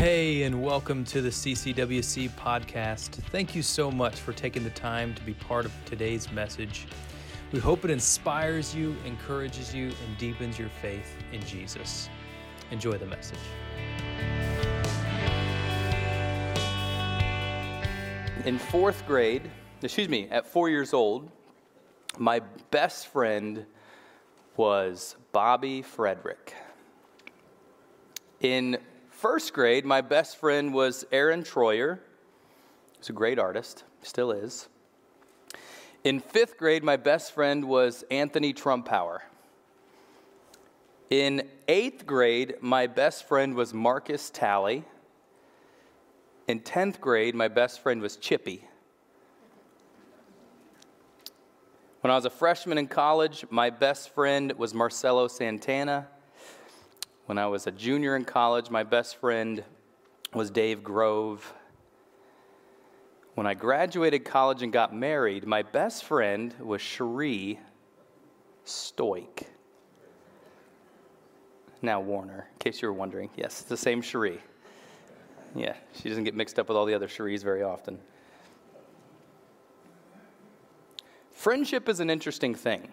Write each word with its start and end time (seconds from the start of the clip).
Hey, 0.00 0.44
and 0.44 0.62
welcome 0.62 1.04
to 1.04 1.20
the 1.20 1.28
CCWC 1.28 2.30
podcast. 2.30 3.10
Thank 3.30 3.54
you 3.54 3.60
so 3.60 3.90
much 3.90 4.18
for 4.18 4.32
taking 4.32 4.64
the 4.64 4.70
time 4.70 5.14
to 5.14 5.22
be 5.24 5.34
part 5.34 5.66
of 5.66 5.72
today's 5.84 6.32
message. 6.32 6.86
We 7.52 7.58
hope 7.58 7.84
it 7.84 7.90
inspires 7.90 8.74
you, 8.74 8.96
encourages 9.04 9.74
you, 9.74 9.88
and 9.88 10.16
deepens 10.16 10.58
your 10.58 10.70
faith 10.80 11.14
in 11.32 11.44
Jesus. 11.44 12.08
Enjoy 12.70 12.92
the 12.92 13.04
message. 13.04 13.36
In 18.46 18.58
fourth 18.58 19.06
grade, 19.06 19.50
excuse 19.82 20.08
me, 20.08 20.28
at 20.30 20.46
four 20.46 20.70
years 20.70 20.94
old, 20.94 21.30
my 22.16 22.40
best 22.70 23.08
friend 23.08 23.66
was 24.56 25.16
Bobby 25.32 25.82
Frederick. 25.82 26.54
In 28.40 28.78
first 29.20 29.52
grade, 29.52 29.84
my 29.84 30.00
best 30.00 30.38
friend 30.38 30.72
was 30.72 31.04
Aaron 31.12 31.42
Troyer. 31.42 31.98
He's 32.96 33.10
a 33.10 33.12
great 33.12 33.38
artist, 33.38 33.84
still 34.00 34.32
is. 34.32 34.66
In 36.04 36.20
fifth 36.20 36.56
grade, 36.56 36.82
my 36.82 36.96
best 36.96 37.32
friend 37.32 37.66
was 37.66 38.02
Anthony 38.10 38.54
Trumpauer. 38.54 39.20
In 41.10 41.46
eighth 41.68 42.06
grade, 42.06 42.54
my 42.62 42.86
best 42.86 43.28
friend 43.28 43.54
was 43.54 43.74
Marcus 43.74 44.30
Talley. 44.30 44.84
In 46.48 46.60
10th 46.60 46.98
grade, 46.98 47.34
my 47.34 47.48
best 47.48 47.80
friend 47.80 48.00
was 48.00 48.16
Chippy. 48.16 48.64
When 52.00 52.10
I 52.10 52.14
was 52.14 52.24
a 52.24 52.30
freshman 52.30 52.78
in 52.78 52.86
college, 52.86 53.44
my 53.50 53.68
best 53.68 54.14
friend 54.14 54.52
was 54.52 54.72
Marcelo 54.72 55.28
Santana. 55.28 56.08
When 57.30 57.38
I 57.38 57.46
was 57.46 57.68
a 57.68 57.70
junior 57.70 58.16
in 58.16 58.24
college, 58.24 58.70
my 58.70 58.82
best 58.82 59.14
friend 59.14 59.62
was 60.34 60.50
Dave 60.50 60.82
Grove. 60.82 61.54
When 63.36 63.46
I 63.46 63.54
graduated 63.54 64.24
college 64.24 64.64
and 64.64 64.72
got 64.72 64.92
married, 64.92 65.46
my 65.46 65.62
best 65.62 66.02
friend 66.02 66.52
was 66.58 66.82
Cherie 66.82 67.60
Stoik. 68.66 69.44
Now 71.80 72.00
Warner, 72.00 72.48
in 72.52 72.58
case 72.58 72.82
you 72.82 72.88
were 72.88 72.94
wondering. 72.94 73.30
Yes, 73.36 73.62
the 73.62 73.76
same 73.76 74.02
Cherie. 74.02 74.40
Yeah, 75.54 75.76
she 75.94 76.08
doesn't 76.08 76.24
get 76.24 76.34
mixed 76.34 76.58
up 76.58 76.66
with 76.66 76.76
all 76.76 76.84
the 76.84 76.94
other 76.94 77.06
Cheries 77.06 77.44
very 77.44 77.62
often. 77.62 78.00
Friendship 81.30 81.88
is 81.88 82.00
an 82.00 82.10
interesting 82.10 82.56
thing. 82.56 82.92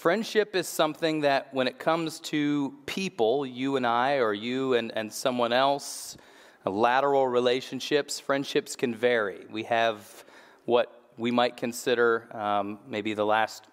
Friendship 0.00 0.56
is 0.56 0.66
something 0.66 1.20
that, 1.20 1.52
when 1.52 1.68
it 1.68 1.78
comes 1.78 2.20
to 2.20 2.72
people, 2.86 3.44
you 3.44 3.76
and 3.76 3.86
I, 3.86 4.14
or 4.14 4.32
you 4.32 4.72
and, 4.72 4.90
and 4.96 5.12
someone 5.12 5.52
else, 5.52 6.16
lateral 6.64 7.28
relationships, 7.28 8.18
friendships 8.18 8.76
can 8.76 8.94
vary. 8.94 9.44
We 9.50 9.64
have 9.64 10.24
what 10.64 11.10
we 11.18 11.30
might 11.30 11.58
consider 11.58 12.34
um, 12.34 12.78
maybe 12.88 13.12
the 13.12 13.26
last, 13.26 13.66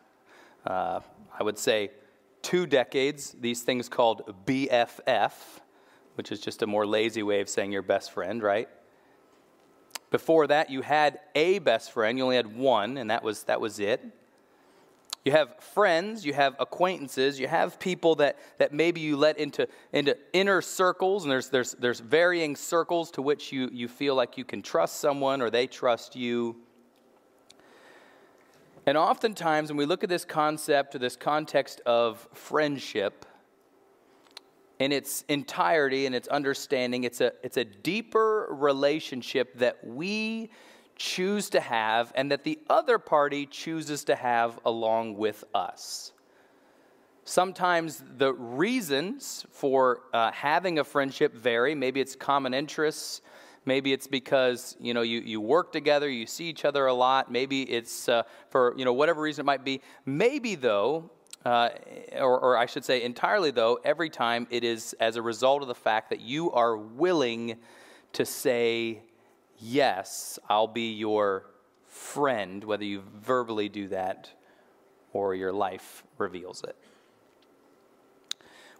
uh, 0.66 1.00
I 1.40 1.44
would 1.44 1.58
say, 1.58 1.92
two 2.42 2.68
decades, 2.68 3.34
these 3.40 3.62
things 3.62 3.88
called 3.88 4.36
BFF, 4.46 5.32
which 6.16 6.34
is 6.34 6.42
just 6.42 6.62
a 6.62 6.68
more 6.68 6.86
lazy 6.86 7.24
way 7.24 7.40
of 7.40 7.48
saying 7.48 7.72
your 7.72 7.84
best 7.84 8.12
friend, 8.12 8.44
right? 8.44 8.68
Before 10.12 10.46
that, 10.48 10.70
you 10.70 10.82
had 10.82 11.22
a 11.36 11.60
best 11.60 11.94
friend. 11.94 12.18
You 12.18 12.26
only 12.26 12.36
had 12.36 12.54
one, 12.54 12.98
and 12.98 13.12
that 13.12 13.24
was, 13.24 13.44
that 13.44 13.62
was 13.62 13.80
it. 13.80 14.04
You 15.28 15.34
have 15.34 15.60
friends, 15.60 16.26
you 16.26 16.32
have 16.32 16.56
acquaintances, 16.58 17.38
you 17.38 17.50
have 17.50 17.82
people 17.82 18.16
that, 18.16 18.38
that 18.60 18.72
maybe 18.72 19.02
you 19.02 19.18
let 19.18 19.38
into, 19.38 19.68
into 19.92 20.18
inner 20.32 20.62
circles, 20.62 21.26
and 21.26 21.32
there's, 21.34 21.50
there's, 21.50 21.74
there's 21.74 22.00
varying 22.00 22.56
circles 22.56 23.12
to 23.12 23.22
which 23.22 23.52
you, 23.52 23.70
you 23.74 23.90
feel 23.90 24.16
like 24.16 24.38
you 24.38 24.46
can 24.46 24.62
trust 24.62 25.02
someone 25.02 25.42
or 25.42 25.50
they 25.50 25.68
trust 25.68 26.16
you. 26.16 26.56
And 28.86 28.98
oftentimes, 28.98 29.68
when 29.68 29.76
we 29.76 29.86
look 29.86 30.02
at 30.02 30.10
this 30.10 30.24
concept 30.24 30.96
or 30.96 31.00
this 31.00 31.18
context 31.18 31.82
of 31.86 32.26
friendship, 32.34 33.26
in 34.80 34.94
its 34.94 35.26
entirety 35.28 36.06
and 36.06 36.16
its 36.16 36.30
understanding, 36.30 37.04
it's 37.04 37.20
a, 37.20 37.34
it's 37.44 37.58
a 37.58 37.66
deeper 37.66 38.48
relationship 38.50 39.60
that 39.60 39.86
we 39.86 40.52
choose 40.98 41.50
to 41.52 41.60
have 41.60 42.12
and 42.16 42.32
that 42.32 42.44
the 42.44 42.60
other 42.70 42.98
party 42.98 43.46
chooses 43.46 44.04
to 44.06 44.16
have 44.16 44.60
along 44.66 45.16
with 45.16 45.44
us. 45.54 46.12
Sometimes 47.24 48.04
the 48.18 48.34
reasons 48.34 49.46
for 49.52 50.02
uh, 50.14 50.32
having 50.32 50.80
a 50.80 50.84
friendship 50.84 51.34
vary. 51.34 51.76
Maybe 51.76 52.00
it's 52.00 52.16
common 52.16 52.54
interests. 52.54 53.22
Maybe 53.66 53.92
it's 53.92 54.08
because 54.08 54.78
you 54.80 54.94
know 54.94 55.02
you, 55.02 55.20
you 55.20 55.42
work 55.42 55.74
together, 55.74 56.10
you 56.10 56.26
see 56.26 56.46
each 56.46 56.64
other 56.64 56.86
a 56.86 56.94
lot. 56.94 57.30
Maybe 57.30 57.64
it's 57.64 58.08
uh, 58.08 58.24
for 58.50 58.74
you 58.78 58.86
know 58.86 58.94
whatever 58.94 59.22
reason 59.22 59.44
it 59.44 59.46
might 59.46 59.66
be. 59.66 59.82
Maybe 60.06 60.56
though, 60.56 61.12
uh, 61.44 61.70
or, 62.18 62.40
or 62.40 62.58
I 62.58 62.66
should 62.66 62.86
say 62.86 63.04
entirely 63.04 63.52
though, 63.52 63.78
every 63.84 64.10
time 64.10 64.48
it 64.50 64.64
is 64.64 64.96
as 65.02 65.18
a 65.18 65.22
result 65.22 65.62
of 65.62 65.68
the 65.68 65.76
fact 65.76 66.12
that 66.12 66.22
you 66.22 66.50
are 66.54 66.78
willing 66.78 67.58
to 68.14 68.26
say 68.26 69.02
yes, 69.60 70.40
I'll 70.50 70.68
be 70.68 70.94
your 70.94 71.46
friend, 71.86 72.64
whether 72.64 72.84
you 72.84 73.04
verbally 73.16 73.70
do 73.70 73.88
that 73.90 74.30
or 75.14 75.36
your 75.36 75.54
life 75.54 76.04
reveals 76.18 76.64
it. 76.64 76.76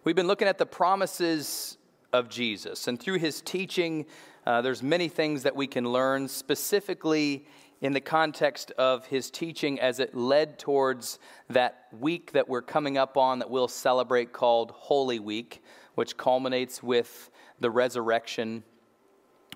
We've 0.04 0.16
been 0.16 0.26
looking 0.26 0.48
at 0.48 0.58
the 0.58 0.66
promises 0.66 1.76
of 2.12 2.28
Jesus, 2.28 2.88
and 2.88 2.98
through 2.98 3.18
his 3.18 3.40
teaching, 3.40 4.06
uh, 4.46 4.62
there's 4.62 4.82
many 4.82 5.08
things 5.08 5.42
that 5.42 5.54
we 5.54 5.66
can 5.66 5.90
learn, 5.92 6.28
specifically 6.28 7.44
in 7.80 7.92
the 7.92 8.00
context 8.00 8.70
of 8.72 9.06
his 9.06 9.30
teaching 9.30 9.78
as 9.80 10.00
it 10.00 10.14
led 10.14 10.58
towards 10.58 11.18
that 11.48 11.86
week 11.98 12.32
that 12.32 12.48
we're 12.48 12.62
coming 12.62 12.98
up 12.98 13.16
on 13.16 13.38
that 13.38 13.50
we'll 13.50 13.68
celebrate 13.68 14.32
called 14.32 14.70
Holy 14.72 15.18
Week, 15.18 15.62
which 15.94 16.16
culminates 16.16 16.82
with 16.82 17.30
the 17.60 17.70
resurrection 17.70 18.64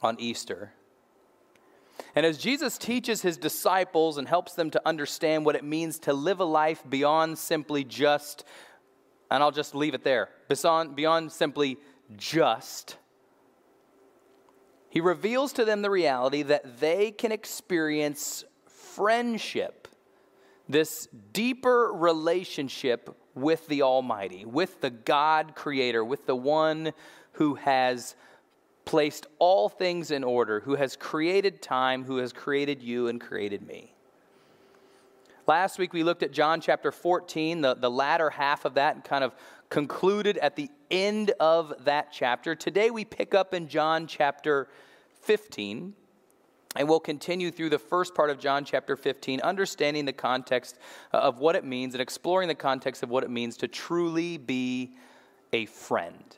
on 0.03 0.17
Easter. 0.21 0.73
And 2.15 2.27
as 2.27 2.39
Jesus 2.39 2.79
teaches 2.79 3.23
his 3.23 3.37
disciples 3.37 4.19
and 4.19 4.29
helps 4.29 4.55
them 4.55 4.71
to 4.71 4.83
understand 4.87 5.45
what 5.45 5.57
it 5.57 5.65
means 5.65 5.99
to 6.01 6.13
live 6.13 6.41
a 6.41 6.45
life 6.45 6.83
beyond 6.89 7.39
simply 7.39 7.85
just, 7.85 8.45
and 9.31 9.43
I'll 9.43 9.51
just 9.51 9.75
leave 9.75 9.95
it 9.95 10.05
there, 10.05 10.29
beyond, 10.49 10.97
beyond 10.97 11.33
simply 11.33 11.79
just, 12.17 12.97
he 14.93 15.01
reveals 15.01 15.55
to 15.55 15.65
them 15.65 15.81
the 15.81 15.89
reality 15.89 16.43
that 16.43 16.81
they 16.81 17.13
can 17.13 17.33
experience 17.33 18.45
friendship, 18.67 19.89
this 20.69 21.09
deeper 21.33 21.91
relationship 21.95 23.17
with 23.35 23.67
the 23.69 23.81
Almighty, 23.81 24.45
with 24.45 24.83
the 24.83 24.91
God 24.91 25.55
creator, 25.55 26.05
with 26.05 26.27
the 26.27 26.37
one 26.37 26.93
who 27.33 27.55
has 27.55 28.15
placed 28.85 29.27
all 29.39 29.69
things 29.69 30.11
in 30.11 30.25
order, 30.25 30.61
who 30.61 30.75
has 30.75 30.97
created 30.97 31.63
time, 31.63 32.05
who 32.05 32.19
has 32.19 32.33
created 32.33 32.83
you 32.83 33.09
and 33.09 33.21
created 33.21 33.63
me. 33.63 33.95
Last 35.47 35.79
week 35.79 35.93
we 35.93 36.05
looked 36.05 36.23
at 36.23 36.33
John 36.33 36.61
chapter 36.61 36.93
14, 36.93 37.63
the, 37.63 37.75
the 37.75 37.91
latter 37.91 38.31
half 38.31 38.65
of 38.65 38.75
that, 38.75 38.95
and 38.95 39.05
kind 39.05 39.25
of 39.25 39.35
concluded 39.71 40.39
at 40.39 40.55
the 40.55 40.71
end 40.91 41.33
of 41.41 41.73
that 41.85 42.13
chapter. 42.13 42.55
Today 42.55 42.91
we 42.91 43.05
pick 43.05 43.35
up 43.35 43.53
in 43.53 43.67
John 43.67 44.07
chapter 44.07 44.69
15, 45.23 45.95
and 46.77 46.89
we'll 46.89 47.01
continue 47.01 47.51
through 47.51 47.71
the 47.71 47.79
first 47.79 48.15
part 48.15 48.31
of 48.31 48.39
John 48.39 48.65
chapter 48.65 48.97
15, 48.97 49.41
understanding 49.41 50.05
the 50.05 50.13
context 50.13 50.79
uh, 51.13 51.19
of 51.19 51.39
what 51.39 51.57
it 51.57 51.65
means 51.65 51.95
and 51.95 52.01
exploring 52.01 52.49
the 52.49 52.55
context 52.55 53.03
of 53.03 53.11
what 53.11 53.25
it 53.25 53.31
means 53.31 53.57
to 53.59 53.69
truly 53.69 54.39
be 54.39 54.95
a 55.53 55.67
friend. 55.67 56.37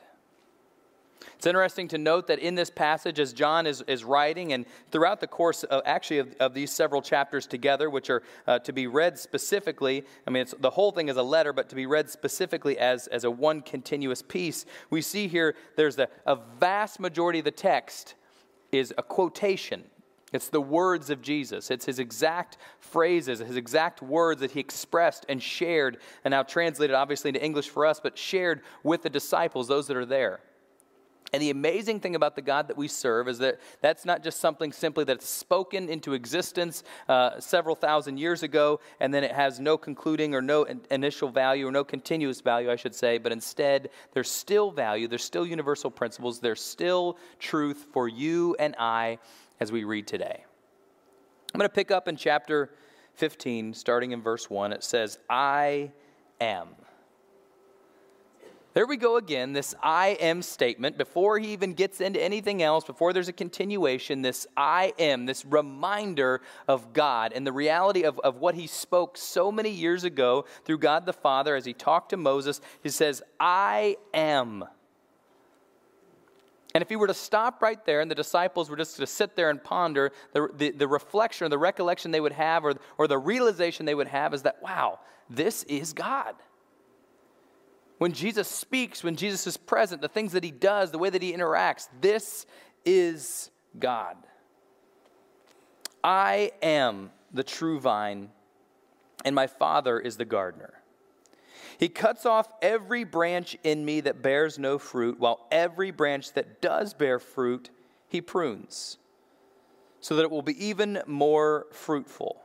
It's 1.37 1.45
interesting 1.45 1.87
to 1.89 1.97
note 1.97 2.27
that 2.27 2.39
in 2.39 2.55
this 2.55 2.69
passage, 2.69 3.19
as 3.19 3.33
John 3.33 3.67
is, 3.67 3.81
is 3.87 4.03
writing, 4.03 4.53
and 4.53 4.65
throughout 4.91 5.19
the 5.19 5.27
course 5.27 5.63
of 5.63 5.81
actually 5.85 6.19
of, 6.19 6.35
of 6.39 6.53
these 6.53 6.71
several 6.71 7.01
chapters 7.01 7.45
together, 7.47 7.89
which 7.89 8.09
are 8.09 8.23
uh, 8.47 8.59
to 8.59 8.73
be 8.73 8.87
read 8.87 9.19
specifically, 9.19 10.05
I 10.25 10.31
mean, 10.31 10.45
the 10.59 10.71
whole 10.71 10.91
thing 10.91 11.09
is 11.09 11.17
a 11.17 11.23
letter, 11.23 11.53
but 11.53 11.69
to 11.69 11.75
be 11.75 11.85
read 11.85 12.09
specifically 12.09 12.77
as, 12.77 13.07
as 13.07 13.23
a 13.23 13.31
one 13.31 13.61
continuous 13.61 14.21
piece, 14.21 14.65
we 14.89 15.01
see 15.01 15.27
here 15.27 15.55
there's 15.75 15.99
a, 15.99 16.07
a 16.25 16.37
vast 16.59 16.99
majority 16.99 17.39
of 17.39 17.45
the 17.45 17.51
text 17.51 18.15
is 18.71 18.93
a 18.97 19.03
quotation. 19.03 19.83
It's 20.33 20.49
the 20.49 20.61
words 20.61 21.09
of 21.09 21.21
Jesus. 21.21 21.71
It's 21.71 21.85
his 21.85 21.99
exact 21.99 22.57
phrases, 22.79 23.39
his 23.39 23.55
exact 23.55 24.01
words 24.01 24.41
that 24.41 24.51
he 24.51 24.59
expressed 24.59 25.25
and 25.29 25.41
shared, 25.41 25.97
and 26.23 26.31
now 26.31 26.43
translated 26.43 26.95
obviously 26.95 27.29
into 27.29 27.43
English 27.43 27.69
for 27.69 27.85
us, 27.85 27.99
but 27.99 28.17
shared 28.17 28.61
with 28.83 29.03
the 29.03 29.09
disciples, 29.09 29.67
those 29.67 29.87
that 29.87 29.97
are 29.97 30.05
there. 30.05 30.41
And 31.33 31.41
the 31.41 31.49
amazing 31.49 31.99
thing 31.99 32.15
about 32.15 32.35
the 32.35 32.41
God 32.41 32.67
that 32.67 32.77
we 32.77 32.87
serve 32.87 33.27
is 33.27 33.39
that 33.39 33.59
that's 33.81 34.05
not 34.05 34.23
just 34.23 34.39
something 34.39 34.71
simply 34.71 35.03
that's 35.03 35.27
spoken 35.27 35.89
into 35.89 36.13
existence 36.13 36.83
uh, 37.09 37.39
several 37.39 37.75
thousand 37.75 38.17
years 38.19 38.43
ago, 38.43 38.79
and 38.99 39.13
then 39.13 39.23
it 39.23 39.31
has 39.31 39.59
no 39.59 39.77
concluding 39.77 40.35
or 40.35 40.41
no 40.41 40.63
initial 40.91 41.29
value 41.29 41.67
or 41.67 41.71
no 41.71 41.83
continuous 41.83 42.41
value, 42.41 42.71
I 42.71 42.75
should 42.75 42.95
say, 42.95 43.17
but 43.17 43.31
instead 43.31 43.89
there's 44.13 44.29
still 44.29 44.71
value, 44.71 45.07
there's 45.07 45.23
still 45.23 45.45
universal 45.45 45.89
principles, 45.89 46.39
there's 46.39 46.61
still 46.61 47.17
truth 47.39 47.87
for 47.91 48.07
you 48.07 48.55
and 48.59 48.75
I 48.77 49.17
as 49.59 49.71
we 49.71 49.83
read 49.83 50.07
today. 50.07 50.45
I'm 51.53 51.59
going 51.59 51.69
to 51.69 51.73
pick 51.73 51.89
up 51.89 52.07
in 52.07 52.17
chapter 52.17 52.69
15, 53.15 53.73
starting 53.73 54.11
in 54.11 54.21
verse 54.21 54.49
1. 54.49 54.73
It 54.73 54.83
says, 54.83 55.17
I 55.29 55.91
am. 56.39 56.67
There 58.75 58.85
we 58.85 58.97
go 58.97 59.15
again, 59.15 59.53
this 59.53 59.73
I 59.81 60.17
am 60.19 60.41
statement. 60.41 60.97
Before 60.97 61.39
he 61.39 61.53
even 61.53 61.75
gets 61.75 62.01
into 62.01 62.21
anything 62.21 62.61
else, 62.61 62.83
before 62.83 63.13
there's 63.13 63.29
a 63.29 63.33
continuation, 63.33 64.21
this 64.21 64.45
I 64.57 64.93
am, 64.99 65.25
this 65.25 65.45
reminder 65.45 66.41
of 66.67 66.91
God 66.91 67.31
and 67.33 67.47
the 67.47 67.53
reality 67.53 68.03
of, 68.03 68.19
of 68.19 68.35
what 68.35 68.53
he 68.53 68.67
spoke 68.67 69.15
so 69.15 69.49
many 69.49 69.69
years 69.69 70.03
ago 70.03 70.43
through 70.65 70.79
God 70.79 71.05
the 71.05 71.13
Father 71.13 71.55
as 71.55 71.63
he 71.63 71.71
talked 71.71 72.09
to 72.09 72.17
Moses. 72.17 72.59
He 72.83 72.89
says, 72.89 73.23
I 73.39 73.95
am. 74.13 74.65
And 76.73 76.81
if 76.81 76.89
he 76.89 76.97
were 76.97 77.07
to 77.07 77.13
stop 77.13 77.61
right 77.61 77.83
there 77.85 78.01
and 78.01 78.11
the 78.11 78.15
disciples 78.15 78.69
were 78.69 78.75
just 78.75 78.97
to 78.97 79.07
sit 79.07 79.37
there 79.37 79.49
and 79.49 79.63
ponder, 79.63 80.11
the, 80.33 80.49
the, 80.53 80.71
the, 80.71 80.87
reflection 80.89 81.45
or 81.45 81.49
the 81.49 81.57
recollection 81.57 82.11
they 82.11 82.19
would 82.19 82.33
have 82.33 82.65
or, 82.65 82.75
or 82.97 83.07
the 83.07 83.17
realization 83.17 83.85
they 83.85 83.95
would 83.95 84.09
have 84.09 84.33
is 84.33 84.41
that, 84.41 84.61
wow, 84.61 84.99
this 85.29 85.63
is 85.63 85.93
God. 85.93 86.35
When 87.97 88.11
Jesus 88.11 88.47
speaks, 88.47 89.03
when 89.03 89.15
Jesus 89.15 89.47
is 89.47 89.57
present, 89.57 90.01
the 90.01 90.09
things 90.09 90.33
that 90.33 90.43
he 90.43 90.51
does, 90.51 90.91
the 90.91 90.97
way 90.97 91.09
that 91.09 91.21
he 91.21 91.31
interacts, 91.31 91.87
this 92.01 92.45
is 92.83 93.51
God. 93.79 94.17
I 96.03 96.51
am 96.61 97.11
the 97.33 97.43
true 97.43 97.79
vine, 97.79 98.29
and 99.23 99.33
my 99.33 99.47
Father 99.47 99.99
is 99.99 100.17
the 100.17 100.25
gardener. 100.25 100.73
He 101.77 101.89
cuts 101.89 102.25
off 102.25 102.47
every 102.61 103.03
branch 103.03 103.57
in 103.63 103.83
me 103.83 104.01
that 104.01 104.21
bears 104.21 104.59
no 104.59 104.77
fruit, 104.77 105.19
while 105.19 105.47
every 105.51 105.91
branch 105.91 106.33
that 106.33 106.61
does 106.61 106.93
bear 106.93 107.19
fruit, 107.19 107.69
he 108.07 108.21
prunes, 108.21 108.97
so 109.99 110.15
that 110.15 110.23
it 110.23 110.31
will 110.31 110.41
be 110.41 110.65
even 110.65 111.01
more 111.07 111.67
fruitful. 111.71 112.44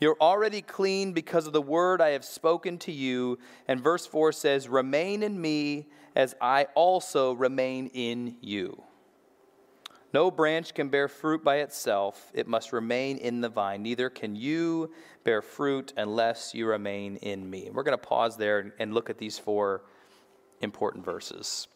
You're 0.00 0.16
already 0.20 0.60
clean 0.62 1.12
because 1.12 1.46
of 1.46 1.52
the 1.52 1.62
word 1.62 2.00
I 2.00 2.10
have 2.10 2.24
spoken 2.24 2.78
to 2.78 2.92
you. 2.92 3.38
And 3.68 3.80
verse 3.80 4.06
4 4.06 4.32
says, 4.32 4.68
Remain 4.68 5.22
in 5.22 5.40
me 5.40 5.86
as 6.14 6.34
I 6.40 6.66
also 6.74 7.32
remain 7.32 7.88
in 7.94 8.36
you. 8.40 8.82
No 10.12 10.30
branch 10.30 10.74
can 10.74 10.90
bear 10.90 11.08
fruit 11.08 11.42
by 11.42 11.56
itself, 11.56 12.30
it 12.34 12.46
must 12.46 12.72
remain 12.72 13.16
in 13.16 13.40
the 13.40 13.48
vine. 13.48 13.82
Neither 13.82 14.08
can 14.08 14.36
you 14.36 14.92
bear 15.24 15.42
fruit 15.42 15.92
unless 15.96 16.54
you 16.54 16.68
remain 16.68 17.16
in 17.16 17.50
me. 17.50 17.68
We're 17.72 17.82
going 17.82 17.98
to 17.98 18.06
pause 18.06 18.36
there 18.36 18.74
and 18.78 18.94
look 18.94 19.10
at 19.10 19.18
these 19.18 19.40
four 19.40 19.82
important 20.60 21.04
verses. 21.04 21.66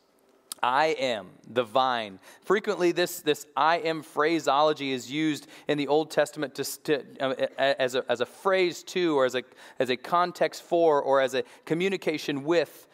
I 0.62 0.86
am 0.98 1.28
the 1.48 1.64
vine. 1.64 2.18
Frequently, 2.42 2.92
this, 2.92 3.20
this 3.20 3.46
I 3.56 3.78
am 3.78 4.02
phraseology 4.02 4.92
is 4.92 5.10
used 5.10 5.46
in 5.68 5.78
the 5.78 5.88
Old 5.88 6.10
Testament 6.10 6.54
to, 6.56 6.64
to, 6.64 7.04
uh, 7.20 7.46
as, 7.58 7.94
a, 7.94 8.04
as 8.08 8.20
a 8.20 8.26
phrase 8.26 8.82
to, 8.84 9.16
or 9.16 9.24
as 9.24 9.34
a, 9.34 9.42
as 9.78 9.90
a 9.90 9.96
context 9.96 10.62
for, 10.62 11.00
or 11.00 11.20
as 11.20 11.34
a 11.34 11.44
communication 11.64 12.44
with 12.44 12.86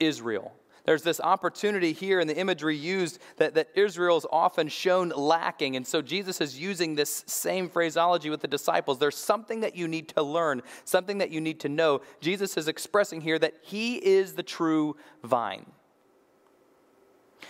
Israel. 0.00 0.52
There's 0.86 1.02
this 1.02 1.20
opportunity 1.20 1.92
here 1.92 2.20
in 2.20 2.28
the 2.28 2.36
imagery 2.38 2.76
used 2.76 3.18
that, 3.38 3.54
that 3.54 3.70
Israel 3.74 4.16
is 4.18 4.26
often 4.30 4.68
shown 4.68 5.08
lacking. 5.08 5.74
And 5.74 5.84
so 5.84 6.00
Jesus 6.00 6.40
is 6.40 6.58
using 6.58 6.94
this 6.94 7.24
same 7.26 7.68
phraseology 7.68 8.30
with 8.30 8.40
the 8.40 8.48
disciples. 8.48 9.00
There's 9.00 9.16
something 9.16 9.60
that 9.60 9.74
you 9.74 9.88
need 9.88 10.08
to 10.10 10.22
learn, 10.22 10.62
something 10.84 11.18
that 11.18 11.30
you 11.30 11.40
need 11.40 11.58
to 11.60 11.68
know. 11.68 12.02
Jesus 12.20 12.56
is 12.56 12.68
expressing 12.68 13.20
here 13.20 13.38
that 13.40 13.54
he 13.62 13.96
is 13.96 14.34
the 14.34 14.44
true 14.44 14.96
vine. 15.24 15.66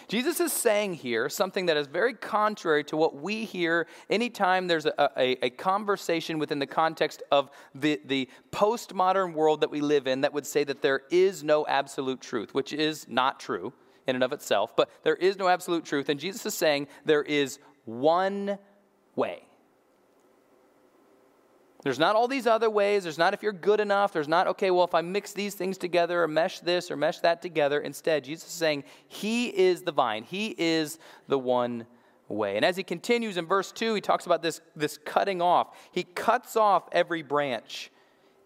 Jesus 0.08 0.40
is 0.40 0.52
saying 0.52 0.94
here 0.94 1.28
something 1.28 1.66
that 1.66 1.76
is 1.76 1.86
very 1.86 2.14
contrary 2.14 2.84
to 2.84 2.96
what 2.96 3.16
we 3.16 3.44
hear 3.44 3.86
anytime 4.10 4.66
there's 4.66 4.86
a, 4.86 5.10
a, 5.16 5.46
a, 5.46 5.50
conversation 5.50 6.38
within 6.38 6.58
the 6.58 6.66
context 6.66 7.22
of 7.30 7.50
the, 7.74 8.00
the 8.04 8.28
postmodern 8.52 9.32
world 9.32 9.60
that 9.60 9.70
we 9.70 9.80
live 9.80 10.06
in 10.06 10.20
that 10.20 10.32
would 10.32 10.46
say 10.46 10.64
that 10.64 10.82
there 10.82 11.02
is 11.10 11.42
no 11.42 11.66
absolute 11.66 12.20
truth, 12.20 12.54
which 12.54 12.72
is 12.72 13.06
not 13.08 13.40
true 13.40 13.72
in 14.06 14.14
and 14.14 14.24
of 14.24 14.32
itself, 14.32 14.74
but 14.76 14.90
there 15.02 15.16
is 15.16 15.36
no 15.36 15.48
absolute 15.48 15.84
truth. 15.84 16.08
And 16.08 16.20
Jesus 16.20 16.46
is 16.46 16.54
saying 16.54 16.88
there 17.04 17.22
is 17.22 17.58
one 17.84 18.58
way. 19.14 19.42
There's 21.86 22.00
not 22.00 22.16
all 22.16 22.26
these 22.26 22.48
other 22.48 22.68
ways. 22.68 23.04
There's 23.04 23.16
not 23.16 23.32
if 23.32 23.44
you're 23.44 23.52
good 23.52 23.78
enough. 23.78 24.12
There's 24.12 24.26
not, 24.26 24.48
okay, 24.48 24.72
well, 24.72 24.84
if 24.84 24.92
I 24.92 25.02
mix 25.02 25.32
these 25.32 25.54
things 25.54 25.78
together 25.78 26.20
or 26.20 26.26
mesh 26.26 26.58
this 26.58 26.90
or 26.90 26.96
mesh 26.96 27.20
that 27.20 27.40
together. 27.40 27.78
Instead, 27.78 28.24
Jesus 28.24 28.48
is 28.48 28.54
saying, 28.54 28.82
He 29.06 29.46
is 29.56 29.82
the 29.82 29.92
vine, 29.92 30.24
He 30.24 30.52
is 30.58 30.98
the 31.28 31.38
one 31.38 31.86
way. 32.26 32.56
And 32.56 32.64
as 32.64 32.76
he 32.76 32.82
continues 32.82 33.36
in 33.36 33.46
verse 33.46 33.70
2, 33.70 33.94
he 33.94 34.00
talks 34.00 34.26
about 34.26 34.42
this, 34.42 34.60
this 34.74 34.98
cutting 34.98 35.40
off. 35.40 35.78
He 35.92 36.02
cuts 36.02 36.56
off 36.56 36.88
every 36.90 37.22
branch 37.22 37.92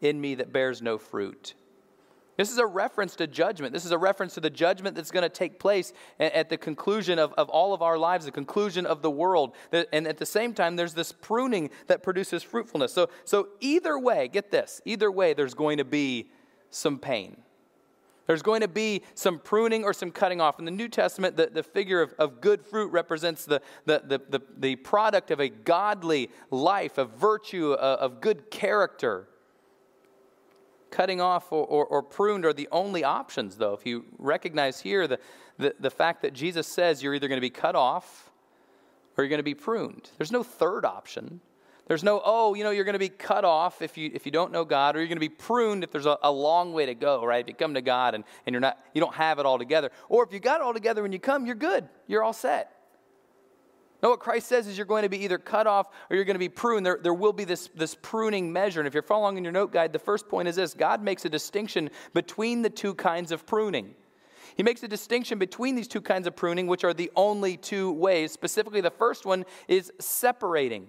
in 0.03 0.21
me 0.21 0.35
that 0.35 0.53
bears 0.53 0.83
no 0.83 0.99
fruit. 0.99 1.55
This 2.41 2.51
is 2.51 2.57
a 2.57 2.65
reference 2.65 3.17
to 3.17 3.27
judgment. 3.27 3.75
This 3.75 3.85
is 3.85 3.91
a 3.91 3.99
reference 3.99 4.33
to 4.33 4.41
the 4.41 4.49
judgment 4.49 4.97
that's 4.97 5.11
going 5.11 5.25
to 5.25 5.29
take 5.29 5.59
place 5.59 5.93
at 6.19 6.49
the 6.49 6.57
conclusion 6.57 7.19
of, 7.19 7.35
of 7.35 7.51
all 7.51 7.75
of 7.75 7.83
our 7.83 7.99
lives, 7.99 8.25
the 8.25 8.33
conclusion 8.33 8.87
of 8.87 9.03
the 9.03 9.11
world. 9.11 9.55
And 9.93 10.09
at 10.09 10.17
the 10.17 10.25
same 10.25 10.55
time, 10.55 10.75
there's 10.75 10.95
this 10.95 11.13
pruning 11.13 11.69
that 11.89 12.03
produces 12.03 12.43
fruitfulness. 12.43 12.95
So, 12.95 13.11
so 13.27 13.49
either 13.61 13.99
way, 13.99 14.27
get 14.27 14.51
this, 14.51 14.81
either 14.87 15.13
way, 15.13 15.35
there's 15.35 15.53
going 15.53 15.77
to 15.77 15.85
be 15.85 16.31
some 16.71 16.99
pain. 16.99 17.37
There's 18.27 18.41
going 18.41 18.63
to 18.63 18.69
be 18.69 19.03
some 19.15 19.39
pruning 19.39 19.85
or 19.85 19.93
some 19.93 20.11
cutting 20.11 20.41
off. 20.41 20.59
In 20.59 20.65
the 20.65 20.71
New 20.71 20.89
Testament, 20.89 21.37
the, 21.37 21.51
the 21.53 21.63
figure 21.63 22.01
of, 22.01 22.15
of 22.19 22.41
good 22.41 22.65
fruit 22.65 22.91
represents 22.91 23.45
the, 23.45 23.61
the, 23.85 24.01
the, 24.03 24.39
the, 24.39 24.43
the 24.57 24.77
product 24.77 25.31
of 25.31 25.41
a 25.41 25.51
godly 25.51 26.31
life, 26.51 26.97
of 26.97 27.11
virtue, 27.11 27.73
of, 27.73 28.13
of 28.13 28.21
good 28.23 28.51
character. 28.51 29.29
Cutting 30.91 31.21
off 31.21 31.53
or, 31.53 31.65
or, 31.65 31.87
or, 31.87 32.03
pruned 32.03 32.45
are 32.45 32.53
the 32.53 32.69
only 32.73 33.05
options, 33.05 33.57
though. 33.57 33.75
If 33.75 33.87
you 33.87 34.05
recognize 34.19 34.81
here 34.81 35.07
the, 35.07 35.19
the, 35.59 35.75
the 35.79 35.91
fact 35.91 36.23
that 36.23 36.35
Jesus 36.35 36.67
says 36.67 37.03
you're 37.03 37.15
either 37.15 37.29
going 37.29 37.37
to 37.37 37.43
be 37.43 37.51
cut 37.51 37.77
off 37.77 38.31
or 39.17 39.25
you're 39.25 39.29
going 39.29 39.39
to 39.39 39.45
be 39.45 39.55
pruned, 39.55 40.11
there's 40.19 40.33
no 40.33 40.43
third 40.43 40.85
option. 40.85 41.41
There's 41.87 42.05
no, 42.05 42.23
oh, 42.25 42.55
you 42.55 42.63
know, 42.63 42.71
you're 42.71 42.85
going 42.85 42.93
to 42.93 43.01
be 43.01 43.09
cut 43.09 43.45
off 43.45 43.83
if 43.83 43.99
you, 43.99 44.13
if 44.15 44.25
you 44.25 44.31
don't 44.31 44.53
know 44.53 44.65
God, 44.65 44.95
or 44.95 45.01
you're 45.01 45.09
going 45.09 45.17
to 45.17 45.21
be 45.21 45.29
pruned 45.29 45.83
if 45.83 45.91
there's 45.91 46.07
a, 46.07 46.19
a 46.23 46.31
long 46.31 46.73
way 46.73 46.87
to 46.87 46.95
go, 46.95 47.25
right? 47.25 47.41
If 47.41 47.49
you 47.49 47.55
come 47.55 47.75
to 47.75 47.83
God 47.83 48.15
and, 48.15 48.23
and 48.47 48.55
you're 48.55 48.61
not, 48.61 48.79
you 48.95 49.01
don't 49.01 49.15
have 49.15 49.41
it 49.41 49.47
all 49.47 49.59
together. 49.59 49.91
Or 50.09 50.25
if 50.25 50.33
you 50.33 50.39
got 50.39 50.61
it 50.61 50.63
all 50.63 50.73
together 50.73 51.03
when 51.03 51.11
you 51.11 51.19
come, 51.19 51.47
you're 51.47 51.57
good. 51.57 51.89
You're 52.07 52.23
all 52.23 52.33
set. 52.33 52.80
No, 54.03 54.11
what 54.11 54.21
Christ 54.21 54.47
says 54.49 54.67
is 54.67 54.77
you're 54.77 54.87
going 54.87 55.03
to 55.03 55.09
be 55.09 55.25
either 55.25 55.39
cut 55.39 55.67
off 55.67 55.89
or 56.09 56.17
you're 56.17 56.25
going 56.25 56.35
to 56.35 56.39
be 56.39 56.49
pruned. 56.49 56.87
There, 56.87 56.99
there 57.03 57.15
will 57.15 57.33
be 57.33 57.45
this, 57.45 57.69
this 57.75 57.95
pruning 57.95 58.53
measure. 58.53 58.81
And 58.81 58.87
if 58.87 58.95
you're 58.95 59.03
following 59.03 59.37
in 59.37 59.45
your 59.45 59.53
note 59.53 59.73
guide, 59.73 59.93
the 59.93 59.99
first 59.99 60.29
point 60.29 60.49
is 60.49 60.57
this 60.57 60.73
God 60.73 61.03
makes 61.03 61.25
a 61.25 61.29
distinction 61.29 61.91
between 62.15 62.63
the 62.63 62.71
two 62.71 62.95
kinds 62.95 63.31
of 63.31 63.45
pruning. 63.45 63.95
He 64.57 64.63
makes 64.63 64.83
a 64.83 64.89
distinction 64.89 65.39
between 65.39 65.75
these 65.75 65.89
two 65.89 66.01
kinds 66.01 66.27
of 66.27 66.35
pruning, 66.35 66.67
which 66.67 66.85
are 66.85 66.95
the 66.95 67.11
only 67.15 67.57
two 67.57 67.93
ways. 67.93 68.33
Specifically, 68.33 68.81
the 68.81 68.91
first 68.91 69.25
one 69.25 69.45
is 69.69 69.93
separating. 70.01 70.89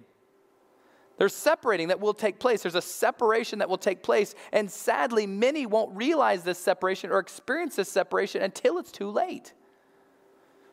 There's 1.18 1.34
separating 1.34 1.88
that 1.88 2.00
will 2.00 2.14
take 2.14 2.38
place. 2.38 2.62
There's 2.62 2.74
a 2.74 2.82
separation 2.82 3.60
that 3.60 3.68
will 3.68 3.78
take 3.78 4.02
place. 4.02 4.34
And 4.52 4.70
sadly, 4.70 5.26
many 5.26 5.66
won't 5.66 5.94
realize 5.94 6.42
this 6.42 6.58
separation 6.58 7.10
or 7.10 7.18
experience 7.18 7.76
this 7.76 7.88
separation 7.88 8.42
until 8.42 8.78
it's 8.78 8.90
too 8.90 9.10
late. 9.10 9.52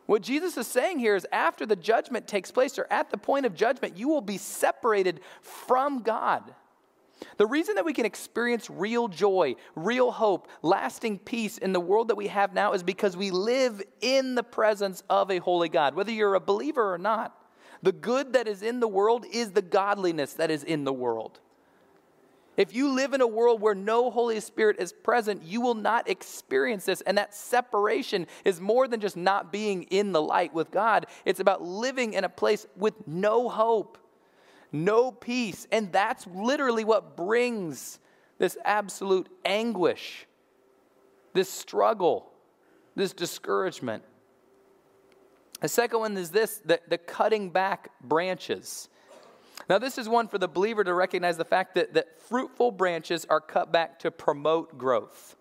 What 0.10 0.24
Jesus 0.24 0.58
is 0.58 0.66
saying 0.66 0.98
here 0.98 1.16
is 1.16 1.28
after 1.32 1.68
the 1.68 1.75
judgment 1.75 2.28
takes 2.28 2.50
place 2.50 2.80
or 2.80 2.88
at 2.89 3.12
the 3.12 3.18
point 3.18 3.46
of 3.46 3.54
judgment, 3.54 3.96
you 3.96 4.08
will 4.08 4.22
be 4.22 4.39
separated 4.39 5.20
from 5.44 6.01
God. 6.01 6.56
The 7.38 7.46
reason 7.46 7.75
that 7.75 7.86
we 7.86 7.94
can 7.94 8.08
experience 8.08 8.72
real 8.72 9.08
joy, 9.08 9.54
real 9.75 10.10
hope, 10.10 10.48
lasting 10.63 11.20
peace 11.20 11.60
in 11.60 11.74
the 11.74 11.80
world 11.80 12.08
that 12.08 12.16
we 12.16 12.25
have 12.25 12.56
now 12.56 12.74
is 12.74 12.82
because 12.82 13.16
we 13.16 13.30
live 13.30 13.84
in 14.01 14.34
the 14.34 14.42
presence 14.42 15.04
of 15.12 15.30
a 15.30 15.38
holy 15.38 15.70
God, 15.70 15.94
whether 15.94 16.12
you're 16.12 16.34
a 16.34 16.39
believer 16.39 16.92
or 16.92 16.98
not. 16.98 17.39
The 17.84 17.92
good 17.92 18.34
that 18.34 18.48
is 18.48 18.63
in 18.63 18.80
the 18.80 18.88
world 18.88 19.28
is 19.32 19.51
the 19.51 19.62
godliness 19.62 20.34
that 20.34 20.50
is 20.50 20.63
in 20.63 20.86
the 20.86 20.92
world. 20.94 21.39
If 22.60 22.75
you 22.75 22.89
live 22.89 23.13
in 23.13 23.22
a 23.22 23.28
world 23.28 23.62
where 23.62 23.74
no 23.74 24.12
Holy 24.12 24.38
Spirit 24.42 24.82
is 24.82 24.92
present, 24.92 25.44
you 25.44 25.62
will 25.62 25.75
not 25.75 26.10
experience 26.10 26.84
this. 26.84 27.00
And 27.00 27.18
that 27.18 27.34
separation 27.34 28.28
is 28.44 28.60
more 28.60 28.86
than 28.86 29.00
just 29.00 29.16
not 29.16 29.50
being 29.50 29.84
in 29.84 30.12
the 30.12 30.22
light 30.22 30.54
with 30.54 30.70
God, 30.70 31.06
it's 31.24 31.39
about 31.39 31.62
living 31.62 32.16
in 32.16 32.25
a 32.25 32.30
place 32.30 32.68
with 32.75 33.08
no 33.08 33.48
hope, 33.48 33.98
no 34.74 35.10
peace. 35.10 35.68
And 35.72 35.89
that's 35.94 36.28
literally 36.28 36.84
what 36.84 37.16
brings 37.16 37.98
this 38.39 38.58
absolute 38.66 39.30
anguish, 39.46 40.28
this 41.32 41.50
struggle, 41.50 42.30
this 42.94 43.13
discouragement. 43.13 44.04
The 45.62 45.70
second 45.70 46.00
one 46.00 46.18
is 46.18 46.30
this 46.30 46.62
the, 46.66 46.82
the 46.89 46.98
cutting 46.98 47.51
back 47.51 47.89
branches. 48.01 48.89
Now, 49.68 49.80
this 49.80 49.98
is 49.98 50.08
one 50.08 50.28
for 50.28 50.38
the 50.38 50.48
believer 50.48 50.84
to 50.84 50.94
recognize 50.94 51.38
the 51.38 51.46
fact 51.46 51.75
that, 51.75 51.94
that 51.94 52.22
fruitful 52.22 52.72
branches 52.72 53.25
are 53.30 53.42
cut 53.42 53.72
back 53.72 54.00
to 54.00 54.12
promote 54.12 54.78
growth. 54.78 55.36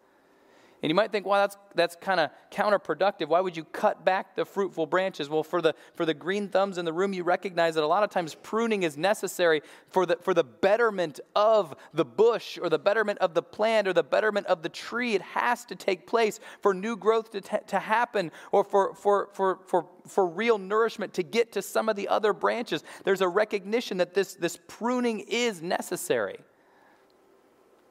And 0.83 0.91
you 0.91 0.95
might 0.95 1.11
think, 1.11 1.27
well, 1.27 1.41
that's, 1.41 1.57
that's 1.75 1.97
kind 1.97 2.21
of 2.21 2.31
counterproductive. 2.53 3.29
Why 3.29 3.41
would 3.41 3.57
you 3.57 3.65
cut 3.65 4.05
back 4.05 4.37
the 4.37 4.45
fruitful 4.45 4.87
branches? 4.87 5.29
Well, 5.29 5.43
for 5.43 5.61
the, 5.61 5.75
for 5.95 6.07
the 6.07 6.15
green 6.15 6.49
thumbs 6.49 6.79
in 6.79 6.85
the 6.85 6.93
room, 6.93 7.13
you 7.13 7.25
recognize 7.25 7.75
that 7.75 7.83
a 7.83 7.87
lot 7.87 8.05
of 8.05 8.11
times 8.11 8.37
pruning 8.37 8.85
is 8.85 8.97
necessary 8.97 9.63
for 9.89 10.07
the, 10.07 10.17
for 10.23 10.35
the 10.35 10.45
betterment 10.45 11.19
of 11.35 11.75
the 11.93 12.05
bush 12.05 12.59
or 12.63 12.69
the 12.69 12.79
betterment 12.79 13.19
of 13.19 13.35
the 13.35 13.43
plant 13.43 13.89
or 13.89 13.93
the 13.93 14.05
betterment 14.05 14.47
of 14.47 14.63
the 14.63 14.69
tree. 14.69 15.15
It 15.15 15.23
has 15.23 15.65
to 15.65 15.75
take 15.75 16.07
place 16.07 16.39
for 16.63 16.73
new 16.73 16.97
growth 16.97 17.33
to, 17.33 17.41
t- 17.41 17.57
to 17.67 17.79
happen 17.81 18.31
or 18.53 18.63
for, 18.63 18.95
for, 18.95 19.31
for, 19.33 19.59
for, 19.67 19.87
for 20.07 20.27
real 20.27 20.59
nourishment 20.59 21.13
to 21.15 21.25
get 21.25 21.53
to 21.53 21.63
some 21.63 21.89
of 21.89 21.97
the 21.97 22.07
other 22.07 22.33
branches. 22.33 22.85
There's 23.05 23.21
a 23.21 23.29
recognition 23.29 23.97
that 23.97 24.15
this, 24.15 24.35
this 24.35 24.59
pruning 24.69 25.21
is 25.21 25.61
necessary. 25.61 26.39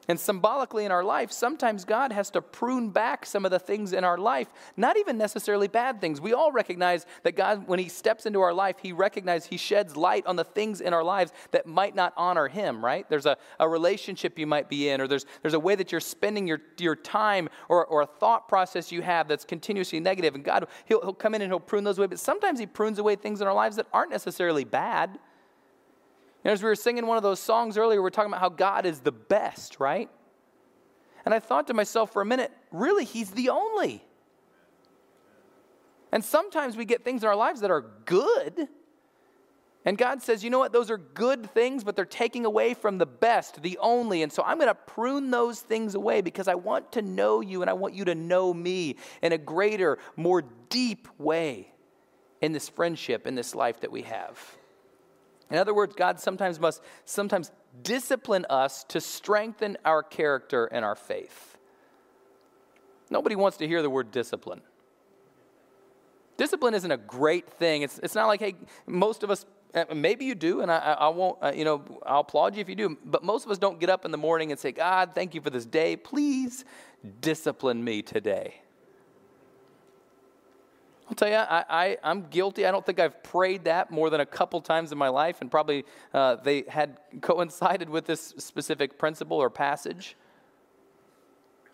And 0.08 0.18
symbolically 0.18 0.86
in 0.86 0.90
our 0.90 1.04
life, 1.04 1.30
sometimes 1.30 1.84
God 1.84 2.12
has 2.12 2.30
to 2.30 2.40
prune 2.40 2.88
back 2.88 3.26
some 3.26 3.44
of 3.44 3.50
the 3.50 3.58
things 3.58 3.92
in 3.92 4.04
our 4.04 4.16
life, 4.16 4.48
not 4.74 4.96
even 4.96 5.18
necessarily 5.18 5.68
bad 5.68 6.00
things. 6.00 6.18
We 6.18 6.32
all 6.32 6.50
recognize 6.50 7.04
that 7.24 7.36
God, 7.36 7.68
when 7.68 7.78
He 7.78 7.90
steps 7.90 8.24
into 8.24 8.40
our 8.40 8.54
life, 8.54 8.76
He 8.80 8.92
recognizes 8.92 9.46
He 9.48 9.58
sheds 9.58 9.96
light 9.96 10.26
on 10.26 10.36
the 10.36 10.44
things 10.44 10.80
in 10.80 10.94
our 10.94 11.04
lives 11.04 11.32
that 11.50 11.66
might 11.66 11.94
not 11.94 12.14
honor 12.16 12.48
Him, 12.48 12.82
right? 12.82 13.06
There's 13.10 13.26
a, 13.26 13.36
a 13.60 13.68
relationship 13.68 14.38
you 14.38 14.46
might 14.46 14.70
be 14.70 14.88
in, 14.88 15.02
or 15.02 15.08
there's, 15.08 15.26
there's 15.42 15.54
a 15.54 15.60
way 15.60 15.74
that 15.74 15.92
you're 15.92 16.00
spending 16.00 16.46
your, 16.46 16.62
your 16.78 16.96
time, 16.96 17.50
or, 17.68 17.84
or 17.84 18.00
a 18.00 18.06
thought 18.06 18.48
process 18.48 18.90
you 18.90 19.02
have 19.02 19.28
that's 19.28 19.44
continuously 19.44 20.00
negative. 20.00 20.34
And 20.34 20.42
God, 20.42 20.68
he'll, 20.86 21.02
he'll 21.02 21.12
come 21.12 21.34
in 21.34 21.42
and 21.42 21.52
He'll 21.52 21.60
prune 21.60 21.84
those 21.84 21.98
away. 21.98 22.06
But 22.06 22.18
sometimes 22.18 22.58
He 22.58 22.66
prunes 22.66 22.98
away 22.98 23.16
things 23.16 23.42
in 23.42 23.46
our 23.46 23.54
lives 23.54 23.76
that 23.76 23.86
aren't 23.92 24.10
necessarily 24.10 24.64
bad. 24.64 25.18
And 26.44 26.52
as 26.52 26.62
we 26.62 26.68
were 26.68 26.76
singing 26.76 27.06
one 27.06 27.16
of 27.16 27.22
those 27.22 27.40
songs 27.40 27.76
earlier, 27.76 28.00
we 28.00 28.06
are 28.06 28.10
talking 28.10 28.30
about 28.30 28.40
how 28.40 28.48
God 28.48 28.86
is 28.86 29.00
the 29.00 29.12
best, 29.12 29.80
right? 29.80 30.08
And 31.24 31.34
I 31.34 31.40
thought 31.40 31.66
to 31.66 31.74
myself 31.74 32.12
for 32.12 32.22
a 32.22 32.26
minute, 32.26 32.52
really, 32.70 33.04
He's 33.04 33.30
the 33.30 33.50
only. 33.50 34.04
And 36.10 36.24
sometimes 36.24 36.76
we 36.76 36.84
get 36.84 37.04
things 37.04 37.22
in 37.22 37.28
our 37.28 37.36
lives 37.36 37.60
that 37.60 37.70
are 37.70 37.84
good. 38.04 38.68
And 39.84 39.96
God 39.96 40.22
says, 40.22 40.42
you 40.42 40.50
know 40.50 40.58
what? 40.58 40.72
Those 40.72 40.90
are 40.90 40.98
good 40.98 41.50
things, 41.52 41.84
but 41.84 41.96
they're 41.96 42.04
taking 42.04 42.44
away 42.44 42.74
from 42.74 42.98
the 42.98 43.06
best, 43.06 43.62
the 43.62 43.78
only. 43.78 44.22
And 44.22 44.32
so 44.32 44.42
I'm 44.42 44.58
going 44.58 44.68
to 44.68 44.74
prune 44.74 45.30
those 45.30 45.60
things 45.60 45.94
away 45.94 46.20
because 46.20 46.48
I 46.48 46.56
want 46.56 46.92
to 46.92 47.02
know 47.02 47.40
you 47.40 47.62
and 47.62 47.70
I 47.70 47.74
want 47.74 47.94
you 47.94 48.04
to 48.06 48.14
know 48.14 48.52
me 48.52 48.96
in 49.22 49.32
a 49.32 49.38
greater, 49.38 49.98
more 50.16 50.42
deep 50.68 51.08
way 51.18 51.72
in 52.40 52.52
this 52.52 52.68
friendship, 52.68 53.26
in 53.26 53.34
this 53.34 53.54
life 53.54 53.80
that 53.80 53.92
we 53.92 54.02
have. 54.02 54.57
In 55.50 55.56
other 55.56 55.72
words, 55.72 55.94
God 55.94 56.20
sometimes 56.20 56.60
must 56.60 56.82
sometimes 57.04 57.50
discipline 57.82 58.46
us 58.50 58.84
to 58.84 59.00
strengthen 59.00 59.76
our 59.84 60.02
character 60.02 60.66
and 60.66 60.84
our 60.84 60.94
faith. 60.94 61.56
Nobody 63.10 63.36
wants 63.36 63.56
to 63.58 63.66
hear 63.66 63.80
the 63.80 63.90
word 63.90 64.10
discipline. 64.10 64.60
Discipline 66.36 66.74
isn't 66.74 66.90
a 66.90 66.98
great 66.98 67.50
thing. 67.50 67.82
It's, 67.82 67.98
it's 68.02 68.14
not 68.14 68.26
like, 68.26 68.40
hey, 68.40 68.54
most 68.86 69.22
of 69.22 69.30
us, 69.30 69.46
uh, 69.74 69.86
maybe 69.94 70.24
you 70.24 70.34
do, 70.34 70.60
and 70.60 70.70
I, 70.70 70.76
I 70.78 71.08
won't, 71.08 71.38
uh, 71.42 71.52
you 71.54 71.64
know, 71.64 71.82
I'll 72.06 72.20
applaud 72.20 72.54
you 72.54 72.60
if 72.60 72.68
you 72.68 72.76
do, 72.76 72.96
but 73.04 73.24
most 73.24 73.44
of 73.44 73.50
us 73.50 73.58
don't 73.58 73.80
get 73.80 73.90
up 73.90 74.04
in 74.04 74.10
the 74.10 74.18
morning 74.18 74.52
and 74.52 74.60
say, 74.60 74.70
God, 74.70 75.14
thank 75.14 75.34
you 75.34 75.40
for 75.40 75.50
this 75.50 75.66
day. 75.66 75.96
Please 75.96 76.64
discipline 77.20 77.82
me 77.82 78.02
today. 78.02 78.60
I'll 81.08 81.14
tell 81.14 81.28
you, 81.28 81.36
I, 81.36 81.64
I, 81.70 82.10
am 82.10 82.26
guilty. 82.28 82.66
I 82.66 82.70
don't 82.70 82.84
think 82.84 83.00
I've 83.00 83.22
prayed 83.22 83.64
that 83.64 83.90
more 83.90 84.10
than 84.10 84.20
a 84.20 84.26
couple 84.26 84.60
times 84.60 84.92
in 84.92 84.98
my 84.98 85.08
life, 85.08 85.40
and 85.40 85.50
probably 85.50 85.86
uh, 86.12 86.36
they 86.36 86.64
had 86.68 86.98
coincided 87.22 87.88
with 87.88 88.04
this 88.04 88.34
specific 88.36 88.98
principle 88.98 89.38
or 89.38 89.48
passage. 89.48 90.16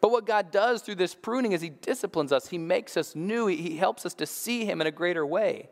But 0.01 0.13
what 0.13 0.25
God 0.25 0.53
does 0.53 0.83
through 0.83 0.97
this 0.97 1.17
pruning 1.17 1.51
is 1.51 1.63
He 1.63 1.71
disciplines 1.71 2.31
us, 2.31 2.49
He 2.49 2.59
makes 2.59 2.97
us 2.97 3.17
new, 3.17 3.49
He, 3.49 3.57
he 3.57 3.77
helps 3.77 4.07
us 4.07 4.15
to 4.15 4.27
see 4.27 4.65
Him 4.65 4.81
in 4.81 4.87
a 4.87 4.93
greater 4.93 5.27
way. 5.27 5.69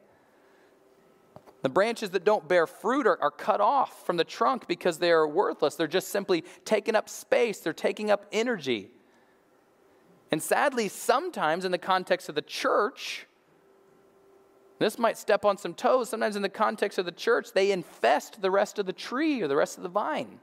The 1.62 1.68
branches 1.68 2.10
that 2.10 2.24
don't 2.24 2.48
bear 2.48 2.66
fruit 2.66 3.06
are, 3.06 3.22
are 3.22 3.30
cut 3.30 3.60
off 3.60 4.04
from 4.04 4.16
the 4.16 4.24
trunk 4.24 4.66
because 4.66 4.98
they 4.98 5.12
are 5.12 5.28
worthless. 5.28 5.76
They're 5.76 5.86
just 5.86 6.08
simply 6.08 6.42
taking 6.64 6.96
up 6.96 7.08
space, 7.08 7.60
they're 7.60 7.72
taking 7.72 8.10
up 8.10 8.26
energy. 8.32 8.90
And 10.32 10.42
sadly, 10.42 10.88
sometimes 10.88 11.64
in 11.64 11.70
the 11.70 11.78
context 11.78 12.28
of 12.28 12.34
the 12.34 12.42
church, 12.42 13.28
this 14.82 14.98
might 14.98 15.18
step 15.18 15.44
on 15.44 15.58
some 15.58 15.74
toes. 15.74 16.08
Sometimes, 16.08 16.36
in 16.36 16.42
the 16.42 16.48
context 16.48 16.98
of 16.98 17.04
the 17.04 17.12
church, 17.12 17.52
they 17.52 17.72
infest 17.72 18.40
the 18.40 18.50
rest 18.50 18.78
of 18.78 18.86
the 18.86 18.92
tree 18.92 19.42
or 19.42 19.48
the 19.48 19.56
rest 19.56 19.76
of 19.76 19.82
the 19.82 19.88
vine. 19.88 20.40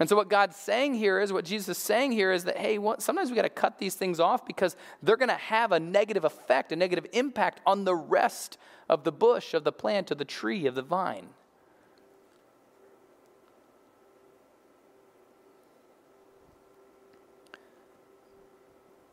And 0.00 0.08
so, 0.08 0.14
what 0.14 0.28
God's 0.28 0.56
saying 0.56 0.94
here 0.94 1.20
is, 1.20 1.32
what 1.32 1.44
Jesus 1.44 1.76
is 1.76 1.82
saying 1.82 2.12
here 2.12 2.30
is 2.30 2.44
that, 2.44 2.56
hey, 2.56 2.78
sometimes 2.98 3.30
we 3.30 3.36
got 3.36 3.42
to 3.42 3.48
cut 3.48 3.78
these 3.78 3.96
things 3.96 4.20
off 4.20 4.46
because 4.46 4.76
they're 5.02 5.16
going 5.16 5.28
to 5.28 5.34
have 5.34 5.72
a 5.72 5.80
negative 5.80 6.24
effect, 6.24 6.70
a 6.70 6.76
negative 6.76 7.06
impact 7.12 7.60
on 7.66 7.84
the 7.84 7.94
rest 7.94 8.58
of 8.88 9.04
the 9.04 9.12
bush, 9.12 9.54
of 9.54 9.64
the 9.64 9.72
plant, 9.72 10.10
of 10.10 10.18
the 10.18 10.24
tree, 10.24 10.66
of 10.66 10.74
the 10.74 10.82
vine. 10.82 11.28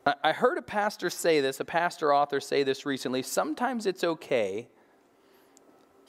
I 0.06 0.34
heard 0.34 0.60
a 0.60 0.62
pastor 0.62 1.10
say 1.10 1.42
this, 1.42 1.60
a 1.60 1.66
pastor 1.66 2.14
author 2.14 2.40
say 2.40 2.62
this 2.62 2.86
recently. 2.86 3.24
Sometimes 3.24 3.88
it's 3.88 4.04
okay 4.04 4.68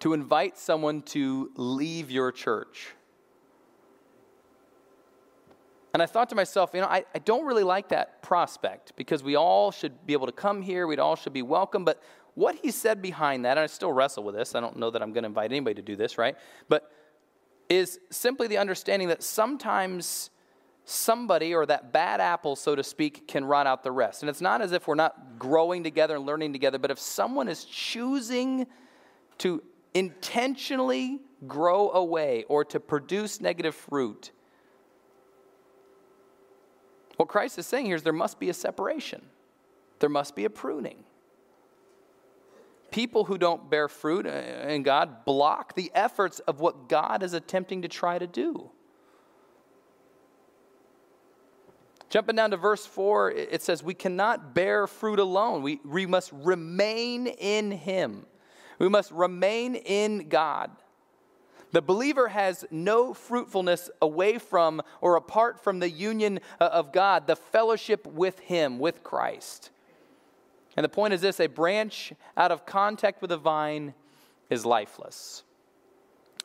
to 0.00 0.12
invite 0.12 0.58
someone 0.58 1.00
to 1.02 1.50
leave 1.56 2.10
your 2.10 2.30
church. 2.30 2.88
And 5.94 6.02
I 6.02 6.06
thought 6.06 6.28
to 6.28 6.34
myself, 6.34 6.72
you 6.74 6.82
know, 6.82 6.88
I, 6.88 7.06
I 7.14 7.20
don't 7.20 7.46
really 7.46 7.62
like 7.64 7.88
that 7.88 8.20
prospect 8.22 8.92
because 8.96 9.22
we 9.22 9.34
all 9.34 9.70
should 9.70 10.06
be 10.06 10.12
able 10.12 10.26
to 10.26 10.32
come 10.32 10.60
here, 10.60 10.86
we 10.86 10.98
all 10.98 11.16
should 11.16 11.32
be 11.32 11.40
welcome. 11.40 11.86
But 11.86 12.02
what 12.34 12.56
he 12.56 12.70
said 12.70 13.00
behind 13.00 13.46
that, 13.46 13.52
and 13.52 13.60
I 13.60 13.66
still 13.66 13.92
wrestle 13.92 14.22
with 14.24 14.34
this, 14.34 14.54
I 14.54 14.60
don't 14.60 14.76
know 14.76 14.90
that 14.90 15.00
I'm 15.00 15.14
going 15.14 15.22
to 15.22 15.28
invite 15.28 15.52
anybody 15.52 15.76
to 15.76 15.80
do 15.80 15.96
this, 15.96 16.18
right? 16.18 16.36
But 16.68 16.92
is 17.70 17.98
simply 18.10 18.46
the 18.46 18.58
understanding 18.58 19.08
that 19.08 19.22
sometimes 19.22 20.28
somebody 20.86 21.52
or 21.52 21.66
that 21.66 21.92
bad 21.92 22.20
apple, 22.20 22.54
so 22.54 22.76
to 22.76 22.82
speak, 22.82 23.26
can 23.26 23.44
rot 23.44 23.66
out 23.66 23.82
the 23.82 23.90
rest. 23.90 24.22
And 24.22 24.30
it's 24.30 24.40
not 24.40 24.62
as 24.62 24.70
if 24.70 24.86
we're 24.86 24.94
not 24.94 25.36
growing 25.38 25.82
together 25.82 26.14
and 26.14 26.24
learning 26.24 26.52
together, 26.52 26.78
but 26.78 26.92
if 26.92 26.98
someone 26.98 27.48
is 27.48 27.64
choosing 27.64 28.66
to 29.38 29.62
intentionally 29.94 31.20
grow 31.46 31.90
away 31.90 32.44
or 32.48 32.64
to 32.64 32.78
produce 32.78 33.40
negative 33.40 33.74
fruit, 33.74 34.30
what 37.16 37.28
Christ 37.28 37.58
is 37.58 37.66
saying 37.66 37.86
here 37.86 37.96
is 37.96 38.04
there 38.04 38.12
must 38.12 38.38
be 38.38 38.48
a 38.48 38.54
separation, 38.54 39.22
there 39.98 40.08
must 40.08 40.36
be 40.36 40.44
a 40.44 40.50
pruning. 40.50 41.02
People 42.92 43.24
who 43.24 43.36
don't 43.36 43.68
bear 43.68 43.88
fruit 43.88 44.24
uh, 44.24 44.30
in 44.68 44.84
God 44.84 45.24
block 45.24 45.74
the 45.74 45.90
efforts 45.94 46.38
of 46.40 46.60
what 46.60 46.88
God 46.88 47.24
is 47.24 47.32
attempting 47.32 47.82
to 47.82 47.88
try 47.88 48.20
to 48.20 48.26
do. 48.28 48.70
Jumping 52.08 52.36
down 52.36 52.50
to 52.52 52.56
verse 52.56 52.86
4, 52.86 53.32
it 53.32 53.62
says, 53.62 53.82
We 53.82 53.94
cannot 53.94 54.54
bear 54.54 54.86
fruit 54.86 55.18
alone. 55.18 55.62
We, 55.62 55.80
we 55.84 56.06
must 56.06 56.30
remain 56.32 57.26
in 57.26 57.72
Him. 57.72 58.26
We 58.78 58.88
must 58.88 59.10
remain 59.10 59.74
in 59.74 60.28
God. 60.28 60.70
The 61.72 61.82
believer 61.82 62.28
has 62.28 62.64
no 62.70 63.12
fruitfulness 63.12 63.90
away 64.00 64.38
from 64.38 64.82
or 65.00 65.16
apart 65.16 65.62
from 65.62 65.80
the 65.80 65.90
union 65.90 66.40
uh, 66.60 66.70
of 66.72 66.92
God, 66.92 67.26
the 67.26 67.36
fellowship 67.36 68.06
with 68.06 68.38
Him, 68.38 68.78
with 68.78 69.02
Christ. 69.02 69.70
And 70.76 70.84
the 70.84 70.88
point 70.88 71.12
is 71.12 71.20
this 71.20 71.40
a 71.40 71.48
branch 71.48 72.12
out 72.36 72.52
of 72.52 72.66
contact 72.66 73.20
with 73.20 73.32
a 73.32 73.36
vine 73.36 73.94
is 74.48 74.64
lifeless. 74.64 75.42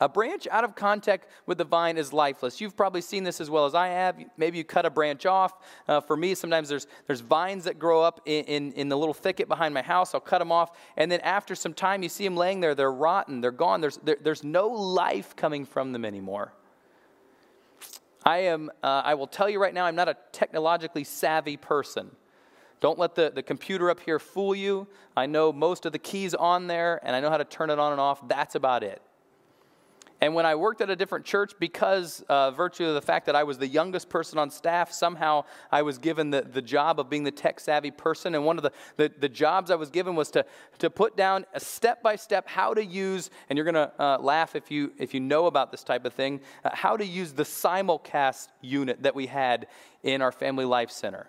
A 0.01 0.09
branch 0.09 0.47
out 0.49 0.63
of 0.63 0.75
contact 0.75 1.27
with 1.45 1.59
the 1.59 1.63
vine 1.63 1.95
is 1.95 2.11
lifeless. 2.11 2.59
You've 2.59 2.75
probably 2.75 3.01
seen 3.01 3.23
this 3.23 3.39
as 3.39 3.51
well 3.51 3.67
as 3.67 3.75
I 3.75 3.89
have. 3.89 4.17
Maybe 4.35 4.57
you 4.57 4.63
cut 4.63 4.83
a 4.83 4.89
branch 4.89 5.27
off. 5.27 5.53
Uh, 5.87 6.01
for 6.01 6.17
me, 6.17 6.33
sometimes 6.33 6.69
there's, 6.69 6.87
there's 7.05 7.19
vines 7.19 7.65
that 7.65 7.77
grow 7.77 8.01
up 8.01 8.19
in, 8.25 8.43
in, 8.45 8.71
in, 8.73 8.89
the 8.89 8.97
little 8.97 9.13
thicket 9.13 9.47
behind 9.47 9.75
my 9.75 9.83
house. 9.83 10.15
I'll 10.15 10.19
cut 10.19 10.39
them 10.39 10.51
off. 10.51 10.75
And 10.97 11.11
then 11.11 11.19
after 11.19 11.53
some 11.53 11.75
time, 11.75 12.01
you 12.01 12.09
see 12.09 12.23
them 12.23 12.35
laying 12.35 12.61
there. 12.61 12.73
They're 12.73 12.91
rotten. 12.91 13.41
They're 13.41 13.51
gone. 13.51 13.79
There's, 13.79 13.97
there, 13.97 14.17
there's 14.19 14.43
no 14.43 14.69
life 14.69 15.35
coming 15.35 15.65
from 15.65 15.91
them 15.91 16.03
anymore. 16.03 16.51
I 18.25 18.39
am, 18.39 18.71
uh, 18.81 19.03
I 19.05 19.13
will 19.13 19.27
tell 19.27 19.51
you 19.51 19.61
right 19.61 19.73
now, 19.73 19.85
I'm 19.85 19.95
not 19.95 20.09
a 20.09 20.17
technologically 20.31 21.03
savvy 21.03 21.57
person. 21.57 22.09
Don't 22.79 22.97
let 22.97 23.13
the, 23.13 23.31
the 23.33 23.43
computer 23.43 23.91
up 23.91 23.99
here 23.99 24.17
fool 24.17 24.55
you. 24.55 24.87
I 25.15 25.27
know 25.27 25.53
most 25.53 25.85
of 25.85 25.91
the 25.91 25.99
keys 25.99 26.33
on 26.33 26.65
there, 26.65 26.99
and 27.03 27.15
I 27.15 27.19
know 27.19 27.29
how 27.29 27.37
to 27.37 27.45
turn 27.45 27.69
it 27.69 27.77
on 27.77 27.91
and 27.91 28.01
off. 28.01 28.27
That's 28.27 28.55
about 28.55 28.83
it. 28.83 28.99
And 30.21 30.35
when 30.35 30.45
I 30.45 30.53
worked 30.53 30.81
at 30.81 30.89
a 30.91 30.95
different 30.95 31.25
church, 31.25 31.53
because 31.59 32.23
uh, 32.29 32.51
virtue 32.51 32.85
of 32.85 32.93
the 32.93 33.01
fact 33.01 33.25
that 33.25 33.35
I 33.35 33.43
was 33.43 33.57
the 33.57 33.67
youngest 33.67 34.07
person 34.07 34.37
on 34.37 34.51
staff, 34.51 34.91
somehow 34.91 35.45
I 35.71 35.81
was 35.81 35.97
given 35.97 36.29
the, 36.29 36.43
the 36.43 36.61
job 36.61 36.99
of 36.99 37.09
being 37.09 37.23
the 37.23 37.31
tech 37.31 37.59
savvy 37.59 37.89
person. 37.89 38.35
And 38.35 38.45
one 38.45 38.57
of 38.57 38.63
the, 38.63 38.71
the, 38.97 39.11
the 39.19 39.29
jobs 39.29 39.71
I 39.71 39.75
was 39.75 39.89
given 39.89 40.15
was 40.15 40.29
to, 40.31 40.45
to 40.77 40.91
put 40.91 41.17
down 41.17 41.47
a 41.55 41.59
step 41.59 42.03
by 42.03 42.15
step 42.17 42.47
how 42.47 42.75
to 42.75 42.85
use, 42.85 43.31
and 43.49 43.57
you're 43.57 43.65
going 43.65 43.73
to 43.73 43.91
uh, 43.99 44.17
laugh 44.19 44.55
if 44.55 44.69
you, 44.69 44.91
if 44.99 45.15
you 45.15 45.19
know 45.19 45.47
about 45.47 45.71
this 45.71 45.83
type 45.83 46.05
of 46.05 46.13
thing, 46.13 46.41
uh, 46.63 46.69
how 46.71 46.95
to 46.95 47.05
use 47.05 47.33
the 47.33 47.43
simulcast 47.43 48.49
unit 48.61 49.01
that 49.01 49.15
we 49.15 49.25
had 49.25 49.65
in 50.03 50.21
our 50.21 50.31
Family 50.31 50.65
Life 50.65 50.91
Center. 50.91 51.27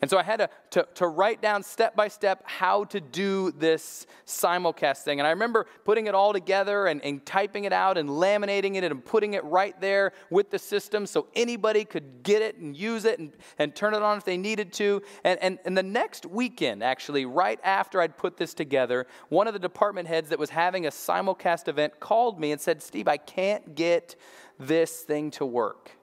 And 0.00 0.10
so 0.10 0.16
I 0.16 0.22
had 0.22 0.38
to, 0.38 0.48
to, 0.70 0.88
to, 0.94 1.06
write 1.06 1.42
down 1.42 1.62
step 1.62 1.94
by 1.94 2.08
step 2.08 2.42
how 2.46 2.84
to 2.84 3.00
do 3.00 3.50
this 3.52 4.06
simulcast 4.26 5.02
thing. 5.02 5.20
And 5.20 5.26
I 5.26 5.30
remember 5.30 5.66
putting 5.84 6.06
it 6.06 6.14
all 6.14 6.32
together 6.32 6.86
and, 6.86 7.04
and 7.04 7.24
typing 7.26 7.64
it 7.64 7.72
out 7.72 7.98
and 7.98 8.08
laminating 8.08 8.76
it 8.76 8.84
and 8.84 9.04
putting 9.04 9.34
it 9.34 9.44
right 9.44 9.78
there 9.78 10.12
with 10.30 10.50
the 10.50 10.58
system 10.58 11.04
so 11.04 11.26
anybody 11.34 11.84
could 11.84 12.22
get 12.22 12.40
it 12.40 12.56
and 12.56 12.74
use 12.74 13.04
it 13.04 13.18
and, 13.18 13.32
and 13.58 13.74
turn 13.74 13.92
it 13.92 14.02
on 14.02 14.16
if 14.16 14.24
they 14.24 14.38
needed 14.38 14.72
to. 14.74 15.02
And, 15.22 15.38
and, 15.42 15.58
and 15.66 15.76
the 15.76 15.82
next 15.82 16.24
weekend, 16.24 16.82
actually, 16.82 17.26
right 17.26 17.60
after 17.62 18.00
I'd 18.00 18.16
put 18.16 18.38
this 18.38 18.54
together, 18.54 19.06
one 19.28 19.48
of 19.48 19.52
the 19.52 19.58
department 19.58 20.08
heads 20.08 20.30
that 20.30 20.38
was 20.38 20.50
having 20.50 20.86
a 20.86 20.90
simulcast 20.90 21.68
event 21.68 22.00
called 22.00 22.40
me 22.40 22.52
and 22.52 22.60
said, 22.60 22.82
Steve, 22.82 23.06
I 23.06 23.18
can't 23.18 23.74
get 23.74 24.16
this 24.58 25.00
thing 25.00 25.30
to 25.32 25.44
work. 25.44 25.99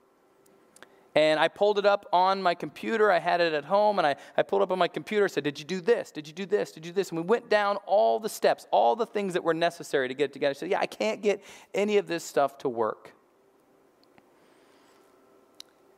And 1.18 1.40
I 1.40 1.48
pulled 1.48 1.80
it 1.80 1.86
up 1.88 2.06
on 2.14 2.44
my 2.44 2.54
computer. 2.54 3.12
I 3.12 3.18
had 3.18 3.42
it 3.42 3.52
at 3.52 3.66
home, 3.66 3.98
and 3.98 4.06
I, 4.06 4.18
I 4.38 4.44
pulled 4.44 4.62
up 4.62 4.70
on 4.70 4.78
my 4.78 4.88
computer, 4.88 5.28
said, 5.28 5.44
Did 5.44 5.58
you 5.58 5.66
do 5.66 5.82
this? 5.82 6.12
Did 6.12 6.28
you 6.28 6.34
do 6.34 6.46
this? 6.46 6.72
Did 6.72 6.86
you 6.86 6.92
do 6.92 6.96
this? 6.96 7.10
And 7.10 7.18
we 7.20 7.26
went 7.26 7.50
down 7.50 7.78
all 7.88 8.20
the 8.20 8.30
steps, 8.30 8.68
all 8.70 8.96
the 8.96 9.08
things 9.08 9.34
that 9.34 9.44
were 9.44 9.56
necessary 9.56 10.08
to 10.10 10.14
get 10.14 10.26
it 10.26 10.34
together. 10.34 10.52
I 10.52 10.54
said, 10.54 10.70
Yeah, 10.70 10.80
I 10.80 10.86
can't 10.86 11.24
get 11.24 11.44
any 11.74 11.98
of 11.98 12.06
this 12.06 12.24
stuff 12.24 12.60
to 12.60 12.70
work. 12.70 13.16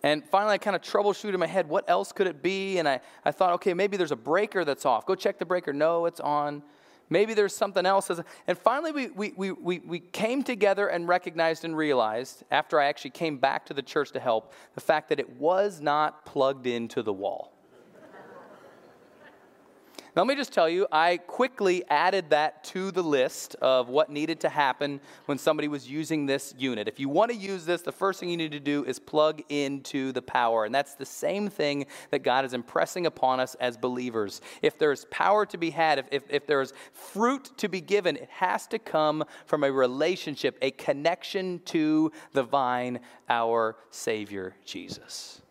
And 0.04 0.24
finally, 0.24 0.54
I 0.54 0.58
kind 0.58 0.78
of 0.78 0.82
troubleshooted 0.82 1.34
in 1.34 1.40
my 1.42 1.48
head, 1.48 1.68
what 1.68 1.90
else 1.90 2.14
could 2.14 2.28
it 2.28 2.42
be? 2.42 2.78
And 2.78 2.88
I, 2.88 3.02
I 3.26 3.32
thought, 3.32 3.52
okay, 3.56 3.74
maybe 3.74 3.98
there's 3.98 4.14
a 4.14 4.16
breaker 4.16 4.64
that's 4.64 4.86
off. 4.86 5.06
Go 5.06 5.16
check 5.16 5.38
the 5.38 5.46
breaker. 5.46 5.74
No, 5.74 6.06
it's 6.06 6.22
on. 6.22 6.64
Maybe 7.10 7.34
there's 7.34 7.56
something 7.56 7.86
else. 7.86 8.12
And 8.48 8.58
finally, 8.58 8.92
we, 8.92 9.08
we, 9.10 9.52
we, 9.52 9.80
we, 9.80 10.00
came 10.00 10.44
together 10.44 10.88
and 10.88 11.08
recognized 11.08 11.66
and 11.66 11.76
realized, 11.76 12.44
after 12.52 12.80
I 12.80 12.86
actually 12.86 13.12
came 13.12 13.38
back 13.38 13.66
to 13.68 13.74
the 13.74 13.82
church 13.82 14.12
to 14.12 14.20
help, 14.20 14.54
the 14.76 14.82
fact 14.82 15.10
that 15.10 15.20
it 15.20 15.38
was 15.38 15.82
not 15.82 16.26
plugged 16.26 16.68
into 16.68 17.02
the 17.02 17.14
wall. 17.14 17.59
Now, 20.20 20.26
let 20.26 20.36
me 20.36 20.36
just 20.36 20.52
tell 20.52 20.68
you, 20.68 20.86
I 20.92 21.16
quickly 21.16 21.86
added 21.90 22.32
that 22.32 22.66
to 22.66 22.92
the 22.92 23.02
list 23.02 23.56
of 23.62 23.88
what 23.88 24.10
needed 24.10 24.42
to 24.42 24.50
happen 24.50 25.00
when 25.28 25.38
somebody 25.38 25.70
was 25.70 25.90
using 25.90 26.26
this 26.26 26.54
unit. 26.58 26.90
If 26.90 27.00
you 27.00 27.08
want 27.08 27.32
to 27.32 27.38
use 27.38 27.64
this, 27.64 27.84
the 27.84 27.94
first 27.94 28.20
thing 28.20 28.30
you 28.30 28.36
need 28.36 28.52
to 28.52 28.60
do 28.60 28.84
is 28.84 29.00
plug 29.00 29.42
into 29.48 30.12
the 30.12 30.22
power. 30.22 30.66
And 30.66 30.76
that's 30.76 30.96
the 30.96 31.06
same 31.06 31.48
thing 31.48 31.86
that 32.12 32.20
God 32.20 32.44
is 32.44 32.54
impressing 32.54 33.06
upon 33.06 33.40
us 33.40 33.56
as 33.62 33.78
believers. 33.78 34.42
If 34.62 34.78
there's 34.78 35.06
power 35.06 35.46
to 35.46 35.58
be 35.58 35.70
had, 35.70 36.00
if, 36.00 36.08
if, 36.12 36.24
if 36.30 36.46
there's 36.46 36.74
fruit 36.92 37.52
to 37.56 37.70
be 37.70 37.80
given, 37.80 38.18
it 38.18 38.30
has 38.30 38.68
to 38.68 38.78
come 38.78 39.24
from 39.46 39.64
a 39.64 39.72
relationship, 39.72 40.58
a 40.62 40.72
connection 40.72 41.62
to 41.68 42.12
the 42.34 42.44
vine, 42.44 43.00
our 43.30 43.78
Savior, 43.90 44.54
Jesus. 44.66 45.42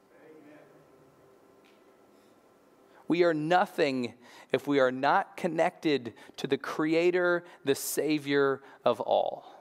We 3.09 3.25
are 3.25 3.33
nothing 3.33 4.13
if 4.52 4.67
we 4.67 4.81
are 4.81 4.93
not 4.93 5.37
connected 5.37 6.14
to 6.37 6.47
the 6.47 6.59
Creator, 6.59 7.45
the 7.64 7.75
Savior 7.75 8.62
of 8.85 9.00
all. 9.00 9.55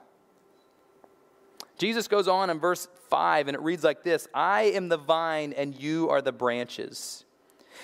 Jesus 1.78 2.08
goes 2.08 2.26
on 2.26 2.50
in 2.50 2.58
verse 2.58 2.88
5, 3.08 3.48
and 3.48 3.54
it 3.54 3.60
reads 3.60 3.84
like 3.84 4.02
this 4.02 4.28
I 4.34 4.62
am 4.62 4.88
the 4.88 4.96
vine, 4.96 5.52
and 5.52 5.78
you 5.78 6.08
are 6.10 6.20
the 6.20 6.32
branches. 6.32 7.24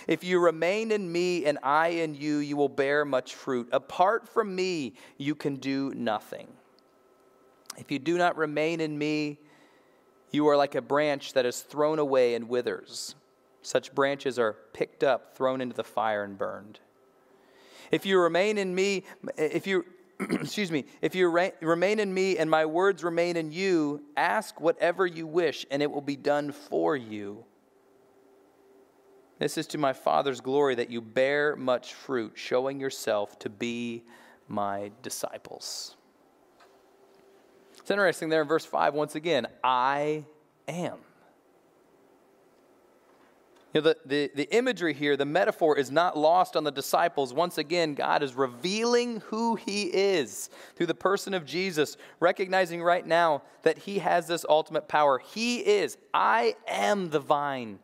If 0.09 0.25
you 0.25 0.41
remain 0.41 0.91
in 0.91 1.11
me 1.11 1.47
and 1.47 1.59
I 1.63 1.89
in 1.89 2.15
you, 2.15 2.39
you 2.39 2.57
will 2.57 2.69
bear 2.69 3.05
much 3.05 3.35
fruit. 3.35 3.69
Apart 3.73 4.29
from 4.29 4.55
me, 4.55 4.95
you 5.19 5.37
can 5.37 5.57
do 5.57 5.93
nothing. 5.95 6.49
If 7.79 7.91
you 7.91 8.01
do 8.01 8.19
not 8.19 8.37
remain 8.37 8.81
in 8.81 8.99
me, 8.99 9.39
you 10.31 10.49
are 10.49 10.57
like 10.57 10.75
a 10.75 10.83
branch 10.83 11.33
that 11.35 11.47
is 11.47 11.61
thrown 11.61 12.01
away 12.01 12.35
and 12.35 12.49
withers. 12.49 13.15
Such 13.63 13.95
branches 13.95 14.39
are 14.39 14.57
picked 14.73 15.05
up, 15.05 15.37
thrown 15.37 15.61
into 15.61 15.77
the 15.77 15.85
fire, 15.85 16.25
and 16.25 16.37
burned. 16.37 16.81
If 17.95 18.05
you 18.05 18.19
remain 18.19 18.59
in 18.59 18.75
me, 18.75 19.05
if 19.37 19.69
you, 19.69 19.85
excuse 20.19 20.73
me, 20.73 20.85
if 21.01 21.15
you 21.15 21.29
re- 21.29 21.53
remain 21.61 22.01
in 22.01 22.13
me 22.13 22.39
and 22.39 22.51
my 22.51 22.67
words 22.67 23.05
remain 23.05 23.37
in 23.37 23.53
you, 23.53 24.03
ask 24.17 24.61
whatever 24.61 25.07
you 25.07 25.29
wish 25.29 25.65
and 25.71 25.81
it 25.81 25.89
will 25.89 26.01
be 26.01 26.17
done 26.17 26.51
for 26.51 26.97
you. 26.97 27.45
This 29.39 29.57
is 29.57 29.69
to 29.69 29.79
my 29.79 29.93
Father's 29.93 30.41
glory 30.41 30.75
that 30.75 30.91
you 30.91 31.01
bear 31.01 31.55
much 31.55 31.95
fruit, 31.95 32.33
showing 32.35 32.81
yourself 32.81 33.39
to 33.39 33.49
be 33.49 34.03
my 34.49 34.91
disciples. 35.03 35.95
It's 37.79 37.93
interesting 37.93 38.29
there 38.29 38.43
in 38.43 38.49
verse 38.49 38.65
5, 38.65 38.93
once 38.95 39.15
again, 39.15 39.47
I 39.63 40.25
am. 40.67 40.99
You 43.75 43.81
know, 43.81 43.89
the, 43.89 43.97
the, 44.07 44.31
the 44.37 44.57
imagery 44.57 44.95
here, 44.95 45.17
the 45.17 45.25
metaphor 45.25 45.77
is 45.77 45.91
not 45.91 46.17
lost 46.17 46.55
on 46.55 46.63
the 46.63 46.71
disciples. 46.71 47.35
Once 47.35 47.59
again, 47.59 47.95
God 47.95 48.23
is 48.23 48.35
revealing 48.35 49.21
who 49.27 49.57
He 49.57 49.83
is 49.87 50.49
through 50.77 50.87
the 50.87 50.95
person 50.95 51.35
of 51.35 51.45
Jesus, 51.45 51.97
recognizing 52.21 52.81
right 52.85 53.05
now 53.05 53.43
that 53.63 53.79
He 53.79 53.99
has 53.99 54.29
this 54.29 54.47
ultimate 54.49 54.87
power. 54.87 55.19
He 55.19 55.59
is, 55.59 55.99
I 56.15 56.55
am 56.69 57.11
the 57.11 57.19
vine, 57.19 57.81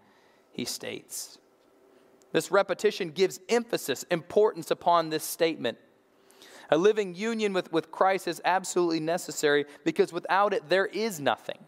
He 0.52 0.64
states. 0.64 1.38
This 2.30 2.52
repetition 2.52 3.10
gives 3.10 3.40
emphasis, 3.48 4.04
importance 4.12 4.70
upon 4.70 5.10
this 5.10 5.24
statement. 5.24 5.76
A 6.70 6.78
living 6.78 7.16
union 7.16 7.52
with, 7.52 7.72
with 7.72 7.90
Christ 7.90 8.28
is 8.28 8.40
absolutely 8.44 9.00
necessary 9.00 9.64
because 9.84 10.12
without 10.12 10.54
it, 10.54 10.68
there 10.68 10.86
is 10.86 11.18
nothing. 11.18 11.58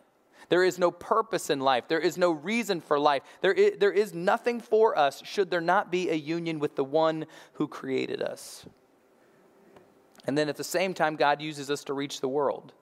There 0.52 0.64
is 0.64 0.78
no 0.78 0.90
purpose 0.90 1.48
in 1.48 1.60
life. 1.60 1.88
There 1.88 1.98
is 1.98 2.18
no 2.18 2.30
reason 2.30 2.82
for 2.82 2.98
life. 2.98 3.22
There 3.40 3.54
is, 3.54 3.78
there 3.78 3.90
is 3.90 4.12
nothing 4.12 4.60
for 4.60 4.98
us 4.98 5.22
should 5.24 5.50
there 5.50 5.62
not 5.62 5.90
be 5.90 6.10
a 6.10 6.14
union 6.14 6.58
with 6.58 6.76
the 6.76 6.84
one 6.84 7.24
who 7.54 7.66
created 7.66 8.20
us. 8.20 8.66
And 10.26 10.36
then 10.36 10.50
at 10.50 10.58
the 10.58 10.62
same 10.62 10.92
time, 10.92 11.16
God 11.16 11.40
uses 11.40 11.70
us 11.70 11.84
to 11.84 11.94
reach 11.94 12.20
the 12.20 12.28
world. 12.28 12.74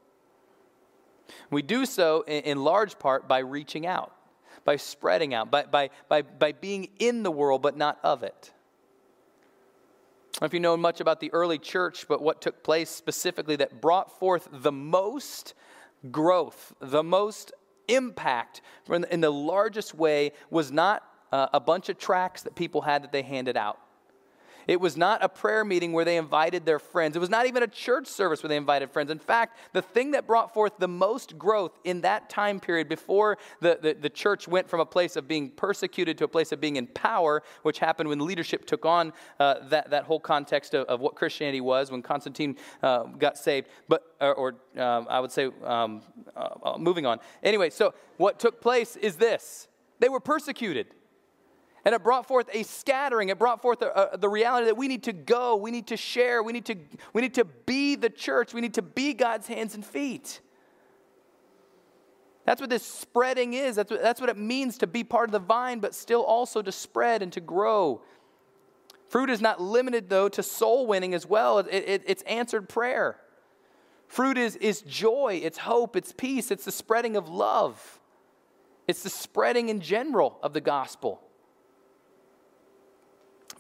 We 1.48 1.62
do 1.62 1.86
so 1.86 2.24
in, 2.26 2.42
in 2.42 2.64
large 2.64 2.98
part 2.98 3.28
by 3.28 3.38
reaching 3.38 3.86
out, 3.86 4.16
by 4.64 4.74
spreading 4.74 5.32
out, 5.32 5.52
by, 5.52 5.62
by, 5.62 5.90
by, 6.08 6.22
by 6.22 6.50
being 6.50 6.88
in 6.98 7.22
the 7.22 7.30
world 7.30 7.62
but 7.62 7.76
not 7.76 8.00
of 8.02 8.24
it. 8.24 8.52
I 10.38 10.40
don't 10.40 10.46
if 10.48 10.54
you 10.54 10.58
know 10.58 10.76
much 10.76 11.00
about 11.00 11.20
the 11.20 11.32
early 11.32 11.58
church, 11.58 12.08
but 12.08 12.20
what 12.20 12.42
took 12.42 12.64
place 12.64 12.90
specifically 12.90 13.54
that 13.54 13.80
brought 13.80 14.18
forth 14.18 14.48
the 14.50 14.72
most 14.72 15.54
growth, 16.10 16.72
the 16.80 17.02
most 17.04 17.52
impact 17.94 18.62
in 19.10 19.20
the 19.20 19.30
largest 19.30 19.94
way 19.94 20.32
was 20.50 20.70
not 20.72 21.02
uh, 21.32 21.48
a 21.52 21.60
bunch 21.60 21.88
of 21.88 21.98
tracts 21.98 22.42
that 22.42 22.54
people 22.54 22.80
had 22.80 23.02
that 23.02 23.12
they 23.12 23.22
handed 23.22 23.56
out. 23.56 23.78
It 24.66 24.80
was 24.80 24.96
not 24.96 25.22
a 25.24 25.28
prayer 25.28 25.64
meeting 25.64 25.92
where 25.92 26.04
they 26.04 26.16
invited 26.16 26.64
their 26.66 26.78
friends. 26.78 27.16
It 27.16 27.18
was 27.18 27.30
not 27.30 27.46
even 27.46 27.62
a 27.62 27.66
church 27.66 28.06
service 28.06 28.42
where 28.42 28.48
they 28.48 28.56
invited 28.56 28.90
friends. 28.90 29.10
In 29.10 29.18
fact, 29.18 29.58
the 29.72 29.82
thing 29.82 30.12
that 30.12 30.26
brought 30.26 30.52
forth 30.52 30.72
the 30.78 30.88
most 30.88 31.38
growth 31.38 31.78
in 31.84 32.02
that 32.02 32.28
time 32.30 32.60
period 32.60 32.88
before 32.88 33.38
the, 33.60 33.78
the, 33.80 33.94
the, 33.94 34.10
church 34.10 34.48
went 34.48 34.68
from 34.68 34.80
a 34.80 34.86
place 34.86 35.16
of 35.16 35.26
being 35.26 35.50
persecuted 35.50 36.18
to 36.18 36.24
a 36.24 36.28
place 36.28 36.52
of 36.52 36.60
being 36.60 36.76
in 36.76 36.86
power, 36.88 37.42
which 37.62 37.78
happened 37.78 38.08
when 38.08 38.18
leadership 38.18 38.66
took 38.66 38.84
on 38.84 39.12
uh, 39.38 39.68
that, 39.68 39.90
that 39.90 40.04
whole 40.04 40.20
context 40.20 40.74
of, 40.74 40.86
of, 40.86 41.00
what 41.00 41.14
Christianity 41.14 41.60
was 41.60 41.90
when 41.90 42.02
Constantine 42.02 42.56
uh, 42.82 43.04
got 43.04 43.38
saved. 43.38 43.68
But, 43.88 44.02
or, 44.20 44.34
or 44.34 44.82
um, 44.82 45.06
I 45.08 45.20
would 45.20 45.32
say, 45.32 45.48
um, 45.64 46.02
uh, 46.36 46.48
uh 46.62 46.78
moving 46.78 47.06
on. 47.06 47.18
Anyway, 47.42 47.70
so 47.70 47.94
what 48.16 48.38
took 48.38 48.60
place 48.60 48.96
is 48.96 49.16
this 49.16 49.68
they 50.00 50.08
were 50.08 50.20
persecuted. 50.20 50.88
And 51.84 51.94
it 51.94 52.02
brought 52.02 52.26
forth 52.26 52.48
a 52.52 52.62
scattering. 52.62 53.30
It 53.30 53.38
brought 53.38 53.62
forth 53.62 53.82
a, 53.82 54.12
a, 54.12 54.18
the 54.18 54.28
reality 54.28 54.66
that 54.66 54.76
we 54.76 54.88
need 54.88 55.04
to 55.04 55.12
go, 55.12 55.56
we 55.56 55.70
need 55.70 55.86
to 55.88 55.96
share, 55.96 56.42
we 56.42 56.52
need 56.52 56.66
to, 56.66 56.76
we 57.12 57.22
need 57.22 57.34
to 57.34 57.44
be 57.44 57.94
the 57.94 58.10
church, 58.10 58.52
we 58.52 58.60
need 58.60 58.74
to 58.74 58.82
be 58.82 59.14
God's 59.14 59.46
hands 59.46 59.74
and 59.74 59.84
feet. 59.84 60.40
That's 62.44 62.60
what 62.60 62.70
this 62.70 62.84
spreading 62.84 63.54
is. 63.54 63.76
That's 63.76 63.90
what, 63.90 64.02
that's 64.02 64.20
what 64.20 64.28
it 64.28 64.36
means 64.36 64.78
to 64.78 64.86
be 64.86 65.04
part 65.04 65.28
of 65.28 65.32
the 65.32 65.38
vine, 65.38 65.80
but 65.80 65.94
still 65.94 66.22
also 66.22 66.62
to 66.62 66.72
spread 66.72 67.22
and 67.22 67.32
to 67.32 67.40
grow. 67.40 68.02
Fruit 69.08 69.30
is 69.30 69.40
not 69.40 69.60
limited, 69.60 70.08
though, 70.08 70.28
to 70.28 70.42
soul 70.42 70.86
winning 70.86 71.14
as 71.14 71.26
well, 71.26 71.58
it, 71.58 71.68
it, 71.68 72.02
it's 72.06 72.22
answered 72.22 72.68
prayer. 72.68 73.16
Fruit 74.06 74.36
is, 74.38 74.56
is 74.56 74.82
joy, 74.82 75.40
it's 75.42 75.58
hope, 75.58 75.94
it's 75.94 76.12
peace, 76.12 76.50
it's 76.50 76.64
the 76.64 76.72
spreading 76.72 77.16
of 77.16 77.28
love, 77.28 78.00
it's 78.88 79.02
the 79.02 79.10
spreading 79.10 79.68
in 79.68 79.80
general 79.80 80.38
of 80.42 80.52
the 80.52 80.60
gospel. 80.60 81.22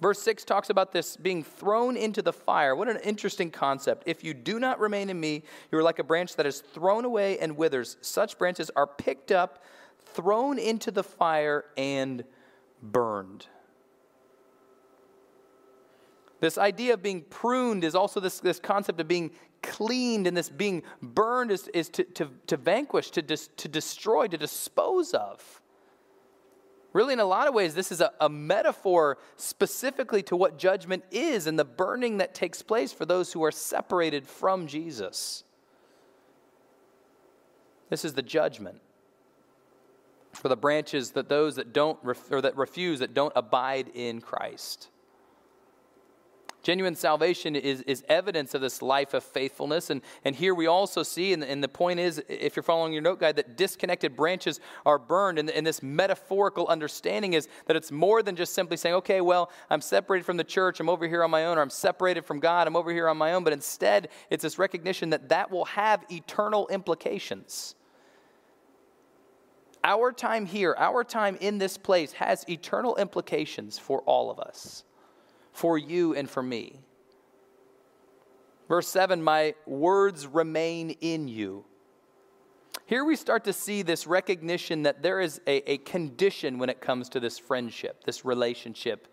Verse 0.00 0.20
6 0.22 0.44
talks 0.44 0.70
about 0.70 0.92
this 0.92 1.16
being 1.16 1.42
thrown 1.42 1.96
into 1.96 2.22
the 2.22 2.32
fire. 2.32 2.74
What 2.74 2.88
an 2.88 2.98
interesting 3.04 3.50
concept. 3.50 4.04
If 4.06 4.24
you 4.24 4.32
do 4.32 4.58
not 4.58 4.80
remain 4.80 5.10
in 5.10 5.20
me, 5.20 5.42
you 5.70 5.78
are 5.78 5.82
like 5.82 5.98
a 5.98 6.04
branch 6.04 6.36
that 6.36 6.46
is 6.46 6.60
thrown 6.60 7.04
away 7.04 7.38
and 7.38 7.56
withers. 7.56 7.98
Such 8.00 8.38
branches 8.38 8.70
are 8.74 8.86
picked 8.86 9.30
up, 9.30 9.62
thrown 10.14 10.58
into 10.58 10.90
the 10.90 11.04
fire, 11.04 11.66
and 11.76 12.24
burned. 12.82 13.46
This 16.40 16.56
idea 16.56 16.94
of 16.94 17.02
being 17.02 17.20
pruned 17.28 17.84
is 17.84 17.94
also 17.94 18.18
this, 18.18 18.40
this 18.40 18.58
concept 18.58 18.98
of 18.98 19.06
being 19.06 19.30
cleaned, 19.62 20.26
and 20.26 20.34
this 20.34 20.48
being 20.48 20.82
burned 21.02 21.50
is, 21.50 21.68
is 21.68 21.90
to, 21.90 22.04
to, 22.04 22.30
to 22.46 22.56
vanquish, 22.56 23.10
to, 23.10 23.20
dis, 23.20 23.50
to 23.58 23.68
destroy, 23.68 24.26
to 24.26 24.38
dispose 24.38 25.12
of. 25.12 25.59
Really, 26.92 27.12
in 27.12 27.20
a 27.20 27.24
lot 27.24 27.46
of 27.46 27.54
ways, 27.54 27.74
this 27.74 27.92
is 27.92 28.00
a, 28.00 28.10
a, 28.20 28.28
metaphor 28.28 29.18
specifically 29.36 30.22
to 30.24 30.36
what 30.36 30.58
judgment 30.58 31.04
is 31.12 31.46
and 31.46 31.56
the 31.56 31.64
burning 31.64 32.18
that 32.18 32.34
takes 32.34 32.62
place 32.62 32.92
for 32.92 33.06
those 33.06 33.32
who 33.32 33.44
are 33.44 33.52
separated 33.52 34.26
from 34.26 34.66
Jesus. 34.66 35.44
This 37.90 38.04
is 38.04 38.14
the 38.14 38.22
judgment 38.22 38.80
for 40.32 40.48
the 40.48 40.56
branches 40.56 41.12
that 41.12 41.28
those 41.28 41.56
that 41.56 41.72
don't 41.72 41.98
or 42.30 42.40
that 42.40 42.56
refuse 42.56 43.00
that 43.00 43.14
don't 43.14 43.32
abide 43.36 43.88
in 43.94 44.20
Christ. 44.20 44.88
Genuine 46.62 46.94
salvation 46.94 47.56
is, 47.56 47.80
is 47.82 48.04
evidence 48.08 48.54
of 48.54 48.60
this 48.60 48.82
life 48.82 49.14
of 49.14 49.24
faithfulness. 49.24 49.88
And, 49.88 50.02
and 50.24 50.36
here 50.36 50.54
we 50.54 50.66
also 50.66 51.02
see, 51.02 51.32
and, 51.32 51.42
and 51.42 51.64
the 51.64 51.68
point 51.68 52.00
is, 52.00 52.22
if 52.28 52.54
you're 52.54 52.62
following 52.62 52.92
your 52.92 53.00
note 53.00 53.18
guide, 53.18 53.36
that 53.36 53.56
disconnected 53.56 54.14
branches 54.14 54.60
are 54.84 54.98
burned. 54.98 55.38
And, 55.38 55.48
and 55.50 55.66
this 55.66 55.82
metaphorical 55.82 56.66
understanding 56.66 57.32
is 57.32 57.48
that 57.66 57.76
it's 57.76 57.90
more 57.90 58.22
than 58.22 58.36
just 58.36 58.52
simply 58.52 58.76
saying, 58.76 58.94
okay, 58.96 59.22
well, 59.22 59.50
I'm 59.70 59.80
separated 59.80 60.24
from 60.24 60.36
the 60.36 60.44
church, 60.44 60.80
I'm 60.80 60.90
over 60.90 61.08
here 61.08 61.24
on 61.24 61.30
my 61.30 61.46
own, 61.46 61.56
or 61.56 61.62
I'm 61.62 61.70
separated 61.70 62.26
from 62.26 62.40
God, 62.40 62.66
I'm 62.66 62.76
over 62.76 62.92
here 62.92 63.08
on 63.08 63.16
my 63.16 63.32
own. 63.32 63.42
But 63.42 63.54
instead, 63.54 64.08
it's 64.28 64.42
this 64.42 64.58
recognition 64.58 65.10
that 65.10 65.30
that 65.30 65.50
will 65.50 65.64
have 65.66 66.04
eternal 66.10 66.68
implications. 66.68 67.74
Our 69.82 70.12
time 70.12 70.44
here, 70.44 70.74
our 70.76 71.04
time 71.04 71.38
in 71.40 71.56
this 71.56 71.78
place 71.78 72.12
has 72.12 72.46
eternal 72.50 72.96
implications 72.96 73.78
for 73.78 74.00
all 74.02 74.30
of 74.30 74.38
us 74.38 74.84
for 75.60 75.76
you 75.76 76.14
and 76.14 76.28
for 76.28 76.42
me. 76.42 76.80
Verse 78.66 78.88
7 78.88 79.22
My 79.22 79.54
words 79.66 80.26
remain 80.26 80.88
in 81.02 81.28
you. 81.28 81.66
Here 82.86 83.04
we 83.04 83.14
start 83.14 83.44
to 83.44 83.52
see 83.52 83.82
this 83.82 84.06
recognition 84.06 84.84
that 84.84 85.02
there 85.02 85.20
is 85.20 85.38
a, 85.46 85.72
a 85.72 85.76
condition 85.78 86.58
when 86.58 86.70
it 86.70 86.80
comes 86.80 87.10
to 87.10 87.20
this 87.20 87.38
friendship, 87.38 88.04
this 88.04 88.24
relationship 88.24 89.06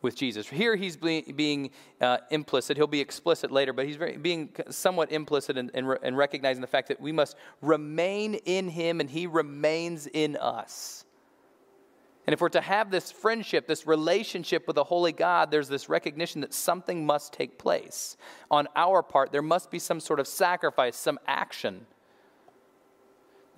with 0.00 0.16
Jesus. 0.16 0.48
Here 0.48 0.76
he's 0.76 0.96
being 0.96 1.70
uh, 2.00 2.18
implicit. 2.30 2.78
He'll 2.78 2.86
be 2.86 3.00
explicit 3.00 3.50
later, 3.50 3.74
but 3.74 3.84
he's 3.84 3.96
very, 3.96 4.16
being 4.16 4.54
somewhat 4.70 5.12
implicit 5.12 5.58
in, 5.58 5.70
in, 5.74 5.94
in 6.02 6.16
recognizing 6.16 6.62
the 6.62 6.68
fact 6.68 6.88
that 6.88 7.02
we 7.02 7.12
must 7.12 7.36
remain 7.60 8.32
in 8.46 8.66
him 8.70 8.98
and 8.98 9.10
he 9.10 9.26
remains 9.26 10.06
in 10.06 10.36
us. 10.36 11.04
And 12.30 12.34
if 12.34 12.40
we're 12.40 12.48
to 12.50 12.60
have 12.60 12.92
this 12.92 13.10
friendship, 13.10 13.66
this 13.66 13.88
relationship 13.88 14.68
with 14.68 14.76
the 14.76 14.84
Holy 14.84 15.10
God, 15.10 15.50
there's 15.50 15.66
this 15.66 15.88
recognition 15.88 16.42
that 16.42 16.54
something 16.54 17.04
must 17.04 17.32
take 17.32 17.58
place. 17.58 18.16
On 18.52 18.68
our 18.76 19.02
part, 19.02 19.32
there 19.32 19.42
must 19.42 19.68
be 19.68 19.80
some 19.80 19.98
sort 19.98 20.20
of 20.20 20.28
sacrifice, 20.28 20.94
some 20.94 21.18
action. 21.26 21.86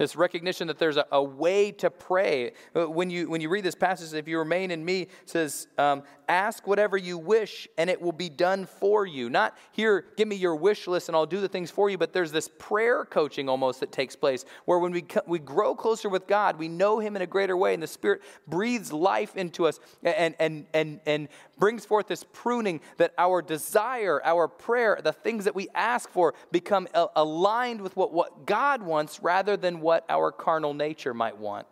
This 0.02 0.16
recognition 0.16 0.66
that 0.66 0.80
there's 0.80 0.96
a, 0.96 1.06
a, 1.12 1.22
way 1.22 1.70
to 1.70 1.88
pray. 1.88 2.54
Uh, 2.74 2.90
when 2.90 3.08
you, 3.08 3.30
when 3.30 3.40
you 3.40 3.48
read 3.48 3.62
this 3.62 3.76
passage, 3.76 4.12
if 4.14 4.26
you 4.26 4.36
remain 4.36 4.72
in 4.72 4.84
me, 4.84 5.06
says, 5.26 5.68
um, 5.78 6.02
ask 6.28 6.66
whatever 6.66 6.96
you 6.96 7.16
wish 7.16 7.68
and 7.78 7.88
it 7.88 8.02
will 8.02 8.10
be 8.10 8.28
done 8.28 8.66
for 8.66 9.06
you. 9.06 9.30
Not 9.30 9.56
here, 9.70 10.06
give 10.16 10.26
me 10.26 10.34
your 10.34 10.56
wish 10.56 10.88
list 10.88 11.08
and 11.08 11.14
I'll 11.14 11.24
do 11.24 11.40
the 11.40 11.46
things 11.46 11.70
for 11.70 11.88
you, 11.88 11.98
but 11.98 12.12
there's 12.12 12.32
this 12.32 12.50
prayer 12.58 13.04
coaching 13.04 13.48
almost 13.48 13.78
that 13.78 13.92
takes 13.92 14.16
place 14.16 14.44
where 14.64 14.80
when 14.80 14.90
we, 14.90 15.04
we 15.28 15.38
grow 15.38 15.72
closer 15.72 16.08
with 16.08 16.26
God, 16.26 16.58
we 16.58 16.66
know 16.66 16.98
Him 16.98 17.14
in 17.14 17.22
a 17.22 17.26
greater 17.26 17.56
way 17.56 17.72
and 17.72 17.80
the 17.80 17.86
Spirit 17.86 18.22
breathes 18.48 18.92
life 18.92 19.36
into 19.36 19.68
us 19.68 19.78
and, 20.02 20.34
and, 20.40 20.66
and, 20.74 20.98
and 21.06 21.28
brings 21.62 21.84
forth 21.84 22.08
this 22.08 22.24
pruning 22.32 22.80
that 22.96 23.14
our 23.16 23.40
desire, 23.40 24.20
our 24.24 24.48
prayer, 24.48 24.98
the 25.00 25.12
things 25.12 25.44
that 25.44 25.54
we 25.54 25.68
ask 25.76 26.10
for 26.10 26.34
become 26.50 26.88
aligned 27.14 27.80
with 27.80 27.96
what, 27.96 28.12
what 28.12 28.46
God 28.46 28.82
wants 28.82 29.22
rather 29.22 29.56
than 29.56 29.80
what 29.80 30.04
our 30.08 30.32
carnal 30.32 30.74
nature 30.74 31.14
might 31.14 31.38
want 31.38 31.68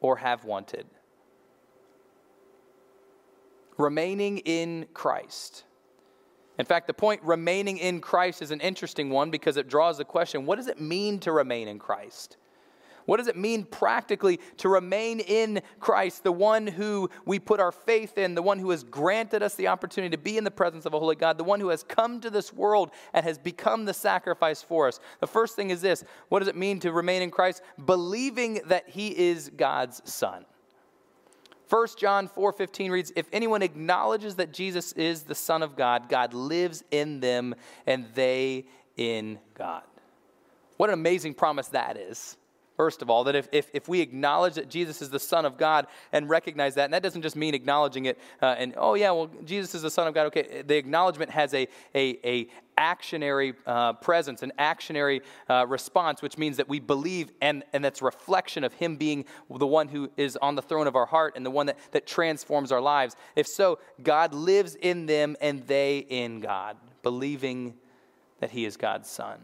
or 0.00 0.18
have 0.18 0.44
wanted. 0.44 0.86
Remaining 3.78 4.38
in 4.38 4.86
Christ. 4.94 5.64
In 6.56 6.64
fact, 6.64 6.86
the 6.86 6.94
point 6.94 7.20
remaining 7.24 7.78
in 7.78 8.00
Christ 8.00 8.42
is 8.42 8.52
an 8.52 8.60
interesting 8.60 9.10
one 9.10 9.32
because 9.32 9.56
it 9.56 9.68
draws 9.68 9.98
the 9.98 10.04
question 10.04 10.46
what 10.46 10.54
does 10.54 10.68
it 10.68 10.80
mean 10.80 11.18
to 11.18 11.32
remain 11.32 11.66
in 11.66 11.80
Christ? 11.80 12.36
What 13.06 13.18
does 13.18 13.28
it 13.28 13.36
mean 13.36 13.64
practically 13.64 14.40
to 14.58 14.68
remain 14.68 15.20
in 15.20 15.62
Christ, 15.80 16.24
the 16.24 16.32
one 16.32 16.66
who 16.66 17.10
we 17.24 17.38
put 17.38 17.60
our 17.60 17.72
faith 17.72 18.18
in, 18.18 18.34
the 18.34 18.42
one 18.42 18.58
who 18.58 18.70
has 18.70 18.84
granted 18.84 19.42
us 19.42 19.54
the 19.54 19.68
opportunity 19.68 20.16
to 20.16 20.22
be 20.22 20.38
in 20.38 20.44
the 20.44 20.50
presence 20.50 20.86
of 20.86 20.94
a 20.94 20.98
holy 20.98 21.16
God, 21.16 21.38
the 21.38 21.44
one 21.44 21.60
who 21.60 21.68
has 21.68 21.82
come 21.82 22.20
to 22.20 22.30
this 22.30 22.52
world 22.52 22.90
and 23.12 23.24
has 23.24 23.38
become 23.38 23.84
the 23.84 23.94
sacrifice 23.94 24.62
for 24.62 24.88
us? 24.88 25.00
The 25.20 25.26
first 25.26 25.56
thing 25.56 25.70
is 25.70 25.80
this 25.80 26.04
what 26.28 26.40
does 26.40 26.48
it 26.48 26.56
mean 26.56 26.80
to 26.80 26.92
remain 26.92 27.22
in 27.22 27.30
Christ? 27.30 27.62
Believing 27.84 28.60
that 28.66 28.88
he 28.88 29.08
is 29.08 29.50
God's 29.56 30.02
Son. 30.10 30.44
1 31.68 31.96
John 31.96 32.28
4:15 32.28 32.90
reads, 32.90 33.12
"If 33.16 33.26
anyone 33.32 33.62
acknowledges 33.62 34.36
that 34.36 34.52
Jesus 34.52 34.92
is 34.92 35.22
the 35.22 35.34
Son 35.34 35.62
of 35.62 35.74
God, 35.74 36.08
God 36.08 36.34
lives 36.34 36.84
in 36.90 37.20
them 37.20 37.54
and 37.86 38.12
they 38.14 38.66
in 38.98 39.38
God." 39.54 39.84
What 40.76 40.90
an 40.90 40.94
amazing 40.94 41.32
promise 41.32 41.68
that 41.68 41.96
is. 41.96 42.36
First 42.82 43.00
of 43.00 43.08
all, 43.08 43.22
that 43.22 43.36
if, 43.36 43.46
if, 43.52 43.70
if, 43.72 43.86
we 43.86 44.00
acknowledge 44.00 44.54
that 44.54 44.68
Jesus 44.68 45.02
is 45.02 45.08
the 45.08 45.20
Son 45.20 45.44
of 45.44 45.56
God 45.56 45.86
and 46.10 46.28
recognize 46.28 46.74
that, 46.74 46.86
and 46.86 46.94
that 46.94 47.00
doesn't 47.04 47.22
just 47.22 47.36
mean 47.36 47.54
acknowledging 47.54 48.06
it 48.06 48.18
uh, 48.42 48.56
and, 48.58 48.74
oh, 48.76 48.94
yeah, 48.94 49.12
well, 49.12 49.30
Jesus 49.44 49.76
is 49.76 49.82
the 49.82 49.90
Son 49.90 50.08
of 50.08 50.14
God. 50.14 50.26
Okay, 50.26 50.62
the 50.66 50.76
acknowledgement 50.76 51.30
has 51.30 51.54
a, 51.54 51.68
a, 51.94 52.18
a 52.28 52.48
actionary 52.76 53.54
uh, 53.68 53.92
presence, 53.92 54.42
an 54.42 54.50
actionary 54.58 55.20
uh, 55.48 55.64
response, 55.68 56.22
which 56.22 56.36
means 56.36 56.56
that 56.56 56.68
we 56.68 56.80
believe 56.80 57.30
and, 57.40 57.62
and 57.72 57.84
that's 57.84 58.02
reflection 58.02 58.64
of 58.64 58.72
Him 58.72 58.96
being 58.96 59.26
the 59.48 59.64
one 59.64 59.86
who 59.86 60.10
is 60.16 60.36
on 60.42 60.56
the 60.56 60.62
throne 60.62 60.88
of 60.88 60.96
our 60.96 61.06
heart 61.06 61.34
and 61.36 61.46
the 61.46 61.52
one 61.52 61.66
that, 61.66 61.78
that 61.92 62.04
transforms 62.04 62.72
our 62.72 62.80
lives. 62.80 63.14
If 63.36 63.46
so, 63.46 63.78
God 64.02 64.34
lives 64.34 64.74
in 64.74 65.06
them 65.06 65.36
and 65.40 65.64
they 65.68 65.98
in 65.98 66.40
God, 66.40 66.76
believing 67.04 67.74
that 68.40 68.50
He 68.50 68.64
is 68.64 68.76
God's 68.76 69.08
Son. 69.08 69.38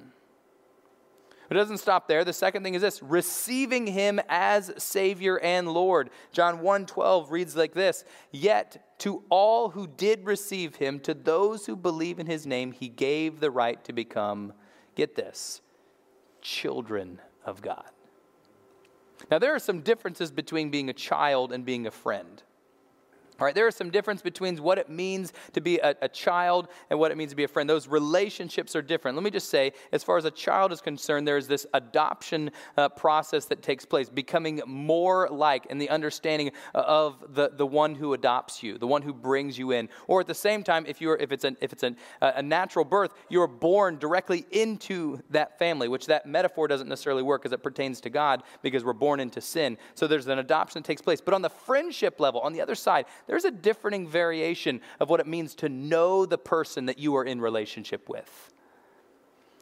It 1.51 1.55
doesn't 1.55 1.79
stop 1.79 2.09
there. 2.09 2.25
The 2.25 2.33
second 2.33 2.63
thing 2.63 2.75
is 2.75 2.83
this 2.83 3.03
receiving 3.03 3.87
him 3.87 4.21
as 4.29 4.71
Savior 4.77 5.39
and 5.39 5.69
Lord. 5.69 6.11
John 6.31 6.61
1 6.61 6.87
12 6.87 7.31
reads 7.31 7.57
like 7.57 7.73
this 7.73 8.05
Yet 8.31 8.99
to 8.99 9.23
all 9.31 9.71
who 9.71 9.87
did 9.87 10.27
receive 10.27 10.77
him, 10.77 11.01
to 11.01 11.15
those 11.15 11.65
who 11.67 11.77
believe 11.77 12.19
in 12.19 12.27
his 12.27 12.47
name, 12.47 12.73
he 12.73 12.89
gave 12.89 13.41
the 13.41 13.51
right 13.51 13.83
to 13.85 13.93
become, 13.93 14.53
get 14.95 15.15
this, 15.15 15.63
children 16.43 17.21
of 17.45 17.63
God. 17.63 17.91
Now, 19.31 19.39
there 19.39 19.55
are 19.55 19.59
some 19.59 19.81
differences 19.81 20.31
between 20.31 20.71
being 20.71 20.91
a 20.91 20.93
child 20.93 21.53
and 21.53 21.65
being 21.65 21.87
a 21.87 21.91
friend. 21.91 22.43
All 23.41 23.45
right, 23.45 23.55
there 23.55 23.69
is 23.69 23.77
some 23.77 23.91
difference 23.91 24.21
between 24.21 24.57
what 24.57 24.79
it 24.79 24.91
means 24.91 25.33
to 25.53 25.61
be 25.61 25.79
a, 25.79 25.95
a, 26.03 26.09
child 26.09 26.67
and 26.91 26.99
what 26.99 27.13
it 27.13 27.17
means 27.17 27.31
to 27.31 27.37
be 27.37 27.45
a 27.45 27.49
friend. 27.49 27.71
Those 27.71 27.87
relationships 27.87 28.75
are 28.75 28.83
different. 28.83 29.17
Let 29.17 29.23
me 29.23 29.31
just 29.31 29.49
say, 29.49 29.75
as 29.93 30.03
far 30.03 30.17
as 30.17 30.25
a 30.25 30.31
child 30.33 30.73
is 30.73 30.81
concerned, 30.81 31.29
there 31.29 31.37
is 31.37 31.47
this 31.47 31.65
adoption 31.73 32.51
uh, 32.77 32.89
process 32.89 33.45
that 33.45 33.63
takes 33.63 33.85
place, 33.85 34.09
becoming 34.09 34.61
more 34.67 35.29
like 35.31 35.67
in 35.67 35.79
the 35.79 35.89
understanding 35.89 36.51
of 36.75 37.23
the, 37.33 37.51
the 37.51 37.67
one 37.67 37.95
who 37.95 38.13
adopts 38.13 38.61
you, 38.61 38.77
the 38.77 38.89
one 38.89 39.03
who 39.03 39.15
brings 39.15 39.57
you 39.57 39.71
in. 39.71 39.89
Or 40.09 40.21
at 40.21 40.27
the 40.27 40.35
same 40.35 40.65
time, 40.65 40.85
if, 40.89 41.01
you're, 41.01 41.17
if 41.17 41.31
it's, 41.31 41.45
an, 41.45 41.57
if 41.61 41.73
it's 41.73 41.85
an, 41.85 41.97
a 42.21 42.43
natural 42.43 42.85
birth, 42.85 43.13
you're 43.29 43.47
born 43.47 43.99
directly 43.99 44.47
into 44.51 45.23
that 45.31 45.61
family, 45.61 45.87
which 45.87 46.07
that 46.07 46.27
metaphor 46.27 46.67
doesn't 46.67 46.89
necessarily 46.89 47.23
work 47.23 47.47
as 47.47 47.53
it 47.53 47.63
pertains 47.63 48.01
to 48.01 48.11
God 48.11 48.43
because 48.63 48.85
we're 48.85 48.95
born 48.95 49.21
into 49.21 49.41
sin. 49.41 49.79
So 49.95 50.09
there's 50.09 50.27
an 50.27 50.41
adoption 50.41 50.83
that 50.83 50.87
takes 50.89 51.03
place. 51.03 51.21
But 51.21 51.35
on 51.35 51.43
the 51.43 51.51
friendship 51.51 52.19
level, 52.19 52.41
on 52.41 52.53
the 52.53 52.61
other 52.61 52.75
side, 52.75 53.07
there's 53.29 53.45
a 53.45 53.51
differing 53.51 54.09
variation 54.09 54.81
of 54.99 55.09
what 55.09 55.21
it 55.21 55.27
means 55.27 55.55
to 55.57 55.69
know 55.69 56.27
the 56.27 56.39
person 56.39 56.87
that 56.87 56.99
you 56.99 57.15
are 57.17 57.25
in 57.25 57.41
relationship 57.41 58.09
with. 58.09 58.53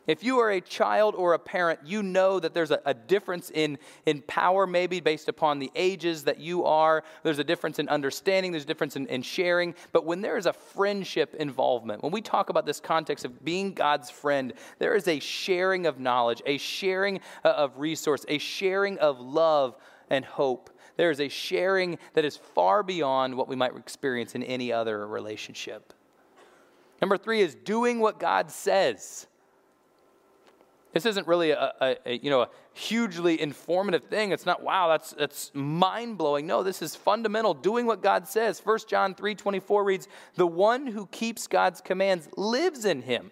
If 0.06 0.22
you 0.22 0.38
are 0.38 0.50
a 0.52 0.60
child 0.60 1.16
or 1.16 1.34
a 1.34 1.38
parent, 1.38 1.80
you 1.84 2.02
know 2.02 2.38
that 2.38 2.54
there's 2.54 2.70
a, 2.70 2.80
a, 2.84 2.94
difference 2.94 3.50
in, 3.50 3.78
in 4.06 4.22
power, 4.22 4.66
maybe 4.66 5.00
based 5.00 5.28
upon 5.28 5.58
the 5.58 5.70
ages 5.74 6.24
that 6.24 6.38
you 6.38 6.64
are. 6.64 7.02
There's 7.24 7.40
a 7.40 7.44
difference 7.44 7.80
in 7.80 7.88
understanding, 7.88 8.52
there's 8.52 8.64
a 8.64 8.68
difference 8.68 8.94
in, 8.94 9.06
in 9.08 9.22
sharing. 9.22 9.74
But 9.92 10.04
when 10.04 10.20
there 10.20 10.36
is 10.36 10.46
a 10.46 10.52
friendship 10.52 11.34
involvement, 11.34 12.04
when 12.04 12.12
we 12.12 12.20
talk 12.20 12.50
about 12.50 12.66
this 12.66 12.78
context 12.78 13.24
of 13.24 13.44
being 13.44 13.72
God's 13.72 14.08
friend, 14.08 14.52
there 14.78 14.94
is 14.94 15.08
a 15.08 15.18
sharing 15.18 15.86
of 15.86 15.98
knowledge, 15.98 16.40
a 16.46 16.58
sharing 16.58 17.20
uh, 17.44 17.48
of 17.48 17.76
resource, 17.76 18.24
a 18.28 18.38
sharing 18.38 18.98
of 18.98 19.18
love 19.18 19.76
and 20.08 20.24
hope. 20.24 20.70
There 20.96 21.10
is 21.10 21.20
a 21.20 21.28
sharing 21.28 21.98
that 22.14 22.24
is 22.24 22.36
far 22.36 22.82
beyond 22.82 23.36
what 23.36 23.48
we 23.48 23.56
might 23.56 23.76
experience 23.76 24.34
in 24.34 24.42
any 24.42 24.72
other 24.72 25.06
relationship. 25.06 25.92
Number 27.00 27.18
three 27.18 27.40
is 27.40 27.54
doing 27.54 28.00
what 28.00 28.18
God 28.18 28.50
says. 28.50 29.26
This 30.96 31.04
isn't 31.04 31.26
really 31.26 31.50
a, 31.50 31.74
a, 31.78 31.96
a, 32.06 32.18
you 32.18 32.30
know 32.30 32.42
a 32.42 32.48
hugely 32.72 33.38
informative 33.38 34.04
thing. 34.04 34.32
It's 34.32 34.46
not 34.46 34.62
wow, 34.62 34.88
that's 34.88 35.12
that's 35.12 35.50
mind 35.52 36.16
blowing. 36.16 36.46
No, 36.46 36.62
this 36.62 36.80
is 36.80 36.96
fundamental. 36.96 37.52
Doing 37.52 37.84
what 37.84 38.02
God 38.02 38.26
says. 38.26 38.60
1 38.64 38.78
John 38.88 39.14
three 39.14 39.34
twenty 39.34 39.60
four 39.60 39.84
reads, 39.84 40.08
"The 40.36 40.46
one 40.46 40.86
who 40.86 41.06
keeps 41.08 41.46
God's 41.46 41.82
commands 41.82 42.30
lives 42.38 42.86
in 42.86 43.02
Him, 43.02 43.30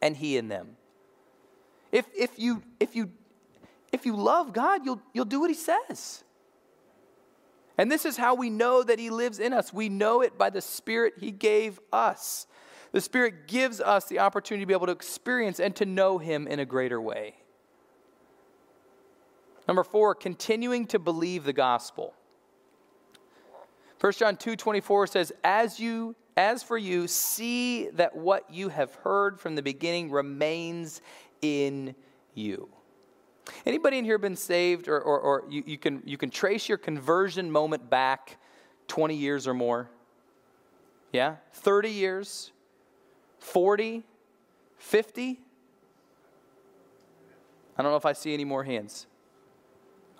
and 0.00 0.16
He 0.16 0.36
in 0.36 0.46
them." 0.46 0.76
If 1.90 2.06
if 2.16 2.38
you 2.38 2.62
if 2.78 2.94
you 2.94 3.10
if 3.90 4.06
you 4.06 4.14
love 4.14 4.52
God, 4.52 4.84
you'll 4.84 5.02
you'll 5.12 5.24
do 5.24 5.40
what 5.40 5.50
He 5.50 5.56
says. 5.56 6.22
And 7.76 7.90
this 7.90 8.04
is 8.04 8.16
how 8.16 8.34
we 8.34 8.50
know 8.50 8.82
that 8.82 8.98
He 8.98 9.10
lives 9.10 9.38
in 9.38 9.52
us. 9.52 9.72
We 9.72 9.88
know 9.88 10.20
it 10.20 10.38
by 10.38 10.50
the 10.50 10.60
Spirit 10.60 11.14
He 11.18 11.30
gave 11.30 11.80
us. 11.92 12.46
The 12.92 13.00
Spirit 13.00 13.48
gives 13.48 13.80
us 13.80 14.04
the 14.04 14.20
opportunity 14.20 14.62
to 14.62 14.66
be 14.66 14.74
able 14.74 14.86
to 14.86 14.92
experience 14.92 15.58
and 15.58 15.74
to 15.76 15.86
know 15.86 16.18
Him 16.18 16.46
in 16.46 16.60
a 16.60 16.64
greater 16.64 17.00
way. 17.00 17.34
Number 19.66 19.82
four, 19.82 20.14
continuing 20.14 20.86
to 20.88 20.98
believe 20.98 21.44
the 21.44 21.52
gospel. 21.52 22.14
1 24.00 24.12
John 24.12 24.36
2 24.36 24.56
24 24.56 25.06
says, 25.06 25.32
As 25.42 25.80
you 25.80 26.14
as 26.36 26.62
for 26.62 26.76
you, 26.76 27.06
see 27.06 27.88
that 27.90 28.16
what 28.16 28.50
you 28.52 28.68
have 28.68 28.94
heard 28.96 29.38
from 29.38 29.54
the 29.54 29.62
beginning 29.62 30.10
remains 30.10 31.00
in 31.42 31.94
you. 32.34 32.68
Anybody 33.66 33.98
in 33.98 34.04
here 34.04 34.18
been 34.18 34.36
saved 34.36 34.88
or, 34.88 35.00
or, 35.00 35.20
or 35.20 35.44
you, 35.48 35.62
you, 35.66 35.78
can, 35.78 36.02
you 36.04 36.16
can 36.16 36.30
trace 36.30 36.68
your 36.68 36.78
conversion 36.78 37.50
moment 37.50 37.88
back 37.90 38.38
20 38.88 39.14
years 39.14 39.46
or 39.46 39.54
more? 39.54 39.90
Yeah? 41.12 41.36
30 41.52 41.90
years? 41.90 42.52
40, 43.38 44.02
50? 44.78 45.40
I 47.76 47.82
don't 47.82 47.90
know 47.92 47.96
if 47.96 48.06
I 48.06 48.12
see 48.12 48.32
any 48.32 48.44
more 48.44 48.64
hands. 48.64 49.06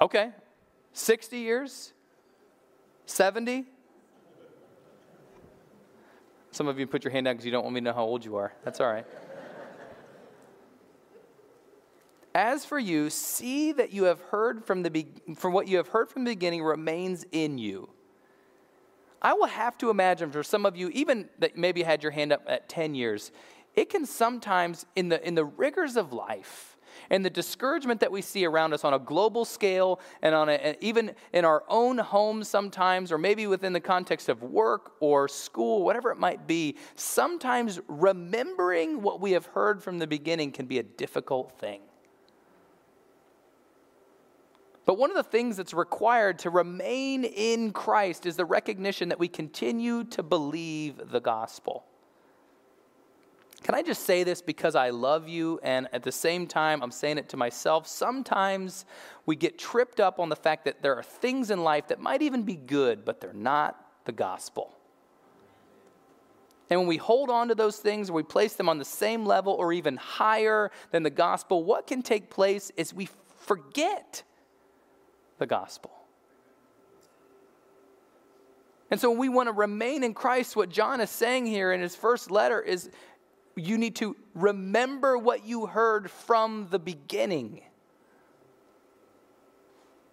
Okay. 0.00 0.30
60 0.92 1.38
years? 1.38 1.92
70? 3.06 3.64
Some 6.50 6.68
of 6.68 6.78
you 6.78 6.86
put 6.86 7.04
your 7.04 7.10
hand 7.10 7.24
down 7.24 7.34
because 7.34 7.46
you 7.46 7.52
don't 7.52 7.64
want 7.64 7.74
me 7.74 7.80
to 7.80 7.84
know 7.84 7.92
how 7.92 8.04
old 8.04 8.24
you 8.24 8.36
are. 8.36 8.52
That's 8.64 8.80
all 8.80 8.86
right. 8.86 9.06
As 12.34 12.64
for 12.64 12.78
you, 12.78 13.10
see 13.10 13.70
that 13.72 13.92
you 13.92 14.04
have 14.04 14.20
heard 14.20 14.64
from 14.64 14.82
the 14.82 14.90
be- 14.90 15.06
from 15.36 15.52
what 15.52 15.68
you 15.68 15.76
have 15.76 15.88
heard 15.88 16.10
from 16.10 16.24
the 16.24 16.32
beginning 16.32 16.64
remains 16.64 17.24
in 17.30 17.58
you. 17.58 17.88
I 19.22 19.32
will 19.34 19.46
have 19.46 19.78
to 19.78 19.88
imagine 19.88 20.30
for 20.32 20.42
some 20.42 20.66
of 20.66 20.76
you, 20.76 20.90
even 20.90 21.28
that 21.38 21.56
maybe 21.56 21.82
had 21.82 22.02
your 22.02 22.12
hand 22.12 22.32
up 22.32 22.42
at 22.46 22.68
10 22.68 22.94
years, 22.94 23.32
it 23.74 23.88
can 23.88 24.04
sometimes, 24.04 24.84
in 24.96 25.08
the, 25.08 25.26
in 25.26 25.34
the 25.34 25.44
rigors 25.44 25.96
of 25.96 26.12
life 26.12 26.76
and 27.10 27.24
the 27.24 27.30
discouragement 27.30 28.00
that 28.00 28.12
we 28.12 28.20
see 28.20 28.44
around 28.44 28.72
us 28.72 28.84
on 28.84 28.94
a 28.94 28.98
global 28.98 29.44
scale 29.44 30.00
and 30.22 30.34
on 30.34 30.48
a, 30.48 30.76
even 30.80 31.12
in 31.32 31.44
our 31.44 31.64
own 31.68 31.98
homes 31.98 32.48
sometimes, 32.48 33.10
or 33.10 33.18
maybe 33.18 33.46
within 33.46 33.72
the 33.72 33.80
context 33.80 34.28
of 34.28 34.42
work 34.42 34.92
or 35.00 35.26
school, 35.26 35.82
whatever 35.84 36.10
it 36.10 36.18
might 36.18 36.46
be, 36.46 36.76
sometimes 36.94 37.80
remembering 37.88 39.02
what 39.02 39.20
we 39.20 39.32
have 39.32 39.46
heard 39.46 39.82
from 39.82 39.98
the 39.98 40.06
beginning 40.06 40.52
can 40.52 40.66
be 40.66 40.78
a 40.78 40.82
difficult 40.82 41.58
thing. 41.58 41.80
But 44.86 44.98
one 44.98 45.10
of 45.10 45.16
the 45.16 45.22
things 45.22 45.56
that's 45.56 45.72
required 45.72 46.38
to 46.40 46.50
remain 46.50 47.24
in 47.24 47.72
Christ 47.72 48.26
is 48.26 48.36
the 48.36 48.44
recognition 48.44 49.08
that 49.08 49.18
we 49.18 49.28
continue 49.28 50.04
to 50.04 50.22
believe 50.22 51.10
the 51.10 51.20
gospel. 51.20 51.84
Can 53.62 53.74
I 53.74 53.80
just 53.80 54.04
say 54.04 54.24
this 54.24 54.42
because 54.42 54.74
I 54.74 54.90
love 54.90 55.26
you, 55.26 55.58
and 55.62 55.88
at 55.94 56.02
the 56.02 56.12
same 56.12 56.46
time, 56.46 56.82
I'm 56.82 56.90
saying 56.90 57.16
it 57.16 57.30
to 57.30 57.38
myself? 57.38 57.86
Sometimes 57.86 58.84
we 59.24 59.36
get 59.36 59.58
tripped 59.58 60.00
up 60.00 60.20
on 60.20 60.28
the 60.28 60.36
fact 60.36 60.66
that 60.66 60.82
there 60.82 60.94
are 60.96 61.02
things 61.02 61.50
in 61.50 61.64
life 61.64 61.88
that 61.88 61.98
might 61.98 62.20
even 62.20 62.42
be 62.42 62.56
good, 62.56 63.06
but 63.06 63.22
they're 63.22 63.32
not 63.32 63.82
the 64.04 64.12
gospel. 64.12 64.76
And 66.68 66.78
when 66.78 66.86
we 66.86 66.98
hold 66.98 67.30
on 67.30 67.48
to 67.48 67.54
those 67.54 67.78
things, 67.78 68.10
or 68.10 68.14
we 68.14 68.22
place 68.22 68.52
them 68.52 68.68
on 68.68 68.78
the 68.78 68.84
same 68.84 69.24
level 69.24 69.54
or 69.54 69.72
even 69.72 69.96
higher 69.96 70.70
than 70.90 71.02
the 71.02 71.08
gospel, 71.08 71.64
what 71.64 71.86
can 71.86 72.02
take 72.02 72.28
place 72.28 72.70
is 72.76 72.92
we 72.92 73.08
forget 73.40 74.24
the 75.44 75.48
gospel. 75.48 75.90
And 78.90 78.98
so, 78.98 79.10
we 79.10 79.28
want 79.28 79.48
to 79.48 79.52
remain 79.52 80.02
in 80.02 80.14
Christ, 80.14 80.56
what 80.56 80.70
John 80.70 81.02
is 81.02 81.10
saying 81.10 81.44
here 81.44 81.72
in 81.72 81.82
his 81.82 81.94
first 81.94 82.30
letter 82.30 82.60
is 82.62 82.90
you 83.56 83.76
need 83.76 83.96
to 83.96 84.16
remember 84.34 85.18
what 85.18 85.44
you 85.44 85.66
heard 85.66 86.10
from 86.10 86.68
the 86.70 86.78
beginning. 86.78 87.60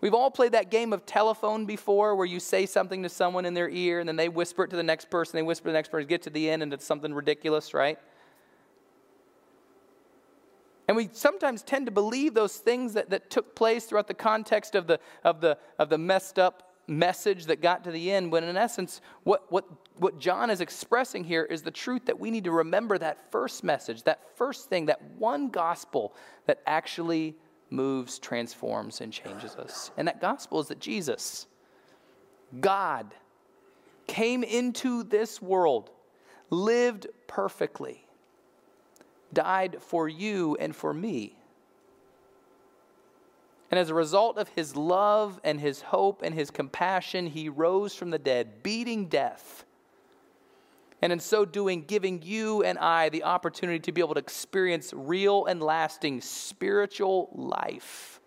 We've 0.02 0.14
all 0.14 0.32
played 0.32 0.52
that 0.52 0.70
game 0.70 0.92
of 0.92 1.06
telephone 1.06 1.66
before 1.66 2.16
where 2.16 2.26
you 2.26 2.40
say 2.42 2.66
something 2.66 3.04
to 3.04 3.10
someone 3.10 3.46
in 3.46 3.54
their 3.54 3.70
ear 3.70 4.00
and 4.00 4.10
then 4.10 4.18
they 4.18 4.30
whisper 4.30 4.66
it 4.66 4.70
to 4.72 4.76
the 4.76 4.84
next 4.84 5.10
person, 5.10 5.38
they 5.38 5.44
whisper 5.44 5.66
to 5.66 5.72
the 5.72 5.78
next 5.78 5.92
person, 5.92 6.08
get 6.08 6.24
to 6.24 6.30
the 6.30 6.50
end, 6.50 6.62
and 6.62 6.74
it's 6.74 6.86
something 6.86 7.14
ridiculous, 7.14 7.74
right? 7.74 8.00
And 10.92 10.98
we 10.98 11.08
sometimes 11.14 11.64
tend 11.64 11.86
to 11.86 11.92
believe 11.94 12.34
those 12.34 12.58
things 12.58 12.96
that, 12.96 13.12
that 13.12 13.30
took 13.30 13.56
place 13.56 13.86
throughout 13.86 14.10
the 14.10 14.14
context 14.14 14.76
of 14.76 14.88
the, 14.88 15.00
of, 15.24 15.40
the, 15.40 15.58
of 15.80 15.88
the 15.88 15.98
messed 15.98 16.38
up 16.38 16.74
message 16.86 17.46
that 17.46 17.62
got 17.62 17.86
to 17.86 17.92
the 17.92 18.12
end, 18.12 18.30
when 18.30 18.44
in 18.44 18.58
essence, 18.58 19.00
what, 19.24 19.50
what, 19.50 19.64
what 20.00 20.20
John 20.20 20.50
is 20.50 20.60
expressing 20.60 21.24
here 21.24 21.46
is 21.46 21.62
the 21.62 21.72
truth 21.72 22.08
that 22.08 22.20
we 22.20 22.30
need 22.30 22.44
to 22.44 22.52
remember 22.52 22.98
that 22.98 23.32
first 23.32 23.64
message, 23.64 24.04
that 24.04 24.36
first 24.36 24.68
thing, 24.68 24.88
that 24.88 25.02
one 25.18 25.48
gospel 25.48 26.14
that 26.46 26.60
actually 26.68 27.38
moves, 27.70 28.20
transforms, 28.20 29.00
and 29.00 29.14
changes 29.14 29.56
us. 29.56 29.92
And 29.96 30.10
that 30.10 30.20
gospel 30.20 30.60
is 30.60 30.68
that 30.68 30.82
Jesus, 30.82 31.48
God, 32.60 33.16
came 34.08 34.44
into 34.44 35.04
this 35.04 35.42
world, 35.42 35.90
lived 36.50 37.08
perfectly 37.28 38.06
died 39.34 39.78
for 39.80 40.08
you 40.08 40.58
and 40.60 40.76
for 40.76 40.94
me. 40.94 41.36
And 43.70 43.80
as 43.80 43.90
a 43.90 43.94
result 43.94 44.38
of 44.38 44.50
his 44.50 44.76
love 44.76 45.40
and 45.44 45.60
his 45.60 45.82
hope 45.82 46.22
and 46.24 46.36
his 46.36 46.52
compassion, 46.52 47.28
he 47.28 47.50
rose 47.50 47.96
from 47.96 48.10
the 48.10 48.20
dead, 48.20 48.64
beating 48.64 49.08
death. 49.08 49.66
And 51.02 51.12
in 51.12 51.20
so 51.20 51.46
doing, 51.46 51.86
giving 51.86 52.22
you 52.22 52.64
and 52.64 52.78
I 52.78 53.10
the 53.10 53.24
opportunity 53.24 53.80
to 53.80 53.92
be 53.92 54.02
able 54.02 54.14
to 54.14 54.20
experience 54.20 54.94
real 54.96 55.46
and 55.46 55.62
lasting 55.62 56.22
spiritual 56.22 57.30
life. 57.34 58.21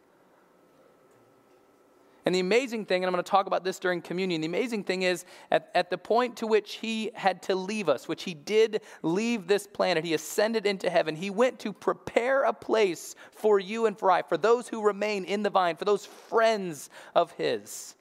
And 2.26 2.34
the 2.34 2.40
amazing 2.40 2.86
thing, 2.86 3.02
and 3.02 3.08
I'm 3.08 3.12
going 3.12 3.22
to 3.22 3.30
talk 3.30 3.46
about 3.46 3.64
this 3.64 3.78
during 3.78 4.00
communion, 4.00 4.40
the 4.40 4.46
amazing 4.46 4.84
thing 4.84 5.02
is 5.02 5.26
at, 5.50 5.70
at 5.74 5.90
the 5.90 5.98
point 5.98 6.38
to 6.38 6.46
which 6.46 6.74
he 6.76 7.10
had 7.14 7.42
to 7.42 7.54
leave 7.54 7.88
us, 7.88 8.08
which 8.08 8.22
he 8.22 8.32
did 8.32 8.80
leave 9.02 9.46
this 9.46 9.66
planet, 9.66 10.04
he 10.04 10.14
ascended 10.14 10.64
into 10.64 10.88
heaven. 10.88 11.16
He 11.16 11.28
went 11.28 11.58
to 11.60 11.72
prepare 11.72 12.44
a 12.44 12.52
place 12.52 13.14
for 13.30 13.58
you 13.58 13.84
and 13.84 13.98
for 13.98 14.10
I, 14.10 14.22
for 14.22 14.38
those 14.38 14.68
who 14.68 14.82
remain 14.82 15.24
in 15.24 15.42
the 15.42 15.50
vine, 15.50 15.76
for 15.76 15.84
those 15.84 16.06
friends 16.06 16.88
of 17.14 17.32
his. 17.32 17.94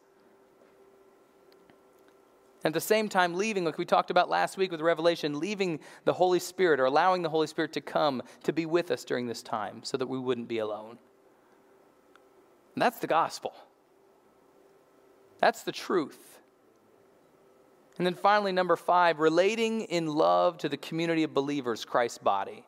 And 2.64 2.72
at 2.72 2.74
the 2.74 2.82
same 2.82 3.10
time, 3.10 3.34
leaving, 3.34 3.66
like 3.66 3.78
we 3.78 3.84
talked 3.84 4.10
about 4.10 4.30
last 4.30 4.56
week 4.56 4.72
with 4.72 4.80
Revelation, 4.80 5.38
leaving 5.38 5.82
the 6.06 6.14
Holy 6.14 6.40
Spirit 6.40 6.80
or 6.80 6.86
allowing 6.86 7.24
the 7.24 7.30
Holy 7.30 7.48
Spirit 7.48 7.74
to 7.74 7.82
come 7.82 8.24
to 8.44 8.54
be 8.54 8.66
with 8.66 8.90
us 8.90 9.04
during 9.04 9.28
this 9.28 9.44
time 9.44 9.84
so 9.84 9.98
that 9.98 10.08
we 10.08 10.18
wouldn't 10.18 10.48
be 10.48 10.60
alone. 10.60 10.98
And 12.74 12.82
that's 12.82 13.00
the 13.00 13.08
gospel. 13.08 13.54
That's 15.44 15.64
the 15.64 15.74
truth. 15.74 16.40
And 17.98 18.08
then 18.08 18.14
finally, 18.14 18.54
number 18.54 18.78
five, 18.78 19.20
relating 19.20 19.82
in 19.82 20.08
love 20.08 20.58
to 20.60 20.70
the 20.70 20.78
community 20.78 21.24
of 21.24 21.34
believers, 21.34 21.84
Christ's 21.84 22.18
body. 22.18 22.64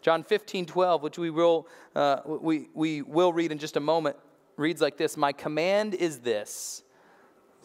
John 0.00 0.22
15, 0.22 0.64
12, 0.64 1.02
which 1.02 1.18
we 1.18 1.30
will, 1.30 1.66
uh, 1.96 2.20
we, 2.24 2.68
we 2.72 3.02
will 3.02 3.32
read 3.32 3.50
in 3.50 3.58
just 3.58 3.76
a 3.76 3.80
moment, 3.80 4.14
reads 4.56 4.80
like 4.80 4.96
this 4.96 5.16
My 5.16 5.32
command 5.32 5.92
is 5.92 6.20
this 6.20 6.84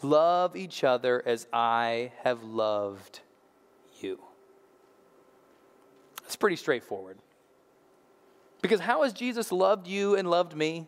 love 0.02 0.56
each 0.56 0.84
other 0.84 1.22
as 1.28 1.46
I 1.54 2.12
have 2.24 2.42
loved 2.42 3.20
you. 4.02 4.20
It's 6.26 6.36
pretty 6.36 6.56
straightforward. 6.56 7.20
Because 8.64 8.80
how 8.80 9.04
has 9.04 9.14
Jesus 9.14 9.52
loved 9.52 9.86
you 9.86 10.16
and 10.16 10.28
loved 10.28 10.56
me? 10.56 10.88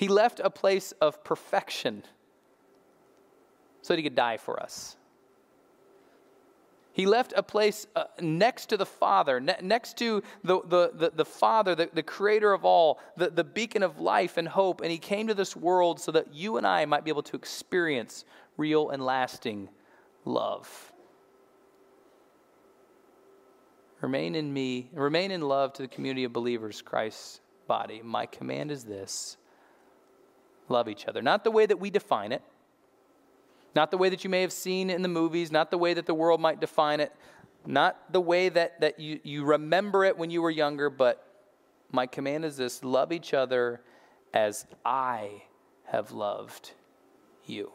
He 0.00 0.08
left 0.08 0.40
a 0.42 0.48
place 0.48 0.92
of 0.92 1.22
perfection 1.24 2.04
so 3.82 3.92
that 3.92 3.98
he 3.98 4.02
could 4.02 4.14
die 4.14 4.38
for 4.38 4.58
us. 4.58 4.96
He 6.94 7.04
left 7.04 7.34
a 7.36 7.42
place 7.42 7.86
uh, 7.94 8.04
next 8.18 8.70
to 8.70 8.78
the 8.78 8.86
Father, 8.86 9.40
ne- 9.40 9.58
next 9.60 9.98
to 9.98 10.22
the, 10.42 10.62
the, 10.62 10.92
the, 10.94 11.12
the 11.14 11.24
Father, 11.26 11.74
the, 11.74 11.90
the 11.92 12.02
creator 12.02 12.54
of 12.54 12.64
all, 12.64 12.98
the, 13.18 13.28
the 13.28 13.44
beacon 13.44 13.82
of 13.82 14.00
life 14.00 14.38
and 14.38 14.48
hope. 14.48 14.80
And 14.80 14.90
He 14.90 14.96
came 14.96 15.26
to 15.26 15.34
this 15.34 15.54
world 15.54 16.00
so 16.00 16.12
that 16.12 16.32
you 16.32 16.56
and 16.56 16.66
I 16.66 16.86
might 16.86 17.04
be 17.04 17.10
able 17.10 17.24
to 17.24 17.36
experience 17.36 18.24
real 18.56 18.88
and 18.88 19.04
lasting 19.04 19.68
love. 20.24 20.94
Remain 24.00 24.34
in 24.34 24.50
me, 24.50 24.88
remain 24.94 25.30
in 25.30 25.42
love 25.42 25.74
to 25.74 25.82
the 25.82 25.88
community 25.88 26.24
of 26.24 26.32
believers, 26.32 26.80
Christ's 26.80 27.42
body. 27.66 28.00
My 28.02 28.24
command 28.24 28.70
is 28.70 28.84
this 28.84 29.36
love 30.70 30.88
each 30.88 31.06
other. 31.06 31.22
Not 31.22 31.44
the 31.44 31.50
way 31.50 31.66
that 31.66 31.78
we 31.78 31.90
define 31.90 32.32
it, 32.32 32.42
not 33.74 33.90
the 33.90 33.98
way 33.98 34.08
that 34.08 34.24
you 34.24 34.30
may 34.30 34.40
have 34.40 34.52
seen 34.52 34.90
in 34.90 35.02
the 35.02 35.08
movies, 35.08 35.52
not 35.52 35.70
the 35.70 35.78
way 35.78 35.94
that 35.94 36.06
the 36.06 36.14
world 36.14 36.40
might 36.40 36.60
define 36.60 37.00
it, 37.00 37.12
not 37.66 38.12
the 38.12 38.20
way 38.20 38.48
that, 38.48 38.80
that 38.80 38.98
you, 38.98 39.20
you 39.22 39.44
remember 39.44 40.04
it 40.04 40.16
when 40.16 40.30
you 40.30 40.42
were 40.42 40.50
younger, 40.50 40.90
but 40.90 41.26
my 41.92 42.06
command 42.06 42.44
is 42.44 42.56
this 42.56 42.82
love 42.82 43.12
each 43.12 43.34
other 43.34 43.80
as 44.32 44.66
I 44.84 45.42
have 45.84 46.12
loved 46.12 46.72
you. 47.44 47.70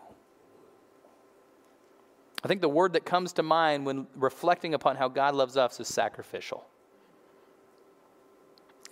I 2.43 2.47
think 2.47 2.62
the 2.62 2.69
word 2.69 2.93
that 2.93 3.05
comes 3.05 3.34
to 3.34 3.43
mind 3.43 3.86
when 3.86 4.08
reflecting 4.15 4.73
upon 4.73 4.95
how 4.95 5.08
God 5.08 5.34
loves 5.36 5.58
us 5.58 5.79
is 5.79 5.88
sacrificial. 5.88 6.65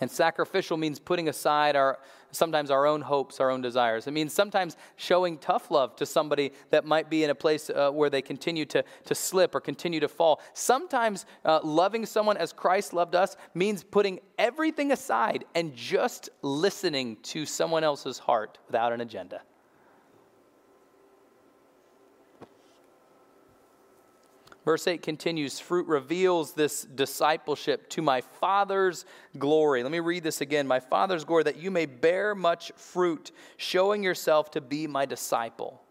And 0.04 0.12
sacrificial 0.12 0.76
means 0.76 1.00
putting 1.00 1.30
aside 1.30 1.78
our 1.78 1.98
sometimes 2.32 2.72
our 2.72 2.86
own 2.86 3.00
hopes, 3.00 3.40
our 3.40 3.50
own 3.50 3.62
desires. 3.62 4.06
It 4.06 4.12
means 4.12 4.34
sometimes 4.34 4.76
showing 4.98 5.38
tough 5.38 5.72
love 5.72 5.96
to 5.96 6.06
somebody 6.06 6.52
that 6.72 6.84
might 6.84 7.10
be 7.10 7.24
in 7.24 7.30
a 7.30 7.36
place 7.36 7.70
uh, 7.70 7.90
where 7.92 8.10
they 8.10 8.22
continue 8.22 8.66
to, 8.66 8.84
to 9.06 9.16
slip 9.16 9.56
or 9.56 9.62
continue 9.62 10.02
to 10.02 10.10
fall. 10.10 10.42
Sometimes 10.54 11.26
uh, 11.46 11.62
loving 11.64 12.06
someone 12.06 12.36
as 12.36 12.52
Christ 12.52 12.92
loved 12.92 13.16
us 13.16 13.38
means 13.54 13.82
putting 13.82 14.20
everything 14.38 14.92
aside 14.92 15.46
and 15.56 15.74
just 15.74 16.30
listening 16.42 17.16
to 17.24 17.46
someone 17.46 17.86
else's 17.86 18.18
heart 18.20 18.58
without 18.68 18.92
an 18.92 19.00
agenda. 19.00 19.42
Verse 24.66 24.88
8 24.88 25.02
continues 25.02 25.60
fruit 25.60 25.88
reveals 25.88 26.54
this 26.54 26.84
discipleship 26.84 27.90
to 27.90 28.02
my 28.02 28.22
Father's 28.22 29.06
glory. 29.38 29.84
Let 29.84 29.92
me 29.92 30.00
read 30.00 30.24
this 30.24 30.40
again. 30.40 30.68
My 30.68 30.80
Father's 30.80 31.26
glory, 31.26 31.44
that 31.44 31.58
you 31.58 31.70
may 31.70 31.86
bear 31.86 32.34
much 32.34 32.72
fruit, 32.78 33.32
showing 33.58 34.04
yourself 34.04 34.52
to 34.52 34.62
be 34.62 34.88
my 34.88 35.06
disciple. 35.06 35.82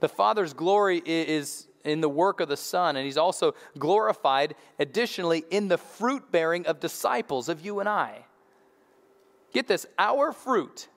The 0.00 0.08
Father's 0.08 0.54
glory 0.54 1.02
is 1.04 1.68
in 1.84 2.00
the 2.00 2.08
work 2.08 2.40
of 2.40 2.48
the 2.48 2.56
Son, 2.56 2.96
and 2.96 3.04
He's 3.04 3.18
also 3.18 3.54
glorified 3.78 4.54
additionally 4.78 5.44
in 5.50 5.68
the 5.68 5.76
fruit 5.76 6.32
bearing 6.32 6.66
of 6.66 6.80
disciples, 6.80 7.50
of 7.50 7.60
you 7.60 7.80
and 7.80 7.88
I. 7.88 8.24
Get 9.52 9.66
this 9.66 9.84
our 9.98 10.32
fruit, 10.32 10.88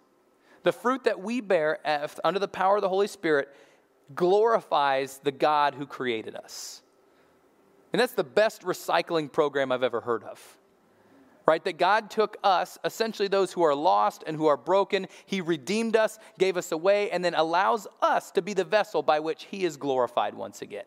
the 0.64 0.72
fruit 0.72 1.04
that 1.04 1.20
we 1.20 1.42
bear 1.42 1.80
under 2.24 2.40
the 2.40 2.48
power 2.48 2.78
of 2.78 2.82
the 2.82 2.88
Holy 2.88 3.08
Spirit, 3.08 3.54
glorifies 4.16 5.18
the 5.18 5.32
God 5.32 5.76
who 5.76 5.86
created 5.86 6.36
us. 6.36 6.82
And 7.94 8.00
that's 8.00 8.14
the 8.14 8.24
best 8.24 8.64
recycling 8.64 9.32
program 9.32 9.72
I've 9.72 9.84
ever 9.84 10.02
heard 10.02 10.24
of. 10.24 10.58
Right? 11.46 11.64
That 11.64 11.78
God 11.78 12.10
took 12.10 12.38
us, 12.44 12.80
essentially 12.84 13.28
those 13.28 13.54
who 13.54 13.64
are 13.64 13.76
lost 13.76 14.24
and 14.26 14.36
who 14.36 14.48
are 14.48 14.58
broken, 14.58 15.08
He 15.26 15.42
redeemed 15.42 15.96
us, 15.96 16.18
gave 16.40 16.58
us 16.58 16.72
away, 16.72 17.12
and 17.12 17.24
then 17.24 17.36
allows 17.36 17.86
us 18.02 18.32
to 18.32 18.42
be 18.42 18.54
the 18.54 18.64
vessel 18.64 19.04
by 19.04 19.20
which 19.20 19.44
He 19.46 19.64
is 19.64 19.78
glorified 19.78 20.34
once 20.34 20.62
again. 20.62 20.86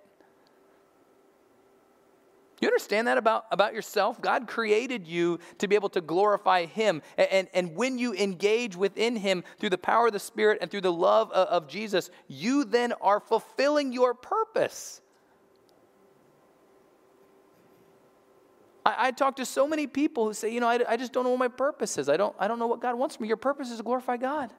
You 2.61 2.69
understand 2.69 3.07
that 3.07 3.19
about, 3.19 3.45
about 3.53 3.75
yourself? 3.75 4.21
God 4.21 4.49
created 4.49 5.07
you 5.07 5.39
to 5.59 5.69
be 5.69 5.75
able 5.75 5.91
to 5.91 6.01
glorify 6.01 6.65
Him. 6.65 7.03
And, 7.19 7.29
and, 7.31 7.49
and 7.53 7.77
when 7.77 7.99
you 7.99 8.15
engage 8.15 8.75
within 8.77 9.15
Him 9.15 9.45
through 9.61 9.71
the 9.71 9.79
power 9.79 10.07
of 10.07 10.15
the 10.15 10.19
Spirit 10.19 10.59
and 10.63 10.71
through 10.71 10.81
the 10.81 10.93
love 10.93 11.31
of, 11.33 11.49
of 11.49 11.69
Jesus, 11.69 12.11
you 12.29 12.65
then 12.65 12.95
are 12.95 13.21
fulfilling 13.21 13.93
your 13.93 14.15
purpose. 14.15 15.03
I, 18.87 19.09
I 19.09 19.11
talk 19.11 19.35
to 19.37 19.45
so 19.45 19.67
many 19.67 19.89
people 19.89 20.27
who 20.27 20.33
say, 20.33 20.53
you 20.53 20.61
know, 20.61 20.69
I, 20.69 20.79
I 20.89 20.97
just 20.97 21.13
don't 21.13 21.25
know 21.25 21.31
what 21.31 21.41
my 21.41 21.49
purpose 21.49 21.99
is. 21.99 22.09
I 22.09 22.17
don't, 22.17 22.37
I 22.39 22.47
don't 22.47 22.61
know 22.61 22.69
what 22.69 22.81
God 22.81 22.95
wants 22.95 23.17
from 23.17 23.25
me. 23.25 23.29
Your 23.29 23.37
purpose 23.37 23.69
is 23.71 23.79
to 23.79 23.83
glorify 23.83 24.17
God. 24.17 24.53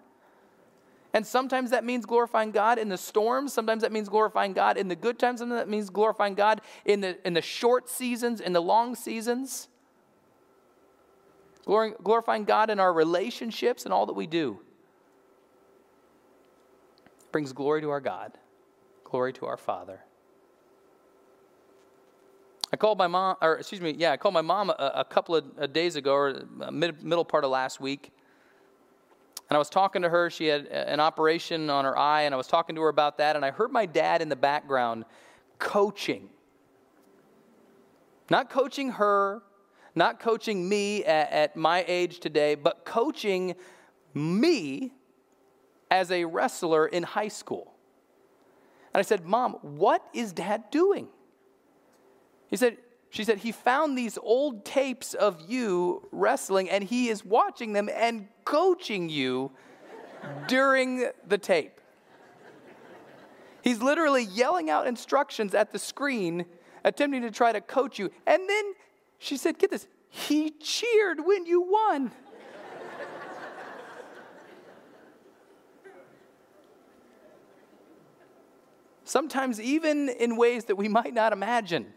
And 1.14 1.26
sometimes 1.26 1.70
that 1.70 1.86
means 1.86 2.06
glorifying 2.06 2.52
God 2.52 2.78
in 2.78 2.90
the 2.90 2.98
storms. 2.98 3.54
Sometimes 3.54 3.84
that 3.84 3.94
means 3.94 4.10
glorifying 4.10 4.52
God 4.52 4.78
in 4.78 4.90
the 4.90 4.98
good 4.98 5.18
times. 5.18 5.40
Sometimes 5.40 5.62
that 5.62 5.70
means 5.70 5.90
glorifying 5.90 6.36
God 6.36 6.60
in 6.84 7.00
the, 7.00 7.18
in 7.26 7.34
the 7.34 7.42
short 7.42 7.90
seasons, 7.90 8.42
in 8.42 8.52
the 8.52 8.62
long 8.62 8.96
seasons. 8.96 9.70
glorifying 11.66 12.44
God 12.44 12.70
in 12.70 12.82
our 12.82 12.92
relationships 12.92 13.86
and 13.86 13.94
all 13.94 14.06
that 14.08 14.14
we 14.14 14.28
do. 14.28 14.60
brings 17.32 17.54
glory 17.54 17.80
to 17.82 17.90
our 17.92 18.02
God, 18.02 18.34
glory 19.06 19.32
to 19.34 19.46
our 19.46 19.58
Father. 19.58 20.02
I 22.72 22.76
called 22.76 22.98
my 22.98 23.08
mom, 23.08 23.38
or 23.42 23.58
excuse 23.58 23.82
me, 23.82 23.96
yeah, 23.98 24.12
I 24.12 24.18
called 24.18 24.34
my 24.34 24.42
mom 24.42 24.70
a, 24.70 24.92
a 24.96 25.06
couple 25.06 25.36
of 25.36 25.46
uh, 25.58 25.68
days 25.68 25.96
ago, 25.96 26.14
or 26.14 26.44
mid, 26.72 27.02
middle 27.02 27.24
part 27.24 27.44
of 27.44 27.50
last 27.50 27.80
week. 27.80 28.12
And 29.50 29.56
I 29.56 29.60
was 29.60 29.70
talking 29.70 30.02
to 30.02 30.10
her. 30.10 30.30
She 30.30 30.48
had 30.48 30.66
an 30.66 31.00
operation 31.00 31.70
on 31.70 31.86
her 31.86 31.98
eye, 31.98 32.24
and 32.24 32.34
I 32.34 32.38
was 32.38 32.48
talking 32.48 32.76
to 32.76 32.82
her 32.82 32.90
about 32.90 33.18
that. 33.20 33.38
And 33.38 33.46
I 33.46 33.52
heard 33.52 33.72
my 33.72 33.86
dad 33.86 34.22
in 34.22 34.28
the 34.28 34.36
background 34.36 35.06
coaching. 35.58 36.30
Not 38.30 38.50
coaching 38.50 38.92
her, 38.92 39.42
not 39.96 40.20
coaching 40.20 40.68
me 40.68 41.06
at, 41.06 41.32
at 41.32 41.56
my 41.56 41.86
age 41.88 42.20
today, 42.20 42.56
but 42.56 42.84
coaching 42.84 43.56
me 44.14 44.92
as 45.90 46.12
a 46.12 46.26
wrestler 46.26 46.86
in 46.86 47.04
high 47.04 47.30
school. 47.30 47.74
And 48.94 49.00
I 49.00 49.04
said, 49.04 49.26
Mom, 49.26 49.54
what 49.62 50.04
is 50.14 50.34
dad 50.34 50.70
doing? 50.72 51.08
He 52.50 52.56
said, 52.56 52.78
she 53.10 53.24
said, 53.24 53.40
he 53.40 53.52
found 53.52 53.98
these 53.98 54.18
old 54.22 54.66
tapes 54.66 55.14
of 55.14 55.42
you 55.50 56.08
wrestling 56.12 56.70
and 56.70 56.84
he 56.84 57.10
is 57.10 57.24
watching 57.24 57.74
them 57.74 57.90
and 57.94 58.28
coaching 58.46 59.10
you 59.10 59.52
during 60.48 61.10
the 61.28 61.38
tape. 61.38 61.80
He's 63.62 63.82
literally 63.82 64.24
yelling 64.24 64.70
out 64.70 64.88
instructions 64.88 65.54
at 65.54 65.72
the 65.72 65.80
screen, 65.80 66.46
attempting 66.84 67.22
to 67.24 67.32
try 67.32 67.52
to 67.52 67.60
coach 67.60 68.00
you. 68.00 68.12
And 68.26 68.48
then 68.48 68.74
she 69.20 69.36
said, 69.36 69.58
Get 69.58 69.72
this, 69.72 69.88
he 70.10 70.52
cheered 70.52 71.26
when 71.26 71.46
you 71.46 71.62
won. 71.62 72.12
Sometimes, 79.04 79.60
even 79.62 80.10
in 80.10 80.36
ways 80.36 80.66
that 80.66 80.76
we 80.76 80.90
might 80.90 81.14
not 81.14 81.32
imagine 81.32 81.94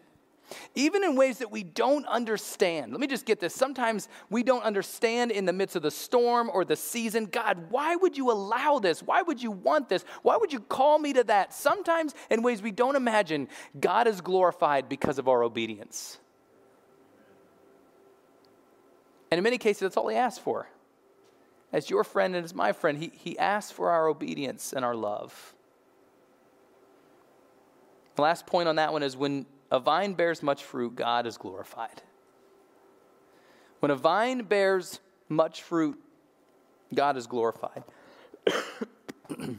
even 0.74 1.04
in 1.04 1.16
ways 1.16 1.38
that 1.38 1.50
we 1.50 1.62
don't 1.62 2.06
understand. 2.06 2.92
Let 2.92 3.00
me 3.00 3.06
just 3.06 3.26
get 3.26 3.40
this. 3.40 3.54
Sometimes 3.54 4.08
we 4.30 4.42
don't 4.42 4.62
understand 4.62 5.30
in 5.30 5.44
the 5.44 5.52
midst 5.52 5.76
of 5.76 5.82
the 5.82 5.90
storm 5.90 6.50
or 6.52 6.64
the 6.64 6.76
season. 6.76 7.26
God, 7.26 7.70
why 7.70 7.96
would 7.96 8.16
you 8.16 8.30
allow 8.30 8.78
this? 8.78 9.02
Why 9.02 9.22
would 9.22 9.42
you 9.42 9.50
want 9.50 9.88
this? 9.88 10.04
Why 10.22 10.36
would 10.36 10.52
you 10.52 10.60
call 10.60 10.98
me 10.98 11.12
to 11.14 11.24
that? 11.24 11.54
Sometimes 11.54 12.14
in 12.30 12.42
ways 12.42 12.62
we 12.62 12.70
don't 12.70 12.96
imagine, 12.96 13.48
God 13.78 14.06
is 14.06 14.20
glorified 14.20 14.88
because 14.88 15.18
of 15.18 15.28
our 15.28 15.42
obedience. 15.42 16.18
And 19.30 19.38
in 19.38 19.44
many 19.44 19.58
cases, 19.58 19.80
that's 19.80 19.96
all 19.96 20.08
he 20.08 20.16
asks 20.16 20.42
for. 20.42 20.68
As 21.72 21.88
your 21.88 22.02
friend 22.02 22.34
and 22.34 22.44
as 22.44 22.54
my 22.54 22.72
friend, 22.72 22.98
he, 22.98 23.12
he 23.14 23.38
asks 23.38 23.70
for 23.70 23.90
our 23.90 24.08
obedience 24.08 24.72
and 24.72 24.84
our 24.84 24.94
love. 24.94 25.54
The 28.16 28.22
last 28.22 28.46
point 28.46 28.68
on 28.68 28.76
that 28.76 28.92
one 28.92 29.02
is 29.02 29.16
when 29.16 29.46
a 29.70 29.78
vine 29.78 30.14
bears 30.14 30.42
much 30.42 30.64
fruit, 30.64 30.96
God 30.96 31.26
is 31.26 31.36
glorified. 31.36 32.02
When 33.80 33.90
a 33.90 33.96
vine 33.96 34.42
bears 34.42 35.00
much 35.28 35.62
fruit, 35.62 35.98
God 36.94 37.16
is 37.16 37.26
glorified. 37.26 37.84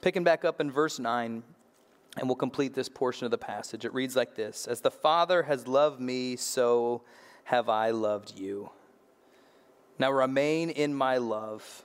Picking 0.00 0.24
back 0.24 0.44
up 0.44 0.60
in 0.60 0.70
verse 0.70 0.98
9, 0.98 1.42
and 2.18 2.28
we'll 2.28 2.34
complete 2.34 2.74
this 2.74 2.88
portion 2.88 3.24
of 3.24 3.30
the 3.30 3.38
passage. 3.38 3.84
It 3.84 3.94
reads 3.94 4.16
like 4.16 4.34
this 4.34 4.66
As 4.66 4.80
the 4.80 4.90
Father 4.90 5.44
has 5.44 5.68
loved 5.68 6.00
me, 6.00 6.34
so 6.36 7.02
have 7.44 7.68
I 7.68 7.90
loved 7.90 8.38
you. 8.38 8.70
Now 9.98 10.10
remain 10.10 10.70
in 10.70 10.94
my 10.94 11.18
love. 11.18 11.84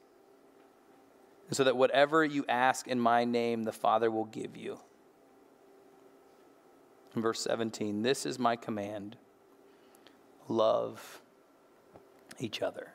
And 1.51 1.57
so 1.57 1.65
that 1.65 1.75
whatever 1.75 2.23
you 2.23 2.45
ask 2.47 2.87
in 2.87 2.97
my 2.97 3.25
name, 3.25 3.63
the 3.63 3.73
Father 3.73 4.09
will 4.09 4.23
give 4.23 4.55
you. 4.55 4.79
In 7.13 7.21
verse 7.21 7.41
17, 7.41 8.03
this 8.03 8.25
is 8.25 8.39
my 8.39 8.55
command 8.55 9.17
love 10.47 11.21
each 12.39 12.61
other. 12.61 12.93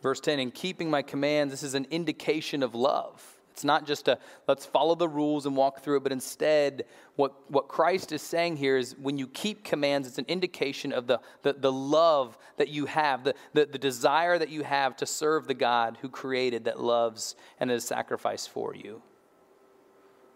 Verse 0.00 0.20
10, 0.20 0.38
in 0.38 0.52
keeping 0.52 0.88
my 0.88 1.02
commands, 1.02 1.52
this 1.52 1.64
is 1.64 1.74
an 1.74 1.88
indication 1.90 2.62
of 2.62 2.76
love. 2.76 3.37
It's 3.58 3.64
not 3.64 3.88
just 3.88 4.06
a 4.06 4.20
let's 4.46 4.64
follow 4.64 4.94
the 4.94 5.08
rules 5.08 5.44
and 5.44 5.56
walk 5.56 5.80
through 5.80 5.96
it, 5.96 6.04
but 6.04 6.12
instead, 6.12 6.84
what, 7.16 7.50
what 7.50 7.66
Christ 7.66 8.12
is 8.12 8.22
saying 8.22 8.56
here 8.56 8.76
is 8.76 8.94
when 8.96 9.18
you 9.18 9.26
keep 9.26 9.64
commands, 9.64 10.06
it's 10.06 10.18
an 10.18 10.26
indication 10.28 10.92
of 10.92 11.08
the, 11.08 11.18
the, 11.42 11.54
the 11.54 11.72
love 11.72 12.38
that 12.56 12.68
you 12.68 12.86
have, 12.86 13.24
the, 13.24 13.34
the, 13.54 13.66
the 13.66 13.78
desire 13.78 14.38
that 14.38 14.48
you 14.48 14.62
have 14.62 14.94
to 14.98 15.06
serve 15.06 15.48
the 15.48 15.54
God 15.54 15.98
who 16.00 16.08
created, 16.08 16.66
that 16.66 16.78
loves, 16.78 17.34
and 17.58 17.70
has 17.70 17.82
sacrificed 17.82 18.50
for 18.50 18.76
you. 18.76 19.02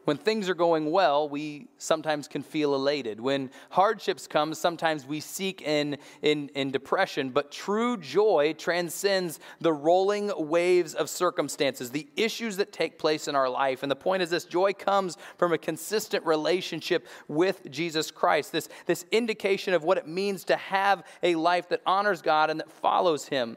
When 0.04 0.16
things 0.16 0.48
are 0.48 0.54
going 0.54 0.90
well, 0.90 1.28
we 1.28 1.68
sometimes 1.78 2.26
can 2.26 2.42
feel 2.42 2.74
elated. 2.74 3.20
When 3.20 3.50
hardships 3.70 4.26
come, 4.26 4.52
sometimes 4.54 5.06
we 5.06 5.20
seek 5.20 5.62
in, 5.62 5.96
in, 6.22 6.48
in 6.54 6.72
depression. 6.72 7.30
But 7.30 7.52
true 7.52 7.96
joy 7.96 8.54
transcends 8.58 9.38
the 9.60 9.72
rolling 9.72 10.32
waves 10.36 10.94
of 10.94 11.08
circumstances, 11.08 11.90
the 11.90 12.08
issues 12.16 12.56
that 12.56 12.72
take 12.72 12.98
place 12.98 13.28
in 13.28 13.36
our 13.36 13.48
life. 13.48 13.82
And 13.82 13.90
the 13.90 13.96
point 13.96 14.22
is 14.22 14.30
this 14.30 14.44
joy 14.44 14.72
comes 14.72 15.16
from 15.38 15.52
a 15.52 15.58
consistent 15.58 16.26
relationship 16.26 17.06
with 17.28 17.70
Jesus 17.70 18.10
Christ, 18.10 18.50
this, 18.50 18.68
this 18.86 19.04
indication 19.12 19.72
of 19.72 19.84
what 19.84 19.98
it 19.98 20.08
means 20.08 20.44
to 20.44 20.56
have 20.56 21.04
a 21.22 21.36
life 21.36 21.68
that 21.68 21.80
honors 21.86 22.22
God 22.22 22.50
and 22.50 22.58
that 22.58 22.70
follows 22.72 23.28
Him. 23.28 23.56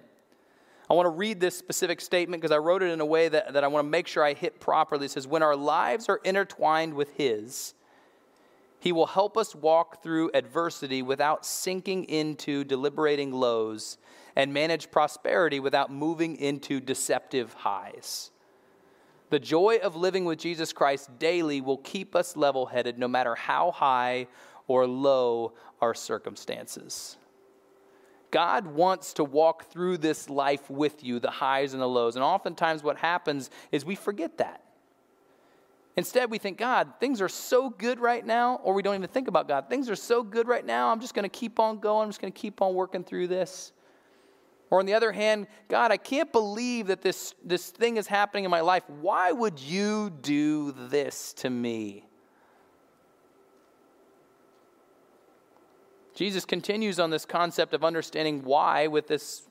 I 0.89 0.93
want 0.93 1.05
to 1.05 1.11
read 1.11 1.39
this 1.39 1.57
specific 1.57 1.99
statement 1.99 2.41
because 2.41 2.53
I 2.53 2.59
wrote 2.59 2.83
it 2.83 2.91
in 2.91 3.01
a 3.01 3.05
way 3.05 3.27
that, 3.29 3.53
that 3.53 3.63
I 3.63 3.67
want 3.67 3.85
to 3.85 3.89
make 3.89 4.07
sure 4.07 4.23
I 4.23 4.33
hit 4.33 4.59
properly. 4.59 5.05
It 5.05 5.11
says, 5.11 5.27
When 5.27 5.41
our 5.41 5.55
lives 5.55 6.09
are 6.09 6.21
intertwined 6.23 6.93
with 6.93 7.11
His, 7.11 7.73
He 8.79 8.91
will 8.91 9.07
help 9.07 9.35
us 9.35 9.55
walk 9.55 10.03
through 10.03 10.31
adversity 10.33 11.01
without 11.01 11.45
sinking 11.45 12.05
into 12.05 12.63
deliberating 12.63 13.31
lows 13.31 13.97
and 14.35 14.53
manage 14.53 14.91
prosperity 14.91 15.59
without 15.59 15.91
moving 15.91 16.35
into 16.35 16.79
deceptive 16.79 17.53
highs. 17.53 18.31
The 19.31 19.39
joy 19.39 19.79
of 19.81 19.95
living 19.95 20.25
with 20.25 20.39
Jesus 20.39 20.71
Christ 20.71 21.17
daily 21.17 21.61
will 21.61 21.77
keep 21.77 22.15
us 22.15 22.37
level 22.37 22.67
headed 22.67 22.99
no 22.99 23.07
matter 23.07 23.33
how 23.33 23.71
high 23.71 24.27
or 24.67 24.85
low 24.85 25.53
our 25.81 25.93
circumstances. 25.93 27.17
God 28.35 28.67
wants 28.67 29.13
to 29.13 29.23
walk 29.23 29.71
through 29.71 29.99
this 29.99 30.29
life 30.29 30.69
with 30.69 31.05
you, 31.05 31.21
the 31.21 31.31
highs 31.31 31.71
and 31.71 31.81
the 31.81 31.87
lows. 31.87 32.17
And 32.17 32.23
oftentimes, 32.23 32.83
what 32.83 32.97
happens 32.97 33.49
is 33.71 33.85
we 33.85 33.95
forget 33.95 34.39
that. 34.39 34.61
Instead, 35.95 36.29
we 36.29 36.37
think, 36.37 36.57
God, 36.57 36.95
things 36.99 37.21
are 37.21 37.29
so 37.29 37.69
good 37.69 37.97
right 37.97 38.25
now, 38.25 38.59
or 38.61 38.73
we 38.73 38.81
don't 38.81 38.93
even 38.95 39.07
think 39.07 39.29
about 39.29 39.47
God. 39.47 39.69
Things 39.69 39.89
are 39.89 39.95
so 39.95 40.21
good 40.21 40.49
right 40.49 40.65
now, 40.65 40.91
I'm 40.91 40.99
just 40.99 41.13
going 41.13 41.23
to 41.23 41.29
keep 41.29 41.61
on 41.61 41.79
going. 41.79 42.03
I'm 42.03 42.09
just 42.09 42.19
going 42.19 42.33
to 42.33 42.37
keep 42.37 42.61
on 42.61 42.73
working 42.75 43.05
through 43.05 43.29
this. 43.29 43.71
Or 44.69 44.79
on 44.79 44.85
the 44.85 44.95
other 44.95 45.13
hand, 45.13 45.47
God, 45.69 45.93
I 45.93 45.97
can't 45.97 46.33
believe 46.33 46.87
that 46.87 47.01
this, 47.01 47.33
this 47.41 47.69
thing 47.69 47.95
is 47.95 48.05
happening 48.05 48.43
in 48.43 48.51
my 48.51 48.59
life. 48.59 48.83
Why 48.99 49.31
would 49.31 49.61
you 49.61 50.09
do 50.09 50.73
this 50.73 51.31
to 51.35 51.49
me? 51.49 52.05
Jesus 56.15 56.45
continues 56.45 56.99
on 56.99 57.09
this 57.09 57.25
concept 57.25 57.73
of 57.73 57.83
understanding 57.83 58.43
why 58.43 58.87
with 58.87 59.07
this 59.07 59.43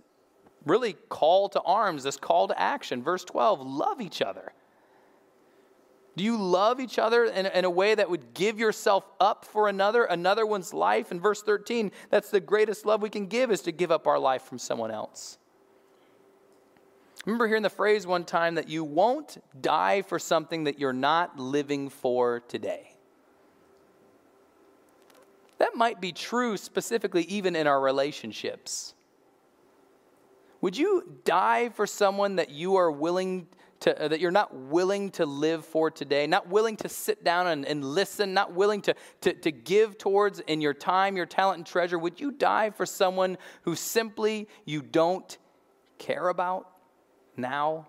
really 0.65 0.95
call 1.11 1.49
to 1.51 1.61
arms, 1.61 2.03
this 2.03 2.17
call 2.17 2.49
to 2.49 2.61
action. 2.61 3.03
Verse 3.03 3.23
12 3.25 3.61
love 3.61 4.01
each 4.01 4.23
other. 4.23 4.53
Do 6.17 6.25
you 6.25 6.37
love 6.37 6.81
each 6.81 6.99
other 6.99 7.25
in, 7.25 7.47
in, 7.47 7.65
a 7.65 7.71
way 7.71 7.95
that 7.95 8.09
would 8.09 8.35
give 8.35 8.59
yourself 8.59 9.05
up 9.19 9.45
for 9.45 9.69
another, 9.69 10.05
another 10.05 10.47
one's 10.47 10.73
life? 10.73 11.11
In 11.11 11.21
verse 11.21 11.43
13, 11.43 11.91
that's 12.09 12.31
the 12.31 12.41
greatest 12.41 12.87
love 12.87 13.03
we 13.03 13.11
can 13.11 13.27
give 13.27 13.51
is 13.51 13.63
to 13.63 13.73
give 13.73 13.91
up 13.91 14.07
our 14.07 14.19
life 14.19 14.43
from 14.43 14.59
someone 14.59 14.93
else. 14.93 15.39
Remember 17.27 17.49
hearing 17.49 17.65
the 17.65 17.71
phrase 17.71 18.07
one 18.07 18.25
time 18.25 18.55
that 18.55 18.69
you 18.69 18.85
won't 18.85 19.43
die 19.61 20.03
for 20.03 20.21
something 20.21 20.65
that 20.65 20.79
you're 20.79 20.93
not 20.93 21.37
living 21.39 21.89
for 21.89 22.41
today. 22.47 22.94
That 25.65 25.77
might 25.77 25.99
be 25.99 26.13
true 26.13 26.59
specifically 26.59 27.23
even 27.23 27.57
in 27.57 27.67
our 27.67 27.81
relationships. 27.81 28.93
Would 30.61 30.77
you 30.77 31.21
die 31.25 31.71
for 31.71 31.87
someone 31.87 32.37
that 32.37 32.51
you 32.51 32.77
are 32.77 32.91
willing 32.91 33.47
to, 33.81 33.99
uh, 33.99 34.09
that 34.09 34.21
you're 34.21 34.31
not 34.31 34.55
willing 34.55 35.09
to 35.13 35.25
live 35.25 35.65
for 35.65 35.91
today, 35.91 36.27
not 36.27 36.49
willing 36.49 36.77
to 36.77 36.89
sit 36.91 37.25
down 37.25 37.47
and, 37.47 37.65
and 37.65 37.83
listen, 37.83 38.35
not 38.35 38.53
willing 38.53 38.83
to, 38.83 38.95
to, 39.23 39.33
to 39.33 39.51
give 39.51 39.97
towards 39.97 40.41
in 40.41 40.61
your 40.61 40.75
time, 40.75 41.17
your 41.17 41.25
talent, 41.25 41.57
and 41.57 41.67
treasure? 41.67 41.99
Would 41.99 42.21
you 42.21 42.31
die 42.31 42.69
for 42.69 42.85
someone 42.85 43.39
who 43.63 43.75
simply 43.75 44.49
you 44.67 44.83
don't 44.83 45.39
care 45.97 46.29
about 46.29 46.69
now? 47.39 47.87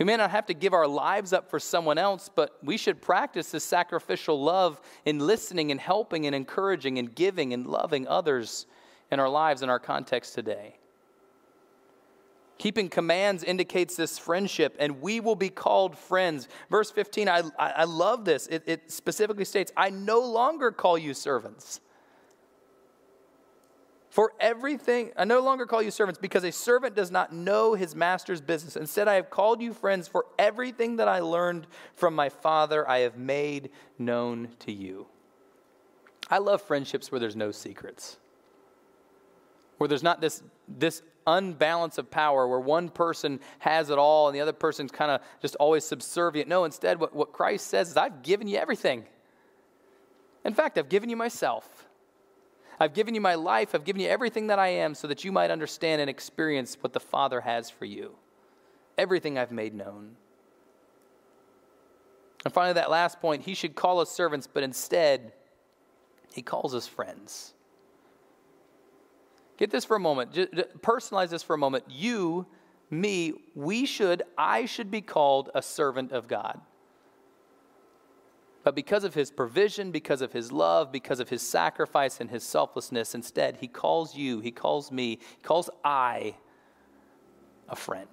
We 0.00 0.06
may 0.06 0.16
not 0.16 0.30
have 0.30 0.46
to 0.46 0.54
give 0.54 0.72
our 0.72 0.86
lives 0.86 1.34
up 1.34 1.50
for 1.50 1.60
someone 1.60 1.98
else, 1.98 2.30
but 2.34 2.56
we 2.62 2.78
should 2.78 3.02
practice 3.02 3.50
this 3.50 3.64
sacrificial 3.64 4.42
love 4.42 4.80
in 5.04 5.18
listening 5.18 5.70
and 5.70 5.78
helping 5.78 6.24
and 6.24 6.34
encouraging 6.34 6.98
and 6.98 7.14
giving 7.14 7.52
and 7.52 7.66
loving 7.66 8.08
others 8.08 8.64
in 9.12 9.20
our 9.20 9.28
lives 9.28 9.60
in 9.60 9.68
our 9.68 9.78
context 9.78 10.34
today. 10.34 10.76
Keeping 12.56 12.88
commands 12.88 13.44
indicates 13.44 13.94
this 13.94 14.18
friendship, 14.18 14.74
and 14.78 15.02
we 15.02 15.20
will 15.20 15.36
be 15.36 15.50
called 15.50 15.98
friends. 15.98 16.48
Verse 16.70 16.90
15, 16.90 17.28
I, 17.28 17.42
I 17.58 17.84
love 17.84 18.24
this. 18.24 18.46
It, 18.46 18.62
it 18.64 18.90
specifically 18.90 19.44
states, 19.44 19.70
I 19.76 19.90
no 19.90 20.20
longer 20.20 20.70
call 20.70 20.96
you 20.96 21.12
servants 21.12 21.80
for 24.10 24.32
everything, 24.40 25.12
I 25.16 25.24
no 25.24 25.40
longer 25.40 25.66
call 25.66 25.80
you 25.80 25.92
servants 25.92 26.18
because 26.20 26.42
a 26.42 26.50
servant 26.50 26.96
does 26.96 27.12
not 27.12 27.32
know 27.32 27.74
his 27.74 27.94
master's 27.94 28.40
business. 28.40 28.74
Instead, 28.74 29.06
I 29.06 29.14
have 29.14 29.30
called 29.30 29.62
you 29.62 29.72
friends, 29.72 30.08
for 30.08 30.26
everything 30.36 30.96
that 30.96 31.06
I 31.06 31.20
learned 31.20 31.68
from 31.94 32.16
my 32.16 32.28
Father 32.28 32.88
I 32.88 32.98
have 32.98 33.16
made 33.16 33.70
known 33.98 34.48
to 34.60 34.72
you. 34.72 35.06
I 36.28 36.38
love 36.38 36.60
friendships 36.60 37.12
where 37.12 37.20
there's 37.20 37.36
no 37.36 37.52
secrets, 37.52 38.18
where 39.78 39.86
there's 39.86 40.02
not 40.02 40.20
this, 40.20 40.42
this 40.68 41.02
unbalance 41.24 41.96
of 41.96 42.10
power 42.10 42.48
where 42.48 42.58
one 42.58 42.88
person 42.88 43.38
has 43.60 43.90
it 43.90 43.98
all 43.98 44.26
and 44.26 44.34
the 44.34 44.40
other 44.40 44.52
person's 44.52 44.90
kind 44.90 45.12
of 45.12 45.20
just 45.40 45.54
always 45.56 45.84
subservient. 45.84 46.48
No, 46.48 46.64
instead, 46.64 46.98
what, 46.98 47.14
what 47.14 47.32
Christ 47.32 47.68
says 47.68 47.90
is, 47.90 47.96
I've 47.96 48.22
given 48.22 48.48
you 48.48 48.58
everything. 48.58 49.04
In 50.44 50.54
fact, 50.54 50.78
I've 50.78 50.88
given 50.88 51.08
you 51.08 51.16
myself. 51.16 51.79
I've 52.80 52.94
given 52.94 53.14
you 53.14 53.20
my 53.20 53.34
life, 53.34 53.74
I've 53.74 53.84
given 53.84 54.00
you 54.00 54.08
everything 54.08 54.46
that 54.46 54.58
I 54.58 54.68
am 54.68 54.94
so 54.94 55.06
that 55.08 55.22
you 55.22 55.30
might 55.30 55.50
understand 55.50 56.00
and 56.00 56.08
experience 56.08 56.78
what 56.80 56.94
the 56.94 57.00
Father 57.00 57.42
has 57.42 57.68
for 57.68 57.84
you. 57.84 58.16
Everything 58.96 59.36
I've 59.36 59.52
made 59.52 59.74
known. 59.74 60.16
And 62.42 62.54
finally, 62.54 62.72
that 62.72 62.90
last 62.90 63.20
point, 63.20 63.42
he 63.42 63.52
should 63.52 63.74
call 63.74 64.00
us 64.00 64.10
servants, 64.10 64.46
but 64.46 64.62
instead, 64.62 65.32
he 66.32 66.40
calls 66.40 66.74
us 66.74 66.86
friends. 66.86 67.52
Get 69.58 69.70
this 69.70 69.84
for 69.84 69.96
a 69.96 70.00
moment. 70.00 70.32
Just 70.32 70.52
personalize 70.80 71.28
this 71.28 71.42
for 71.42 71.52
a 71.52 71.58
moment. 71.58 71.84
You, 71.90 72.46
me, 72.88 73.34
we 73.54 73.84
should, 73.84 74.22
I 74.38 74.64
should 74.64 74.90
be 74.90 75.02
called 75.02 75.50
a 75.54 75.60
servant 75.60 76.12
of 76.12 76.28
God. 76.28 76.58
But 78.62 78.74
because 78.74 79.04
of 79.04 79.14
his 79.14 79.30
provision, 79.30 79.90
because 79.90 80.20
of 80.20 80.32
his 80.32 80.52
love, 80.52 80.92
because 80.92 81.18
of 81.18 81.30
his 81.30 81.40
sacrifice 81.40 82.20
and 82.20 82.28
his 82.28 82.42
selflessness, 82.42 83.14
instead, 83.14 83.56
he 83.56 83.68
calls 83.68 84.14
you, 84.14 84.40
he 84.40 84.50
calls 84.50 84.92
me, 84.92 85.18
he 85.36 85.42
calls 85.42 85.70
I 85.82 86.34
a 87.68 87.76
friend. 87.76 88.08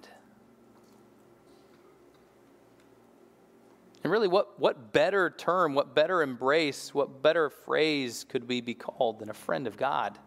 And 4.02 4.12
really, 4.12 4.28
what, 4.28 4.58
what 4.58 4.92
better 4.92 5.28
term, 5.28 5.74
what 5.74 5.94
better 5.94 6.22
embrace, 6.22 6.94
what 6.94 7.22
better 7.22 7.50
phrase 7.50 8.24
could 8.26 8.48
we 8.48 8.60
be 8.60 8.74
called 8.74 9.18
than 9.18 9.28
a 9.28 9.34
friend 9.34 9.66
of 9.66 9.76
God? 9.76 10.18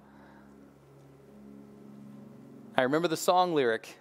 I 2.77 2.83
remember 2.83 3.07
the 3.07 3.17
song 3.17 3.55
lyric 3.55 3.97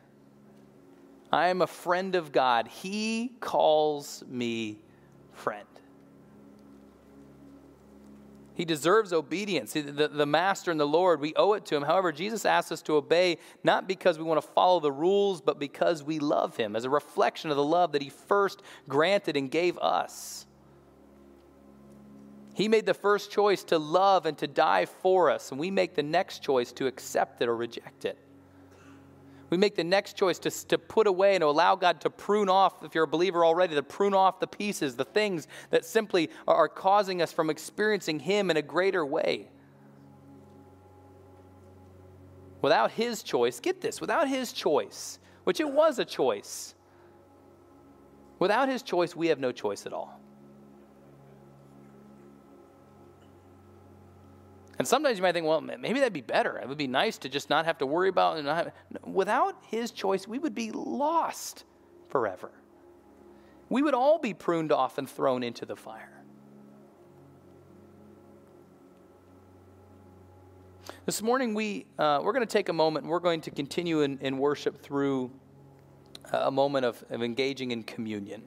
I 1.33 1.49
am 1.49 1.63
a 1.63 1.67
friend 1.67 2.17
of 2.17 2.33
God. 2.33 2.67
He 2.67 3.33
calls 3.41 4.25
me 4.29 4.81
friend. 5.33 5.67
He 8.61 8.67
deserves 8.67 9.15
obedience. 9.15 9.73
The, 9.73 10.11
the, 10.13 10.27
Master 10.27 10.71
and 10.71 10.79
the 10.79 10.87
Lord, 10.87 11.19
we 11.19 11.33
owe 11.35 11.55
it 11.55 11.65
to 11.65 11.77
Him. 11.77 11.83
However, 11.83 12.13
Jesus 12.13 12.45
asks 12.45 12.71
us 12.71 12.83
to 12.83 12.97
obey 12.97 13.39
not 13.65 13.89
because 13.89 14.19
we 14.19 14.25
want 14.25 14.39
to 14.39 14.47
follow 14.47 14.81
the 14.81 14.93
rules, 14.93 15.41
but 15.41 15.59
because 15.59 16.03
we 16.03 16.19
love 16.19 16.59
Him 16.59 16.77
as 16.77 16.85
a 16.85 16.91
reflection 16.91 17.49
of 17.49 17.57
the 17.57 17.65
love 17.65 17.93
that 17.93 18.03
He 18.03 18.11
first 18.11 18.61
granted 18.87 19.39
and 19.39 19.51
gave 19.51 19.79
us. 19.79 20.45
He 22.53 22.69
made 22.69 22.85
the 22.85 22.93
first 22.93 23.31
choice 23.31 23.65
to 23.65 23.79
love 23.79 24.27
and 24.27 24.37
to 24.37 24.47
die 24.47 24.85
for 24.85 25.31
us, 25.31 25.53
and 25.53 25.59
we 25.59 25.71
make 25.71 25.95
the 25.95 26.03
next 26.03 26.43
choice 26.43 26.71
to 26.73 26.87
accept 26.87 27.41
it 27.41 27.49
or 27.49 27.57
reject 27.57 28.05
it 28.05 28.19
we 29.51 29.57
make 29.57 29.75
the 29.75 29.85
next 29.85 30.17
choice 30.17 30.39
to, 30.41 30.51
to 30.69 30.79
put 30.79 31.09
away 31.09 31.35
and 31.35 31.43
to 31.43 31.47
allow 31.47 31.75
God 31.75 32.01
to 32.03 32.11
prune 32.11 32.49
off, 32.49 32.85
if 32.85 32.95
you're 32.95 33.05
a 33.05 33.09
believer 33.09 33.45
already, 33.45 33.75
to 33.75 33.83
prune 33.83 34.15
off 34.15 34.39
the 34.39 34.47
pieces, 34.47 34.95
the 34.95 35.05
things 35.05 35.49
that 35.71 35.85
simply 35.85 36.31
are 36.47 36.69
causing 36.69 37.21
us 37.21 37.33
from 37.33 37.51
experiencing 37.51 38.21
Him 38.21 38.51
in 38.51 38.57
a 38.57 38.63
greater 38.63 39.05
way. 39.05 39.49
Without 42.63 42.93
His 42.93 43.25
choice, 43.25 43.59
get 43.59 43.81
this, 43.81 44.01
without 44.01 44.29
His 44.29 44.53
choice, 44.53 45.19
which 45.45 45.59
it 45.59 45.69
was 45.69 45.99
a 45.99 46.05
choice, 46.05 46.75
without 48.39 48.69
His 48.69 48.83
choice, 48.83 49.17
we 49.17 49.27
have 49.29 49.41
no 49.41 49.51
choice 49.51 49.85
at 49.85 49.93
all. 49.93 50.21
And 54.81 54.89
sometimes 54.89 55.19
you 55.19 55.23
might 55.23 55.33
think, 55.33 55.45
well, 55.45 55.61
maybe 55.61 55.99
that'd 55.99 56.15
be 56.15 56.23
better. 56.23 56.57
It 56.57 56.67
would 56.67 56.79
be 56.79 56.87
nice 56.87 57.19
to 57.19 57.29
just 57.29 57.51
not 57.51 57.67
have 57.67 57.77
to 57.77 57.87
worry 57.87 58.09
about 58.09 58.39
it. 58.39 58.73
Without 59.05 59.59
his 59.67 59.91
choice, 59.91 60.27
we 60.27 60.39
would 60.39 60.55
be 60.55 60.71
lost 60.71 61.65
forever. 62.09 62.51
We 63.69 63.83
would 63.83 63.93
all 63.93 64.19
be 64.19 64.33
pruned 64.33 64.73
off 64.73 64.97
and 64.97 65.07
thrown 65.07 65.43
into 65.43 65.67
the 65.67 65.77
fire. 65.77 66.23
This 71.05 71.21
morning, 71.21 71.53
we, 71.53 71.85
uh, 71.99 72.21
we're 72.23 72.33
going 72.33 72.47
to 72.47 72.51
take 72.51 72.71
a 72.71 72.73
moment 72.73 73.05
and 73.05 73.11
we're 73.11 73.21
going 73.21 73.43
to 73.43 73.51
continue 73.51 74.01
in, 74.01 74.17
in 74.23 74.39
worship 74.39 74.81
through 74.81 75.31
a 76.33 76.51
moment 76.51 76.87
of, 76.87 77.05
of 77.11 77.23
engaging 77.23 77.73
in 77.73 77.83
communion. 77.83 78.45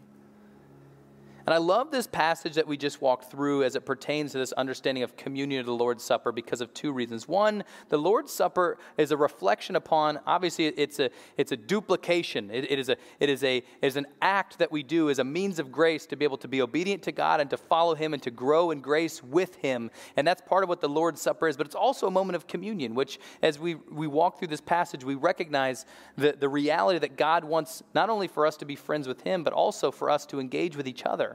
And 1.45 1.53
I 1.53 1.57
love 1.57 1.91
this 1.91 2.07
passage 2.07 2.55
that 2.55 2.67
we 2.67 2.77
just 2.77 3.01
walked 3.01 3.29
through 3.29 3.63
as 3.63 3.75
it 3.75 3.85
pertains 3.85 4.31
to 4.31 4.37
this 4.37 4.53
understanding 4.53 5.03
of 5.03 5.17
communion 5.17 5.59
of 5.59 5.65
the 5.65 5.73
Lord's 5.73 6.01
Supper 6.01 6.31
because 6.31 6.61
of 6.61 6.73
two 6.73 6.93
reasons. 6.93 7.27
One, 7.27 7.65
the 7.89 7.97
Lord's 7.97 8.31
Supper 8.31 8.77
is 8.97 9.11
a 9.11 9.17
reflection 9.17 9.75
upon, 9.75 10.21
obviously, 10.25 10.67
it's 10.67 10.99
a, 10.99 11.09
it's 11.35 11.51
a 11.51 11.57
duplication. 11.57 12.49
It, 12.49 12.71
it, 12.71 12.79
is 12.79 12.87
a, 12.87 12.95
it, 13.19 13.29
is 13.29 13.43
a, 13.43 13.57
it 13.57 13.65
is 13.81 13.97
an 13.97 14.07
act 14.21 14.57
that 14.59 14.71
we 14.71 14.83
do 14.83 15.09
as 15.09 15.19
a 15.19 15.23
means 15.25 15.59
of 15.59 15.69
grace 15.69 16.05
to 16.07 16.15
be 16.15 16.23
able 16.23 16.37
to 16.37 16.47
be 16.47 16.61
obedient 16.61 17.03
to 17.03 17.11
God 17.11 17.41
and 17.41 17.49
to 17.49 17.57
follow 17.57 17.93
Him 17.93 18.13
and 18.13 18.23
to 18.23 18.31
grow 18.31 18.71
in 18.71 18.79
grace 18.79 19.21
with 19.21 19.55
Him. 19.55 19.91
And 20.15 20.25
that's 20.25 20.41
part 20.41 20.63
of 20.63 20.69
what 20.69 20.79
the 20.79 20.89
Lord's 20.89 21.19
Supper 21.19 21.49
is. 21.49 21.57
But 21.57 21.65
it's 21.65 21.75
also 21.75 22.07
a 22.07 22.11
moment 22.11 22.37
of 22.37 22.47
communion, 22.47 22.95
which, 22.95 23.19
as 23.41 23.59
we, 23.59 23.75
we 23.75 24.07
walk 24.07 24.39
through 24.39 24.47
this 24.47 24.61
passage, 24.61 25.03
we 25.03 25.15
recognize 25.15 25.85
the, 26.15 26.37
the 26.39 26.47
reality 26.47 26.99
that 26.99 27.17
God 27.17 27.43
wants 27.43 27.83
not 27.93 28.09
only 28.09 28.29
for 28.29 28.47
us 28.47 28.55
to 28.57 28.65
be 28.65 28.77
friends 28.77 29.09
with 29.09 29.21
Him, 29.23 29.43
but 29.43 29.51
also 29.51 29.91
for 29.91 30.09
us 30.09 30.25
to 30.27 30.39
engage 30.39 30.77
with 30.77 30.87
each 30.87 31.05
other 31.05 31.33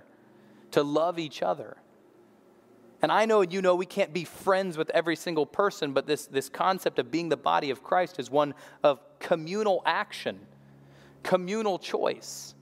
to 0.73 0.83
love 0.83 1.19
each 1.19 1.43
other. 1.43 1.77
And 3.01 3.12
I 3.12 3.27
know 3.27 3.43
and 3.43 3.53
you 3.53 3.62
know 3.62 3.75
we 3.75 3.87
can't 3.87 4.12
be 4.12 4.25
friends 4.25 4.77
with 4.77 4.91
every 4.91 5.14
single 5.14 5.47
person, 5.47 5.93
but 5.93 6.07
this, 6.07 6.27
this 6.27 6.49
concept 6.49 6.99
of 6.99 7.11
being 7.11 7.29
the 7.29 7.37
body 7.37 7.71
of 7.71 7.83
Christ 7.83 8.19
is 8.19 8.31
one 8.31 8.55
of 8.83 9.01
communal 9.21 9.83
action, 9.87 10.41
communal 11.23 11.79
choice. 11.79 12.55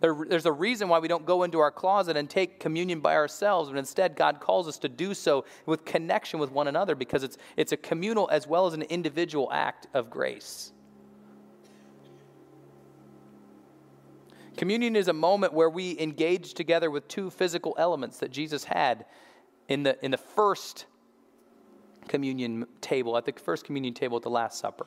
There, 0.00 0.14
there's 0.28 0.46
a 0.46 0.52
reason 0.52 0.88
why 0.88 0.98
we 0.98 1.08
don't 1.08 1.26
go 1.26 1.42
into 1.42 1.58
our 1.58 1.70
closet 1.70 2.16
and 2.16 2.28
take 2.28 2.60
communion 2.60 3.00
by 3.00 3.14
ourselves, 3.14 3.70
but 3.70 3.78
instead 3.78 4.14
God 4.16 4.38
calls 4.38 4.68
us 4.68 4.78
to 4.78 4.88
do 4.88 5.14
so 5.14 5.44
with 5.66 5.84
connection 5.84 6.38
with 6.38 6.52
one 6.52 6.68
another 6.68 6.94
because 6.94 7.24
it's, 7.24 7.38
it's 7.56 7.72
a 7.72 7.76
communal 7.76 8.28
as 8.30 8.46
well 8.46 8.66
as 8.66 8.74
an 8.74 8.82
individual 8.82 9.48
act 9.50 9.88
of 9.94 10.10
grace. 10.10 10.72
Communion 14.56 14.94
is 14.94 15.08
a 15.08 15.12
moment 15.12 15.52
where 15.52 15.70
we 15.70 15.98
engage 15.98 16.54
together 16.54 16.90
with 16.90 17.08
two 17.08 17.30
physical 17.30 17.74
elements 17.78 18.18
that 18.18 18.30
Jesus 18.30 18.64
had 18.64 19.04
in 19.68 19.82
the, 19.82 20.02
in 20.04 20.10
the 20.10 20.18
first 20.18 20.86
communion 22.06 22.66
table, 22.80 23.16
at 23.16 23.24
the 23.24 23.32
first 23.32 23.64
communion 23.64 23.94
table 23.94 24.16
at 24.16 24.22
the 24.22 24.30
Last 24.30 24.58
Supper. 24.58 24.86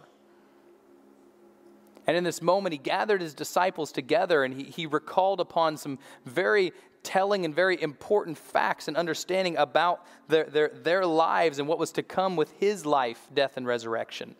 And 2.06 2.16
in 2.16 2.24
this 2.24 2.42
moment, 2.42 2.72
he 2.72 2.78
gathered 2.78 3.20
his 3.20 3.34
disciples 3.34 3.92
together 3.92 4.46
and 4.46 4.54
he, 4.54 4.64
he 4.64 4.86
recalled 4.86 5.42
upon 5.42 5.76
some 5.76 6.00
very 6.26 6.72
telling 7.04 7.44
and 7.44 7.54
very 7.54 7.82
important 7.82 8.38
facts 8.38 8.88
and 8.88 8.96
understanding 8.96 9.58
about 9.58 10.06
their, 10.30 10.46
their, 10.46 10.70
their 10.70 11.06
lives 11.06 11.60
and 11.60 11.68
what 11.68 11.80
was 11.80 11.92
to 11.94 12.04
come 12.04 12.38
with 12.38 12.52
his 12.60 12.86
life, 12.86 13.28
death, 13.34 13.58
and 13.58 13.68
resurrection. 13.68 14.36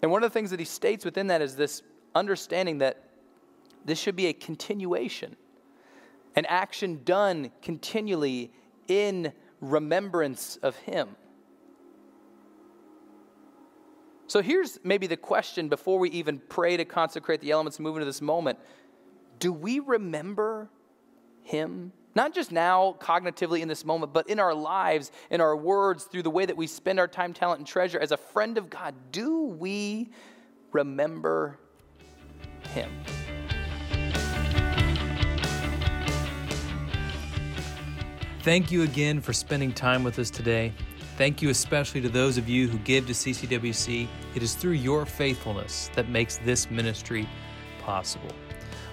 And 0.00 0.12
one 0.12 0.22
of 0.22 0.30
the 0.30 0.34
things 0.34 0.50
that 0.50 0.60
he 0.60 0.64
states 0.64 1.04
within 1.04 1.26
that 1.26 1.42
is 1.42 1.56
this 1.56 1.82
understanding 2.18 2.78
that 2.78 3.04
this 3.84 3.98
should 3.98 4.16
be 4.16 4.26
a 4.26 4.32
continuation, 4.32 5.36
an 6.34 6.44
action 6.46 7.02
done 7.04 7.50
continually 7.62 8.52
in 8.86 9.32
remembrance 9.60 10.56
of 10.62 10.76
Him. 10.76 11.16
So 14.26 14.42
here's 14.42 14.78
maybe 14.84 15.06
the 15.06 15.16
question 15.16 15.70
before 15.70 15.98
we 15.98 16.10
even 16.10 16.38
pray 16.38 16.76
to 16.76 16.84
consecrate 16.84 17.40
the 17.40 17.50
elements 17.50 17.78
and 17.78 17.84
move 17.84 17.96
into 17.96 18.04
this 18.04 18.20
moment 18.20 18.58
Do 19.38 19.52
we 19.52 19.80
remember 19.80 20.68
Him? 21.42 21.92
Not 22.14 22.34
just 22.34 22.50
now, 22.50 22.96
cognitively 22.98 23.60
in 23.60 23.68
this 23.68 23.84
moment, 23.84 24.12
but 24.12 24.28
in 24.28 24.40
our 24.40 24.52
lives, 24.52 25.12
in 25.30 25.40
our 25.40 25.56
words, 25.56 26.04
through 26.04 26.24
the 26.24 26.30
way 26.30 26.44
that 26.44 26.56
we 26.56 26.66
spend 26.66 26.98
our 26.98 27.06
time, 27.06 27.32
talent, 27.32 27.60
and 27.60 27.66
treasure 27.66 27.98
as 27.98 28.10
a 28.10 28.16
friend 28.16 28.58
of 28.58 28.68
God. 28.68 28.94
Do 29.12 29.44
we 29.44 30.10
remember 30.72 31.60
him. 32.68 32.90
Thank 38.42 38.70
you 38.70 38.82
again 38.82 39.20
for 39.20 39.32
spending 39.32 39.72
time 39.72 40.04
with 40.04 40.18
us 40.18 40.30
today. 40.30 40.72
Thank 41.16 41.42
you 41.42 41.50
especially 41.50 42.00
to 42.00 42.08
those 42.08 42.38
of 42.38 42.48
you 42.48 42.68
who 42.68 42.78
give 42.78 43.06
to 43.08 43.12
CCWC. 43.12 44.06
It 44.34 44.42
is 44.42 44.54
through 44.54 44.72
your 44.72 45.04
faithfulness 45.04 45.90
that 45.94 46.08
makes 46.08 46.36
this 46.38 46.70
ministry 46.70 47.28
possible. 47.80 48.30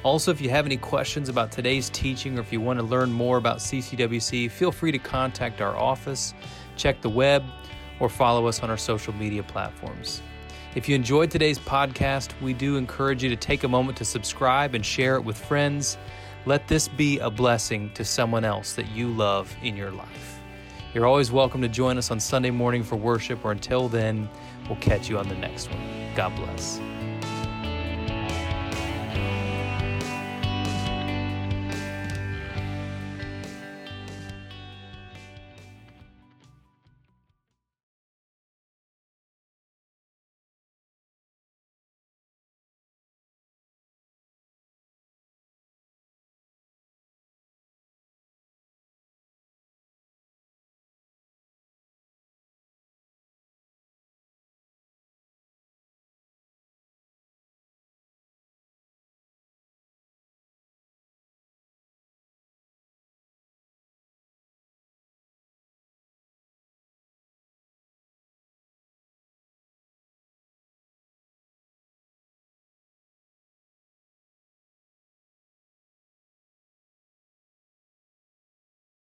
Also, 0.04 0.32
if 0.32 0.42
you 0.42 0.50
have 0.50 0.66
any 0.66 0.78
questions 0.78 1.30
about 1.30 1.52
today's 1.52 1.90
teaching 1.90 2.38
or 2.38 2.42
if 2.42 2.52
you 2.52 2.60
want 2.60 2.80
to 2.80 2.86
learn 2.86 3.12
more 3.12 3.38
about 3.38 3.58
CCWC, 3.58 4.52
feel 4.52 4.72
free 4.72 4.92
to 4.92 5.00
contact 5.00 5.62
our 5.62 5.76
office, 5.76 6.34
check 6.76 7.02
the 7.02 7.10
web, 7.10 7.44
or 8.00 8.10
follow 8.10 8.48
us 8.48 8.62
on 8.62 8.70
our 8.70 8.78
social 8.78 9.14
media 9.14 9.44
platforms. 9.44 10.22
If 10.76 10.90
you 10.90 10.96
enjoyed 10.96 11.32
today's 11.32 11.58
podcast, 11.58 12.32
we 12.42 12.52
do 12.52 12.76
encourage 12.76 13.24
you 13.24 13.30
to 13.30 13.38
take 13.38 13.64
a 13.64 13.68
moment 13.68 13.98
to 14.00 14.04
subscribe 14.04 14.76
and 14.76 14.86
share 14.86 15.16
it 15.16 15.24
with 15.24 15.38
friends. 15.38 15.98
Let 16.46 16.68
this 16.68 16.90
be 16.90 17.18
a 17.20 17.30
blessing 17.30 17.92
to 17.94 18.04
someone 18.04 18.44
else 18.44 18.74
that 18.74 18.90
you 18.90 19.08
love 19.08 19.56
in 19.64 19.78
your 19.78 19.92
life. 19.92 20.42
You're 20.94 21.06
always 21.06 21.32
welcome 21.32 21.62
to 21.62 21.70
join 21.70 21.98
us 21.98 22.12
on 22.12 22.20
Sunday 22.20 22.52
morning 22.52 22.84
for 22.84 22.98
worship, 22.98 23.46
or 23.46 23.54
until 23.54 23.88
then, 23.88 24.28
we'll 24.68 24.78
catch 24.80 25.08
you 25.08 25.18
on 25.18 25.30
the 25.30 25.36
next 25.36 25.72
one. 25.72 26.14
God 26.14 26.36
bless. 26.36 26.82